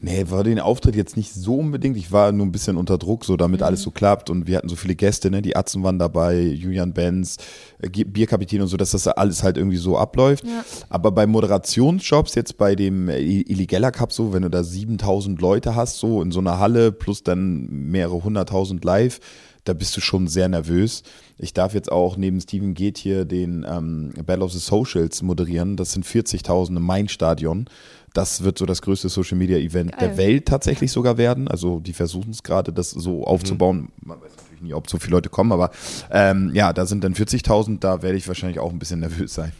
[0.04, 1.96] Nee, war den Auftritt jetzt nicht so unbedingt.
[1.96, 4.30] Ich war nur ein bisschen unter Druck, so damit alles so klappt.
[4.30, 5.40] Und wir hatten so viele Gäste, ne?
[5.42, 7.36] Die Atzen waren dabei, Julian Benz,
[7.80, 10.44] äh, Bierkapitän und so, dass das alles halt irgendwie so abläuft.
[10.44, 10.64] Ja.
[10.88, 15.76] Aber bei Moderationsjobs, jetzt bei dem äh, Illegella Cup so, wenn du da 7000 Leute
[15.76, 19.20] hast, so in so einer Halle plus dann mehrere hunderttausend live,
[19.64, 21.02] da bist du schon sehr nervös.
[21.38, 25.76] Ich darf jetzt auch neben Steven Geht hier den ähm, Battle of the Socials moderieren.
[25.76, 27.66] Das sind 40.000 im Main-Stadion.
[28.12, 30.16] Das wird so das größte Social Media Event der Geil.
[30.18, 31.48] Welt tatsächlich sogar werden.
[31.48, 33.90] Also die versuchen es gerade, das so aufzubauen.
[34.00, 35.70] Man weiß natürlich nie, ob so viele Leute kommen, aber
[36.10, 37.78] ähm, ja, da sind dann 40.000.
[37.78, 39.52] Da werde ich wahrscheinlich auch ein bisschen nervös sein.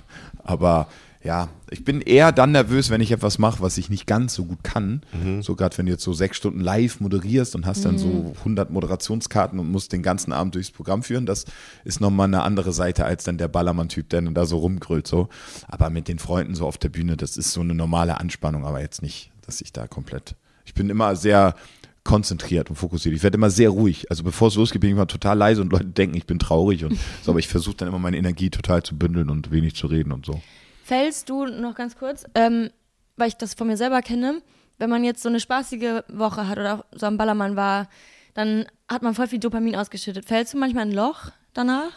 [0.44, 0.88] Aber
[1.24, 4.44] ja, ich bin eher dann nervös, wenn ich etwas mache, was ich nicht ganz so
[4.44, 5.02] gut kann.
[5.40, 8.70] So gerade wenn du jetzt so sechs Stunden live moderierst und hast dann so 100
[8.70, 11.44] Moderationskarten und musst den ganzen Abend durchs Programm führen, das
[11.84, 15.28] ist nochmal eine andere Seite als dann der Ballermann-Typ, der dann da so rumgrüllt so.
[15.68, 18.80] Aber mit den Freunden so auf der Bühne, das ist so eine normale Anspannung, aber
[18.80, 20.34] jetzt nicht, dass ich da komplett.
[20.64, 21.54] Ich bin immer sehr
[22.04, 23.14] konzentriert und fokussiert.
[23.14, 24.10] Ich werde immer sehr ruhig.
[24.10, 26.84] Also bevor es losgeht, bin ich immer total leise und Leute denken, ich bin traurig
[26.84, 29.86] und so, aber ich versuche dann immer meine Energie total zu bündeln und wenig zu
[29.86, 30.42] reden und so.
[30.92, 32.68] Fällst du noch ganz kurz, ähm,
[33.16, 34.42] weil ich das von mir selber kenne,
[34.76, 37.88] wenn man jetzt so eine spaßige Woche hat oder auch so am Ballermann war,
[38.34, 40.26] dann hat man voll viel Dopamin ausgeschüttet.
[40.26, 41.92] Fällst du manchmal ein Loch danach?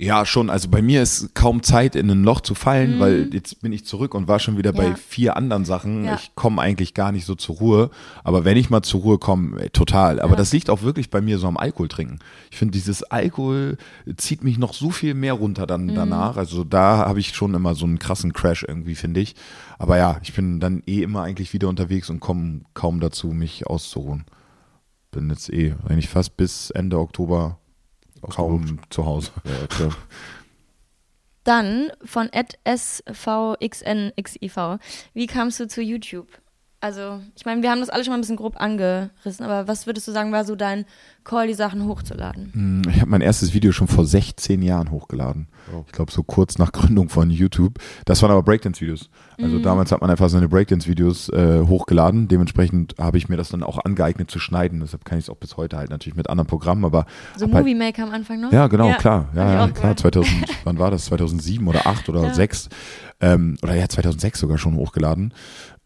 [0.00, 0.48] Ja, schon.
[0.48, 3.84] Also bei mir ist kaum Zeit, in ein Loch zu fallen, weil jetzt bin ich
[3.84, 4.94] zurück und war schon wieder bei Ja.
[4.94, 6.04] vier anderen Sachen.
[6.04, 6.14] Ja.
[6.14, 7.90] Ich komme eigentlich gar nicht so zur Ruhe.
[8.22, 10.20] Aber wenn ich mal zur Ruhe komme, ey, total.
[10.20, 10.36] Aber Ja.
[10.36, 12.20] das liegt auch wirklich bei mir so am Alkohol trinken.
[12.52, 13.76] Ich finde, dieses Alkohol
[14.16, 15.94] zieht mich noch so viel mehr runter dann Mhm.
[15.96, 16.36] danach.
[16.36, 19.34] Also da habe ich schon immer so einen krassen Crash irgendwie, finde ich.
[19.80, 23.66] Aber ja, ich bin dann eh immer eigentlich wieder unterwegs und komme kaum dazu, mich
[23.66, 24.26] auszuruhen.
[25.10, 27.58] Bin jetzt eh eigentlich fast bis Ende Oktober
[28.22, 29.30] kaum zu Hause.
[29.44, 29.96] Ja, klar.
[31.44, 32.28] Dann von
[32.66, 33.58] SVXNXIV.
[35.14, 36.28] Wie kamst du zu YouTube?
[36.80, 39.86] Also, ich meine, wir haben das alle schon mal ein bisschen grob angerissen, aber was
[39.88, 40.84] würdest du sagen, war so dein
[41.24, 42.50] Call, die Sachen hochzuladen?
[42.54, 45.48] Hm, Ich habe mein erstes Video schon vor 16 Jahren hochgeladen.
[45.86, 47.78] Ich glaube, so kurz nach Gründung von YouTube.
[48.04, 49.10] Das waren aber Breakdance-Videos.
[49.42, 52.28] Also damals hat man einfach seine Breakdance-Videos äh, hochgeladen.
[52.28, 54.78] Dementsprechend habe ich mir das dann auch angeeignet zu schneiden.
[54.80, 56.84] Deshalb kann ich es auch bis heute halt natürlich mit anderen Programmen.
[56.84, 57.06] Aber
[57.36, 58.52] So halt- Movie Maker am Anfang noch?
[58.52, 59.28] ja, genau, klar.
[59.34, 59.80] Ja, ich ja auch klar.
[59.94, 59.98] gemacht.
[59.98, 60.32] 2000,
[60.64, 61.06] wann war das?
[61.06, 62.34] 2007 oder 8 oder Ja.
[62.34, 62.68] 6?
[63.20, 65.34] Ähm, oder ja, 2006 sogar schon hochgeladen.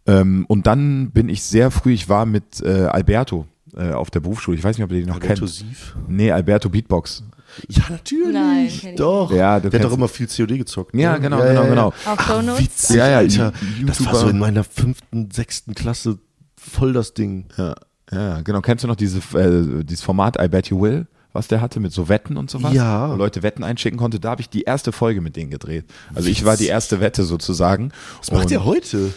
[0.06, 3.46] Ähm, und dann bin ich sehr früh, ich war mit äh, Alberto
[3.76, 4.56] äh, auf der Berufsschule.
[4.56, 5.32] Ich weiß nicht, ob ihr den noch kennt.
[5.32, 5.96] Inklusiv?
[6.08, 7.22] Nee, Alberto Beatbox.
[7.68, 8.82] Ja, natürlich.
[8.82, 9.30] Nein, Doch.
[9.30, 10.94] Ja, Der hat doch immer viel COD gezockt.
[10.94, 11.20] Ja, ne?
[11.20, 11.92] genau, genau, genau.
[12.06, 12.60] Auf Shownotes?
[12.60, 13.52] Witzig, Ja, ja, Alter.
[13.86, 16.18] Das war so in meiner fünften, sechsten Klasse
[16.56, 17.46] voll das Ding.
[17.56, 17.74] Ja,
[18.10, 18.60] ja, genau.
[18.60, 21.92] Kennst du noch diese, äh, dieses Format I Bet You Will, was der hatte mit
[21.92, 22.72] so Wetten und sowas?
[22.72, 23.10] Ja.
[23.10, 24.20] Wo Leute Wetten einschicken konnte.
[24.20, 25.84] Da habe ich die erste Folge mit denen gedreht.
[26.14, 27.92] Also ich war die erste Wette sozusagen.
[28.18, 29.12] Was macht der heute?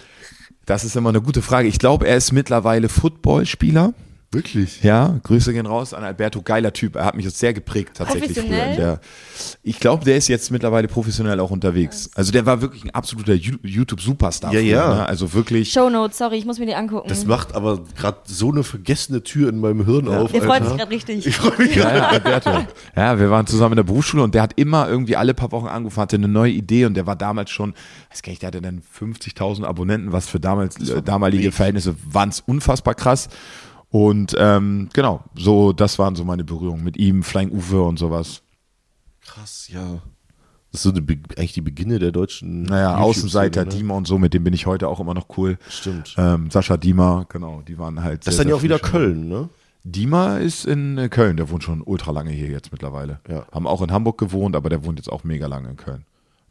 [0.65, 1.67] Das ist immer eine gute Frage.
[1.67, 3.93] Ich glaube, er ist mittlerweile Footballspieler.
[4.31, 4.83] Wirklich?
[4.83, 6.95] Ja, Grüße gehen raus an Alberto, geiler Typ.
[6.95, 8.75] Er hat mich jetzt sehr geprägt tatsächlich früher.
[8.75, 8.99] Der,
[9.63, 12.09] ich glaube, der ist jetzt mittlerweile professionell auch unterwegs.
[12.15, 14.51] Also der war wirklich ein absoluter YouTube-Superstar.
[14.53, 14.95] Ja, früher, ja.
[14.95, 15.05] Ne?
[15.05, 15.71] Also wirklich.
[15.71, 17.07] Shownotes, sorry, ich muss mir die angucken.
[17.07, 20.31] Das macht aber gerade so eine vergessene Tür in meinem Hirn auf.
[20.31, 21.25] Der freut sich gerade richtig.
[21.25, 21.97] Ich freue mich Ja, gerade.
[21.99, 22.65] ja, Alberto.
[22.95, 25.67] Ja, wir waren zusammen in der Berufsschule und der hat immer irgendwie alle paar Wochen
[25.67, 27.73] angerufen, hatte eine neue Idee und der war damals schon,
[28.11, 32.29] weiß gar nicht, der hatte dann 50.000 Abonnenten, was für damals, äh, damalige Verhältnisse waren
[32.29, 33.29] es unfassbar krass.
[33.95, 38.41] Und ähm, genau, so, das waren so meine Berührungen mit ihm, Flying Uwe und sowas.
[39.21, 40.01] Krass, ja.
[40.73, 41.01] Das ist so
[41.37, 42.63] eigentlich die Beginne der deutschen.
[42.63, 43.69] Naja, Außenseiter, ne?
[43.69, 45.57] Diemer und so, mit dem bin ich heute auch immer noch cool.
[45.69, 46.13] Stimmt.
[46.17, 48.27] Ähm, Sascha Diemer, genau, die waren halt.
[48.27, 49.47] Das ist dann ja auch wieder schon- Köln, ne?
[49.85, 53.21] Diemer ist in äh, Köln, der wohnt schon ultra lange hier jetzt mittlerweile.
[53.29, 53.45] Ja.
[53.53, 56.03] Haben auch in Hamburg gewohnt, aber der wohnt jetzt auch mega lange in Köln.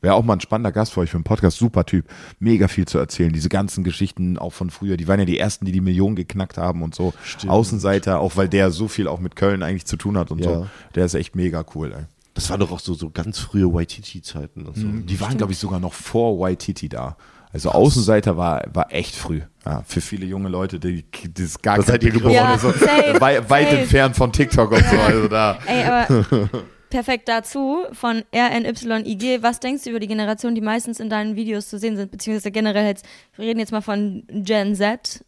[0.05, 2.05] Wäre auch mal ein spannender Gast für euch für einen Podcast, super Typ,
[2.39, 3.33] mega viel zu erzählen.
[3.33, 6.59] Diese ganzen Geschichten auch von früher, die waren ja die ersten, die die Millionen geknackt
[6.59, 7.15] haben und so.
[7.25, 7.51] Stimmt.
[7.51, 10.45] Außenseiter, auch weil der so viel auch mit Köln eigentlich zu tun hat und Ja.
[10.45, 10.67] so.
[10.95, 12.05] Der ist echt mega cool, ey.
[12.35, 14.87] Das waren doch auch so, so ganz frühe Waititi-Zeiten und so.
[14.87, 17.17] Die waren, glaube ich, sogar noch vor Waititi da.
[17.53, 19.41] Also Außenseiter war, war echt früh.
[19.65, 22.33] Ja, für viele junge Leute, die, die ist gar kein seid ihr geboren?
[22.35, 22.63] Ja, ist.
[22.63, 24.97] So, safe, weit, weit entfernt von TikTok und so.
[24.99, 25.57] Also da.
[25.65, 26.49] Ey, aber
[26.95, 29.43] perfekt dazu von RNYIG.
[29.43, 32.13] Was denkst du über die Generation, die meistens in deinen Videos zu sehen sind?
[32.13, 35.25] Beziehungsweise generell jetzt, wir reden jetzt mal von Gen Z.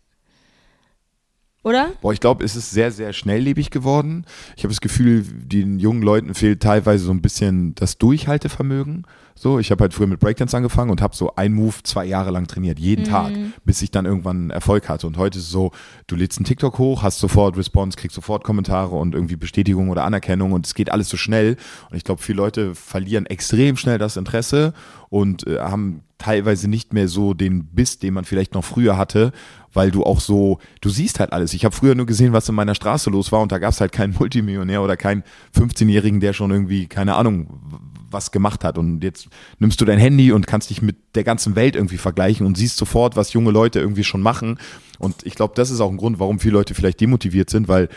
[1.64, 1.91] Oder?
[2.01, 4.27] Boah, ich glaube, es ist sehr, sehr schnelllebig geworden.
[4.57, 9.05] Ich habe das Gefühl, den jungen Leuten fehlt teilweise so ein bisschen das Durchhaltevermögen.
[9.39, 12.30] So, ich habe halt früher mit Breakdance angefangen und habe so ein Move zwei Jahre
[12.30, 13.32] lang trainiert, jeden Tag,
[13.66, 15.07] bis ich dann irgendwann Erfolg hatte.
[15.07, 15.72] Und heute ist es so,
[16.07, 20.05] du lädst einen TikTok hoch, hast sofort Response, kriegst sofort Kommentare und irgendwie Bestätigung oder
[20.05, 21.59] Anerkennung und es geht alles so schnell.
[21.91, 24.72] Und ich glaube, viele Leute verlieren extrem schnell das Interesse
[25.11, 29.32] und äh, haben teilweise nicht mehr so den Biss, den man vielleicht noch früher hatte,
[29.74, 31.53] weil du auch so, du siehst halt alles.
[31.53, 33.82] Ich habe früher nur gesehen, was in meiner Straße los war und da gab es
[33.82, 35.24] halt keinen Multimillionär oder keinen
[35.55, 37.61] 15-Jährigen, der schon irgendwie, keine Ahnung,
[38.11, 38.79] was gemacht hat.
[38.79, 39.29] Und jetzt
[39.59, 42.77] nimmst du dein Handy und kannst dich mit der ganzen Welt irgendwie vergleichen und siehst
[42.77, 44.59] sofort, was junge Leute irgendwie schon machen.
[44.99, 47.89] Und ich glaube, das ist auch ein Grund, warum viele Leute vielleicht demotiviert sind, weil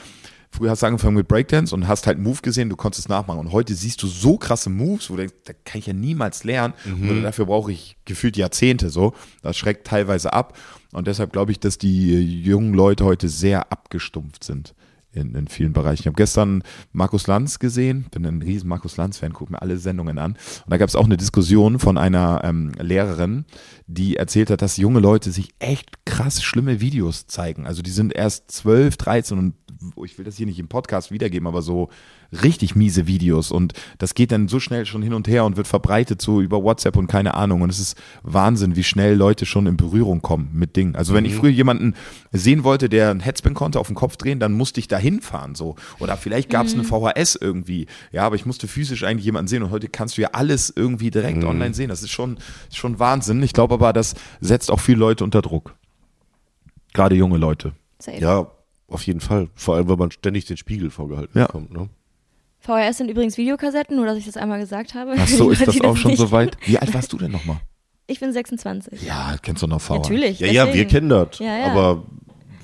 [0.51, 3.10] Früher hast du angefangen mit Breakdance und hast halt einen Move gesehen, du konntest es
[3.10, 3.39] nachmachen.
[3.39, 6.43] Und heute siehst du so krasse Moves, wo du denkst, da kann ich ja niemals
[6.43, 6.74] lernen.
[7.10, 9.14] Und dafür brauche ich gefühlt Jahrzehnte so.
[9.43, 10.57] Das schreckt teilweise ab.
[10.91, 14.74] Und deshalb glaube ich, dass die äh, jungen Leute heute sehr abgestumpft sind.
[15.12, 16.03] In, in vielen Bereichen.
[16.03, 20.20] Ich habe gestern Markus Lanz gesehen, bin ein riesen Markus Lanz-Fan, gucke mir alle Sendungen
[20.20, 20.34] an.
[20.34, 23.45] Und da gab es auch eine Diskussion von einer ähm, Lehrerin,
[23.88, 27.66] die erzählt hat, dass junge Leute sich echt krass schlimme Videos zeigen.
[27.66, 29.55] Also die sind erst 12, 13 und
[30.03, 31.89] ich will das hier nicht im Podcast wiedergeben, aber so
[32.43, 35.67] richtig miese Videos und das geht dann so schnell schon hin und her und wird
[35.67, 39.67] verbreitet so über WhatsApp und keine Ahnung und es ist Wahnsinn, wie schnell Leute schon
[39.67, 40.95] in Berührung kommen mit Dingen.
[40.95, 41.95] Also wenn ich früher jemanden
[42.32, 45.55] sehen wollte, der einen Headspin konnte, auf den Kopf drehen, dann musste ich da hinfahren
[45.55, 49.47] so oder vielleicht gab es eine VHS irgendwie, ja, aber ich musste physisch eigentlich jemanden
[49.47, 51.89] sehen und heute kannst du ja alles irgendwie direkt online sehen.
[51.89, 52.38] Das ist schon
[52.71, 53.41] schon Wahnsinn.
[53.43, 55.75] Ich glaube aber, das setzt auch viele Leute unter Druck.
[56.93, 57.73] Gerade junge Leute.
[57.99, 58.17] Safe.
[58.17, 58.51] Ja,
[58.89, 59.47] auf jeden Fall.
[59.55, 61.45] Vor allem, weil man ständig den Spiegel vorgehalten Ja.
[61.47, 61.71] bekommt.
[61.71, 61.89] Ne?
[62.59, 65.15] VHS sind übrigens Videokassetten, nur dass ich das einmal gesagt habe.
[65.17, 66.57] Ach so, ist das auch schon so weit?
[66.65, 67.57] Wie alt warst du denn nochmal?
[68.07, 69.03] Ich bin 26.
[69.03, 69.89] Ja, kennst du noch VHS?
[69.97, 70.39] Natürlich.
[70.39, 70.89] Ja, ja, wir deswegen.
[70.89, 71.39] kennen das.
[71.39, 71.65] Ja, ja.
[71.71, 72.03] Aber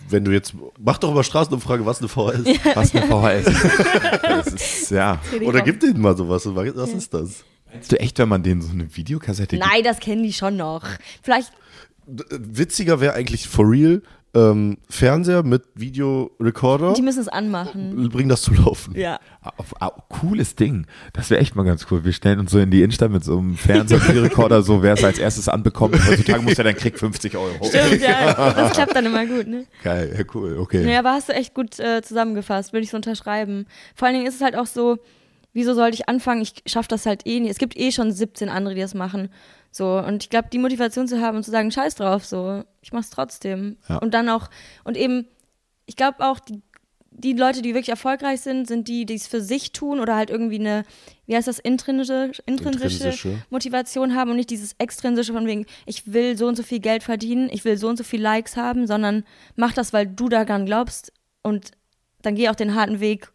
[0.09, 2.45] wenn du jetzt, mach doch mal Straßenumfrage, was eine VHS.
[2.75, 4.53] Was eine VHS?
[4.53, 5.19] ist, ja.
[5.43, 6.43] Oder gib denen mal sowas.
[6.47, 7.43] Was ist das?
[7.71, 9.67] Meinst du echt, wenn man denen so eine Videokassette gibt?
[9.69, 10.83] Nein, das kennen die schon noch.
[11.21, 11.51] Vielleicht,
[12.07, 14.01] Witziger wäre eigentlich for real
[14.35, 16.93] ähm, Fernseher mit Videorekorder.
[16.93, 18.09] die müssen es anmachen.
[18.09, 18.93] Bring das zu laufen.
[18.97, 19.19] Ja.
[19.57, 20.85] Auf, au, cooles Ding.
[21.13, 22.03] Das wäre echt mal ganz cool.
[22.03, 25.03] Wir stellen uns so in die Innenstadt mit so einem Fernseher, Videorekorder, so wer es
[25.03, 25.95] als erstes anbekommt.
[26.07, 27.65] Heutzutage muss der dann kriegt 50 Euro.
[27.65, 28.33] Stimmt, ja.
[28.53, 29.65] Das klappt dann immer gut, ne?
[29.83, 30.83] Geil, ja, cool, okay.
[30.83, 33.65] Nee, aber hast du echt gut äh, zusammengefasst, würde ich so unterschreiben.
[33.95, 34.97] Vor allen Dingen ist es halt auch so,
[35.53, 36.41] wieso sollte ich anfangen?
[36.41, 37.51] Ich schaffe das halt eh nicht.
[37.51, 39.29] Es gibt eh schon 17 andere, die das machen.
[39.75, 42.93] So, und ich glaube, die Motivation zu haben und zu sagen, scheiß drauf, so, ich
[42.93, 43.75] mach's trotzdem.
[43.89, 43.97] Ja.
[43.97, 44.49] Und dann auch,
[44.85, 45.27] und eben,
[45.85, 46.61] ich glaube auch, die,
[47.11, 50.29] die Leute, die wirklich erfolgreich sind, sind die, die es für sich tun oder halt
[50.29, 50.85] irgendwie eine,
[51.25, 53.45] wie heißt das, intrinsische, intrinsische, Intrinsische.
[53.49, 57.03] Motivation haben und nicht dieses extrinsische von wegen, ich will so und so viel Geld
[57.03, 59.25] verdienen, ich will so und so viel Likes haben, sondern
[59.57, 61.11] mach das, weil du daran glaubst
[61.43, 61.71] und
[62.21, 63.29] dann geh auch den harten Weg,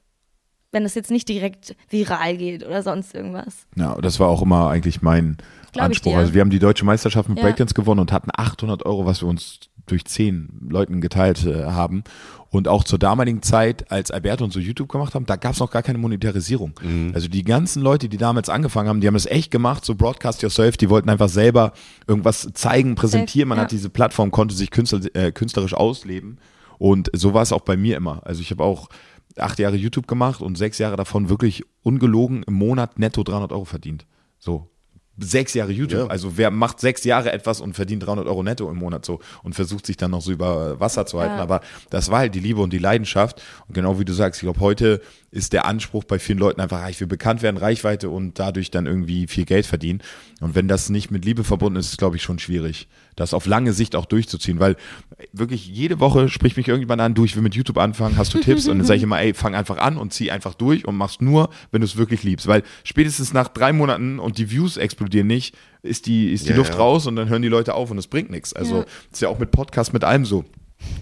[0.72, 3.66] wenn das jetzt nicht direkt viral geht oder sonst irgendwas.
[3.76, 5.36] Ja, das war auch immer eigentlich mein
[5.78, 6.12] Anspruch.
[6.12, 6.18] dir.
[6.18, 7.44] Also wir haben die deutsche Meisterschaft mit Ja.
[7.44, 12.04] Breakdance gewonnen und hatten 800 Euro, was wir uns durch zehn Leuten geteilt äh, haben.
[12.48, 15.60] Und auch zur damaligen Zeit, als Alberto und so YouTube gemacht haben, da gab es
[15.60, 16.72] noch gar keine Monetarisierung.
[17.14, 20.42] Also die ganzen Leute, die damals angefangen haben, die haben das echt gemacht, so Broadcast
[20.42, 21.72] Yourself, die wollten einfach selber
[22.08, 23.48] irgendwas zeigen, präsentieren.
[23.48, 23.64] Man ja.
[23.64, 26.38] hat diese Plattform, konnte sich künstler, äh, künstlerisch ausleben.
[26.78, 28.20] Und so war es auch bei mir immer.
[28.26, 28.88] Also ich habe auch
[29.36, 33.64] acht Jahre YouTube gemacht und sechs Jahre davon wirklich ungelogen im Monat netto 300 Euro
[33.64, 34.06] verdient.
[34.40, 34.68] So.
[35.22, 36.00] Sechs Jahre YouTube.
[36.00, 36.06] Ja.
[36.06, 39.54] Also wer macht sechs Jahre etwas und verdient 300 Euro netto im Monat so und
[39.54, 41.36] versucht sich dann noch so über Wasser zu halten.
[41.36, 41.42] Ja.
[41.42, 41.60] Aber
[41.90, 43.42] das war halt die Liebe und die Leidenschaft.
[43.68, 45.00] Und genau wie du sagst, ich glaube, heute
[45.30, 48.70] ist der Anspruch bei vielen Leuten einfach, ah, ich will bekannt werden, Reichweite und dadurch
[48.70, 50.02] dann irgendwie viel Geld verdienen.
[50.40, 53.46] Und wenn das nicht mit Liebe verbunden ist, ist glaube ich, schon schwierig, das auf
[53.46, 54.76] lange Sicht auch durchzuziehen, weil
[55.32, 58.38] wirklich jede Woche spricht mich irgendjemand an, du, ich will mit YouTube anfangen, hast du
[58.38, 58.68] Tipps?
[58.68, 61.20] Und dann sage ich immer, ey, fang einfach an und zieh einfach durch und machst
[61.22, 62.46] nur, wenn du es wirklich liebst.
[62.46, 66.56] Weil spätestens nach drei Monaten und die Views explodieren nicht, ist die, ist die Ja,
[66.56, 66.78] Luft ja.
[66.80, 68.52] raus und dann hören die Leute auf und es bringt nichts.
[68.52, 68.84] Also Ja.
[69.12, 70.44] ist ja auch mit Podcast, mit allem so.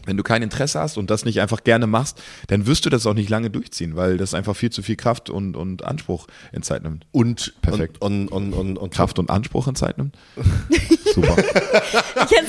[0.07, 3.07] Wenn du kein Interesse hast und das nicht einfach gerne machst, dann wirst du das
[3.07, 6.63] auch nicht lange durchziehen, weil das einfach viel zu viel Kraft und, und Anspruch in
[6.63, 7.07] Zeit nimmt.
[7.13, 8.01] Und Perfekt.
[8.01, 10.17] Und, und, und, und, Kraft und Anspruch in Zeit nimmt?
[11.15, 11.37] Super.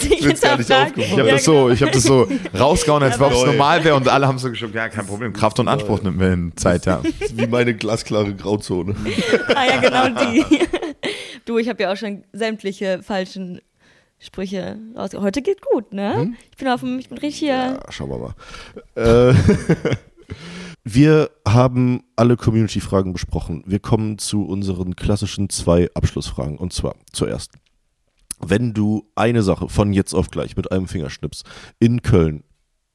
[0.09, 0.93] Ich aufgefallen.
[0.95, 2.27] Ich habe Ja, das, so, ich hab das so
[2.57, 5.33] rausgehauen, als Ja, ob es normal wäre und alle haben so geschoben, ja, kein Problem,
[5.33, 7.01] Kraft und Anspruch nimmt mir in Zeit, ja.
[7.33, 8.95] wie meine glasklare Grauzone.
[9.55, 10.45] Ah ja, genau die.
[11.45, 13.59] Du, ich habe ja auch schon sämtliche falschen
[14.19, 15.11] Sprüche raus.
[15.13, 16.33] Heute geht gut, ne?
[16.51, 17.55] Ich bin auf dem, ich bin richtig hier.
[17.55, 18.35] Ja, schauen wir mal.
[18.95, 19.33] Äh,
[20.83, 23.63] wir haben alle Community-Fragen besprochen.
[23.65, 26.57] Wir kommen zu unseren klassischen zwei Abschlussfragen.
[26.57, 27.53] Und zwar zuerst,
[28.39, 31.43] wenn du eine Sache von jetzt auf gleich mit einem Fingerschnips
[31.79, 32.43] in Köln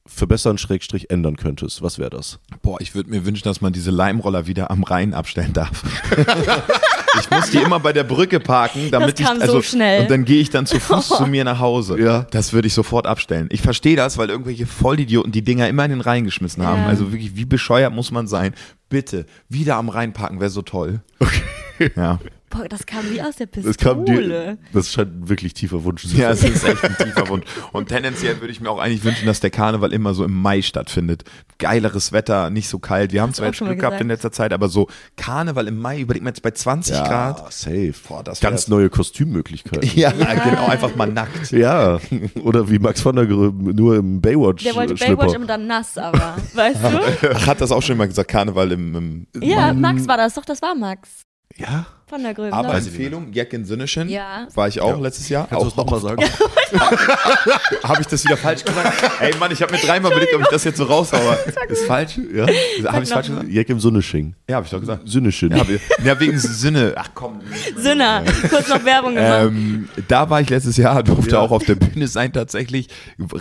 [0.06, 2.38] verbessern, Schrägstrich ändern könntest, was wäre das?
[2.60, 5.82] Boah, ich würde mir wünschen, dass man diese Leimroller wieder am Rhein abstellen darf.
[7.20, 10.02] ich muss die immer bei der Brücke parken, damit Das kam ich so also schnell.
[10.02, 11.98] und dann gehe ich dann zu Fuß zu mir nach Hause.
[12.00, 12.26] Ja.
[12.30, 13.48] Das würde ich sofort abstellen.
[13.50, 16.82] Ich verstehe das, weil irgendwelche Vollidioten die Dinger immer in den Rhein geschmissen haben.
[16.82, 16.88] Ja.
[16.88, 18.54] Also wirklich, wie bescheuert muss man sein?
[18.88, 21.00] Bitte wieder am Rhein parken, wäre so toll.
[21.18, 21.90] Okay.
[21.96, 22.18] Ja.
[22.56, 24.28] Boah, das kam wie aus der Das, kam Pistole.
[24.28, 26.52] dir, das scheint ein wirklich tiefer Wunsch zu Ja, sein.
[26.52, 27.44] es ist echt ein tiefer Wunsch.
[27.72, 30.62] Und tendenziell würde ich mir auch eigentlich wünschen, dass der Karneval immer so im Mai
[30.62, 31.24] stattfindet.
[31.58, 33.12] Geileres Wetter, nicht so kalt.
[33.12, 34.86] Wir haben zwar jetzt schon mal Glück gehabt in letzter Zeit, aber so
[35.16, 37.38] Karneval im Mai, überlegt man jetzt bei 20 Grad.
[37.40, 37.94] Ja, safe.
[38.08, 39.90] Boah, das Ganz neue Kostümmöglichkeiten.
[39.94, 41.50] Ja, genau, einfach mal nackt.
[41.50, 41.98] Ja,
[42.42, 44.62] oder wie Max von der Gröben, nur im Baywatch.
[44.64, 45.16] Der wollte Schlipper.
[45.16, 47.30] Baywatch immer dann nass, aber, weißt du?
[47.34, 50.44] Ach, hat das auch schon mal gesagt, Karneval im, im Ja, Max war das doch,
[50.44, 51.22] das war Max.
[51.56, 52.52] Ja, Von der Gröben.
[52.52, 52.74] Aber.
[52.74, 54.08] Empfehlung, Jack in Sünneschen.
[54.08, 54.46] Ja.
[54.54, 55.46] War ich auch letztes Jahr.
[55.48, 56.22] kannst du es nochmal sagen?
[57.82, 59.10] Habe ich das wieder falsch gesagt?
[59.20, 61.38] Ey Mann, ich habe mir dreimal überlegt, ob ich das jetzt so raushaue.
[61.68, 62.18] Ist falsch?
[62.34, 62.46] Ja?
[62.90, 63.48] Habe ich falsch gesagt?
[63.50, 64.34] Jack im Sunnesching.
[64.48, 65.02] Ja, habe ich doch gesagt.
[65.08, 65.50] Sunnesching.
[65.52, 65.64] Ja,
[66.04, 66.94] ja, wegen Sinne.
[66.96, 67.40] Ach komm.
[67.76, 69.46] Sinner, kurz noch Werbung gemacht.
[69.46, 71.40] Ähm, da war ich letztes Jahr, durfte Ja.
[71.40, 72.88] auch auf der Bühne sein tatsächlich.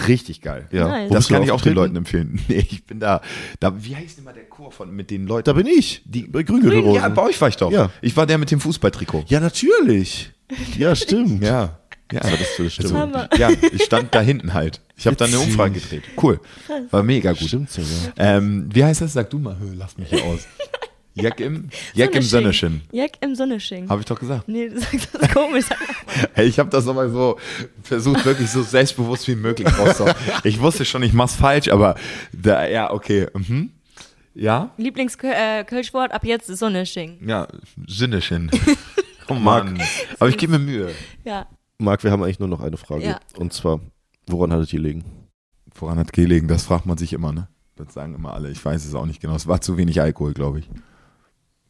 [0.07, 0.68] Richtig geil.
[0.72, 0.88] ja.
[0.88, 1.11] Nice.
[1.11, 1.73] Das kann ich auch den?
[1.73, 2.40] Leuten empfehlen.
[2.53, 3.22] Nee, ich bin da.
[3.60, 5.45] da wie heißt immer der Chor von mit den Leuten?
[5.45, 6.02] Da bin ich.
[6.06, 7.02] Die- Grüngürtelrosen.
[7.02, 7.72] Ja, bei euch war ich doch.
[7.72, 7.90] Ja.
[8.02, 9.26] Ich war der mit dem Fußballtrikot.
[9.28, 10.32] Ja, natürlich.
[10.78, 11.44] Ja, stimmt.
[11.44, 11.80] Ja.
[12.12, 12.94] Ja, Aber das, das stimmt.
[12.94, 13.30] Hammer.
[13.38, 14.82] ja, ich stand da hinten halt.
[14.96, 15.40] Ich habe da eine.
[15.40, 16.04] Umfrage gedreht.
[16.22, 16.40] Cool.
[16.92, 17.48] War mega gut.
[17.48, 17.90] Stimmt sogar.
[18.18, 19.14] Ähm, wie heißt das?
[19.14, 19.58] Sag du mal.
[19.60, 20.42] Hö, Lass mich hier aus.
[21.16, 22.82] Jack im, Jack im Sönneschen.
[22.92, 23.88] Jack im Sonnesching.
[23.88, 24.48] Habe ich doch gesagt.
[24.48, 25.66] Nee, du sagst das komisch.
[25.66, 25.78] Sag.
[26.34, 27.38] Hey, ich habe das aber so
[27.84, 30.16] versucht, wirklich so selbstbewusst wie möglich rauszuhauen.
[30.44, 31.96] Ich wusste schon, ich mach's falsch, aber
[32.32, 33.28] da, ja, okay.
[33.34, 33.72] Mhm.
[34.35, 34.72] Ja?
[34.77, 37.19] Lieblingskölschwort ab jetzt Sonnesching.
[37.26, 37.47] Ja,
[37.88, 38.49] Sinneschen.
[39.30, 39.81] oh Mann.
[40.19, 40.91] Aber ich gebe mir Mühe.
[41.23, 41.47] Ja.
[41.77, 43.03] Marc, wir haben eigentlich nur noch eine Frage.
[43.03, 43.19] Ja.
[43.38, 43.80] Und zwar,
[44.27, 45.03] woran hattet ihr liegen?
[45.76, 46.47] Woran hat gelegen?
[46.47, 47.47] Das fragt man sich immer, ne?
[47.76, 48.49] Das sagen immer alle.
[48.51, 49.35] Ich weiß es auch nicht genau.
[49.35, 50.69] Es war zu wenig Alkohol, glaube ich.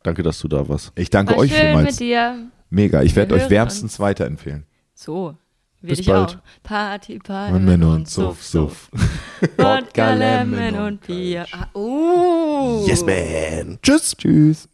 [0.04, 0.92] Danke, dass du da warst.
[0.96, 1.92] Ich danke War euch schön vielmals.
[1.92, 2.52] mit dir.
[2.70, 3.02] Mega.
[3.04, 4.66] Ich werde euch wärmstens weiterempfehlen.
[4.94, 5.38] So.
[5.84, 6.30] Will Bis ich bald.
[6.30, 6.64] auch.
[6.64, 7.54] Party, Party.
[7.54, 8.90] Und Männer und Suff, Suff.
[9.58, 11.46] Wodka, Lemon und Bier.
[11.52, 12.86] Ah, uh.
[12.88, 13.78] Yes, man.
[13.82, 14.16] Tschüss.
[14.18, 14.70] Tschüss.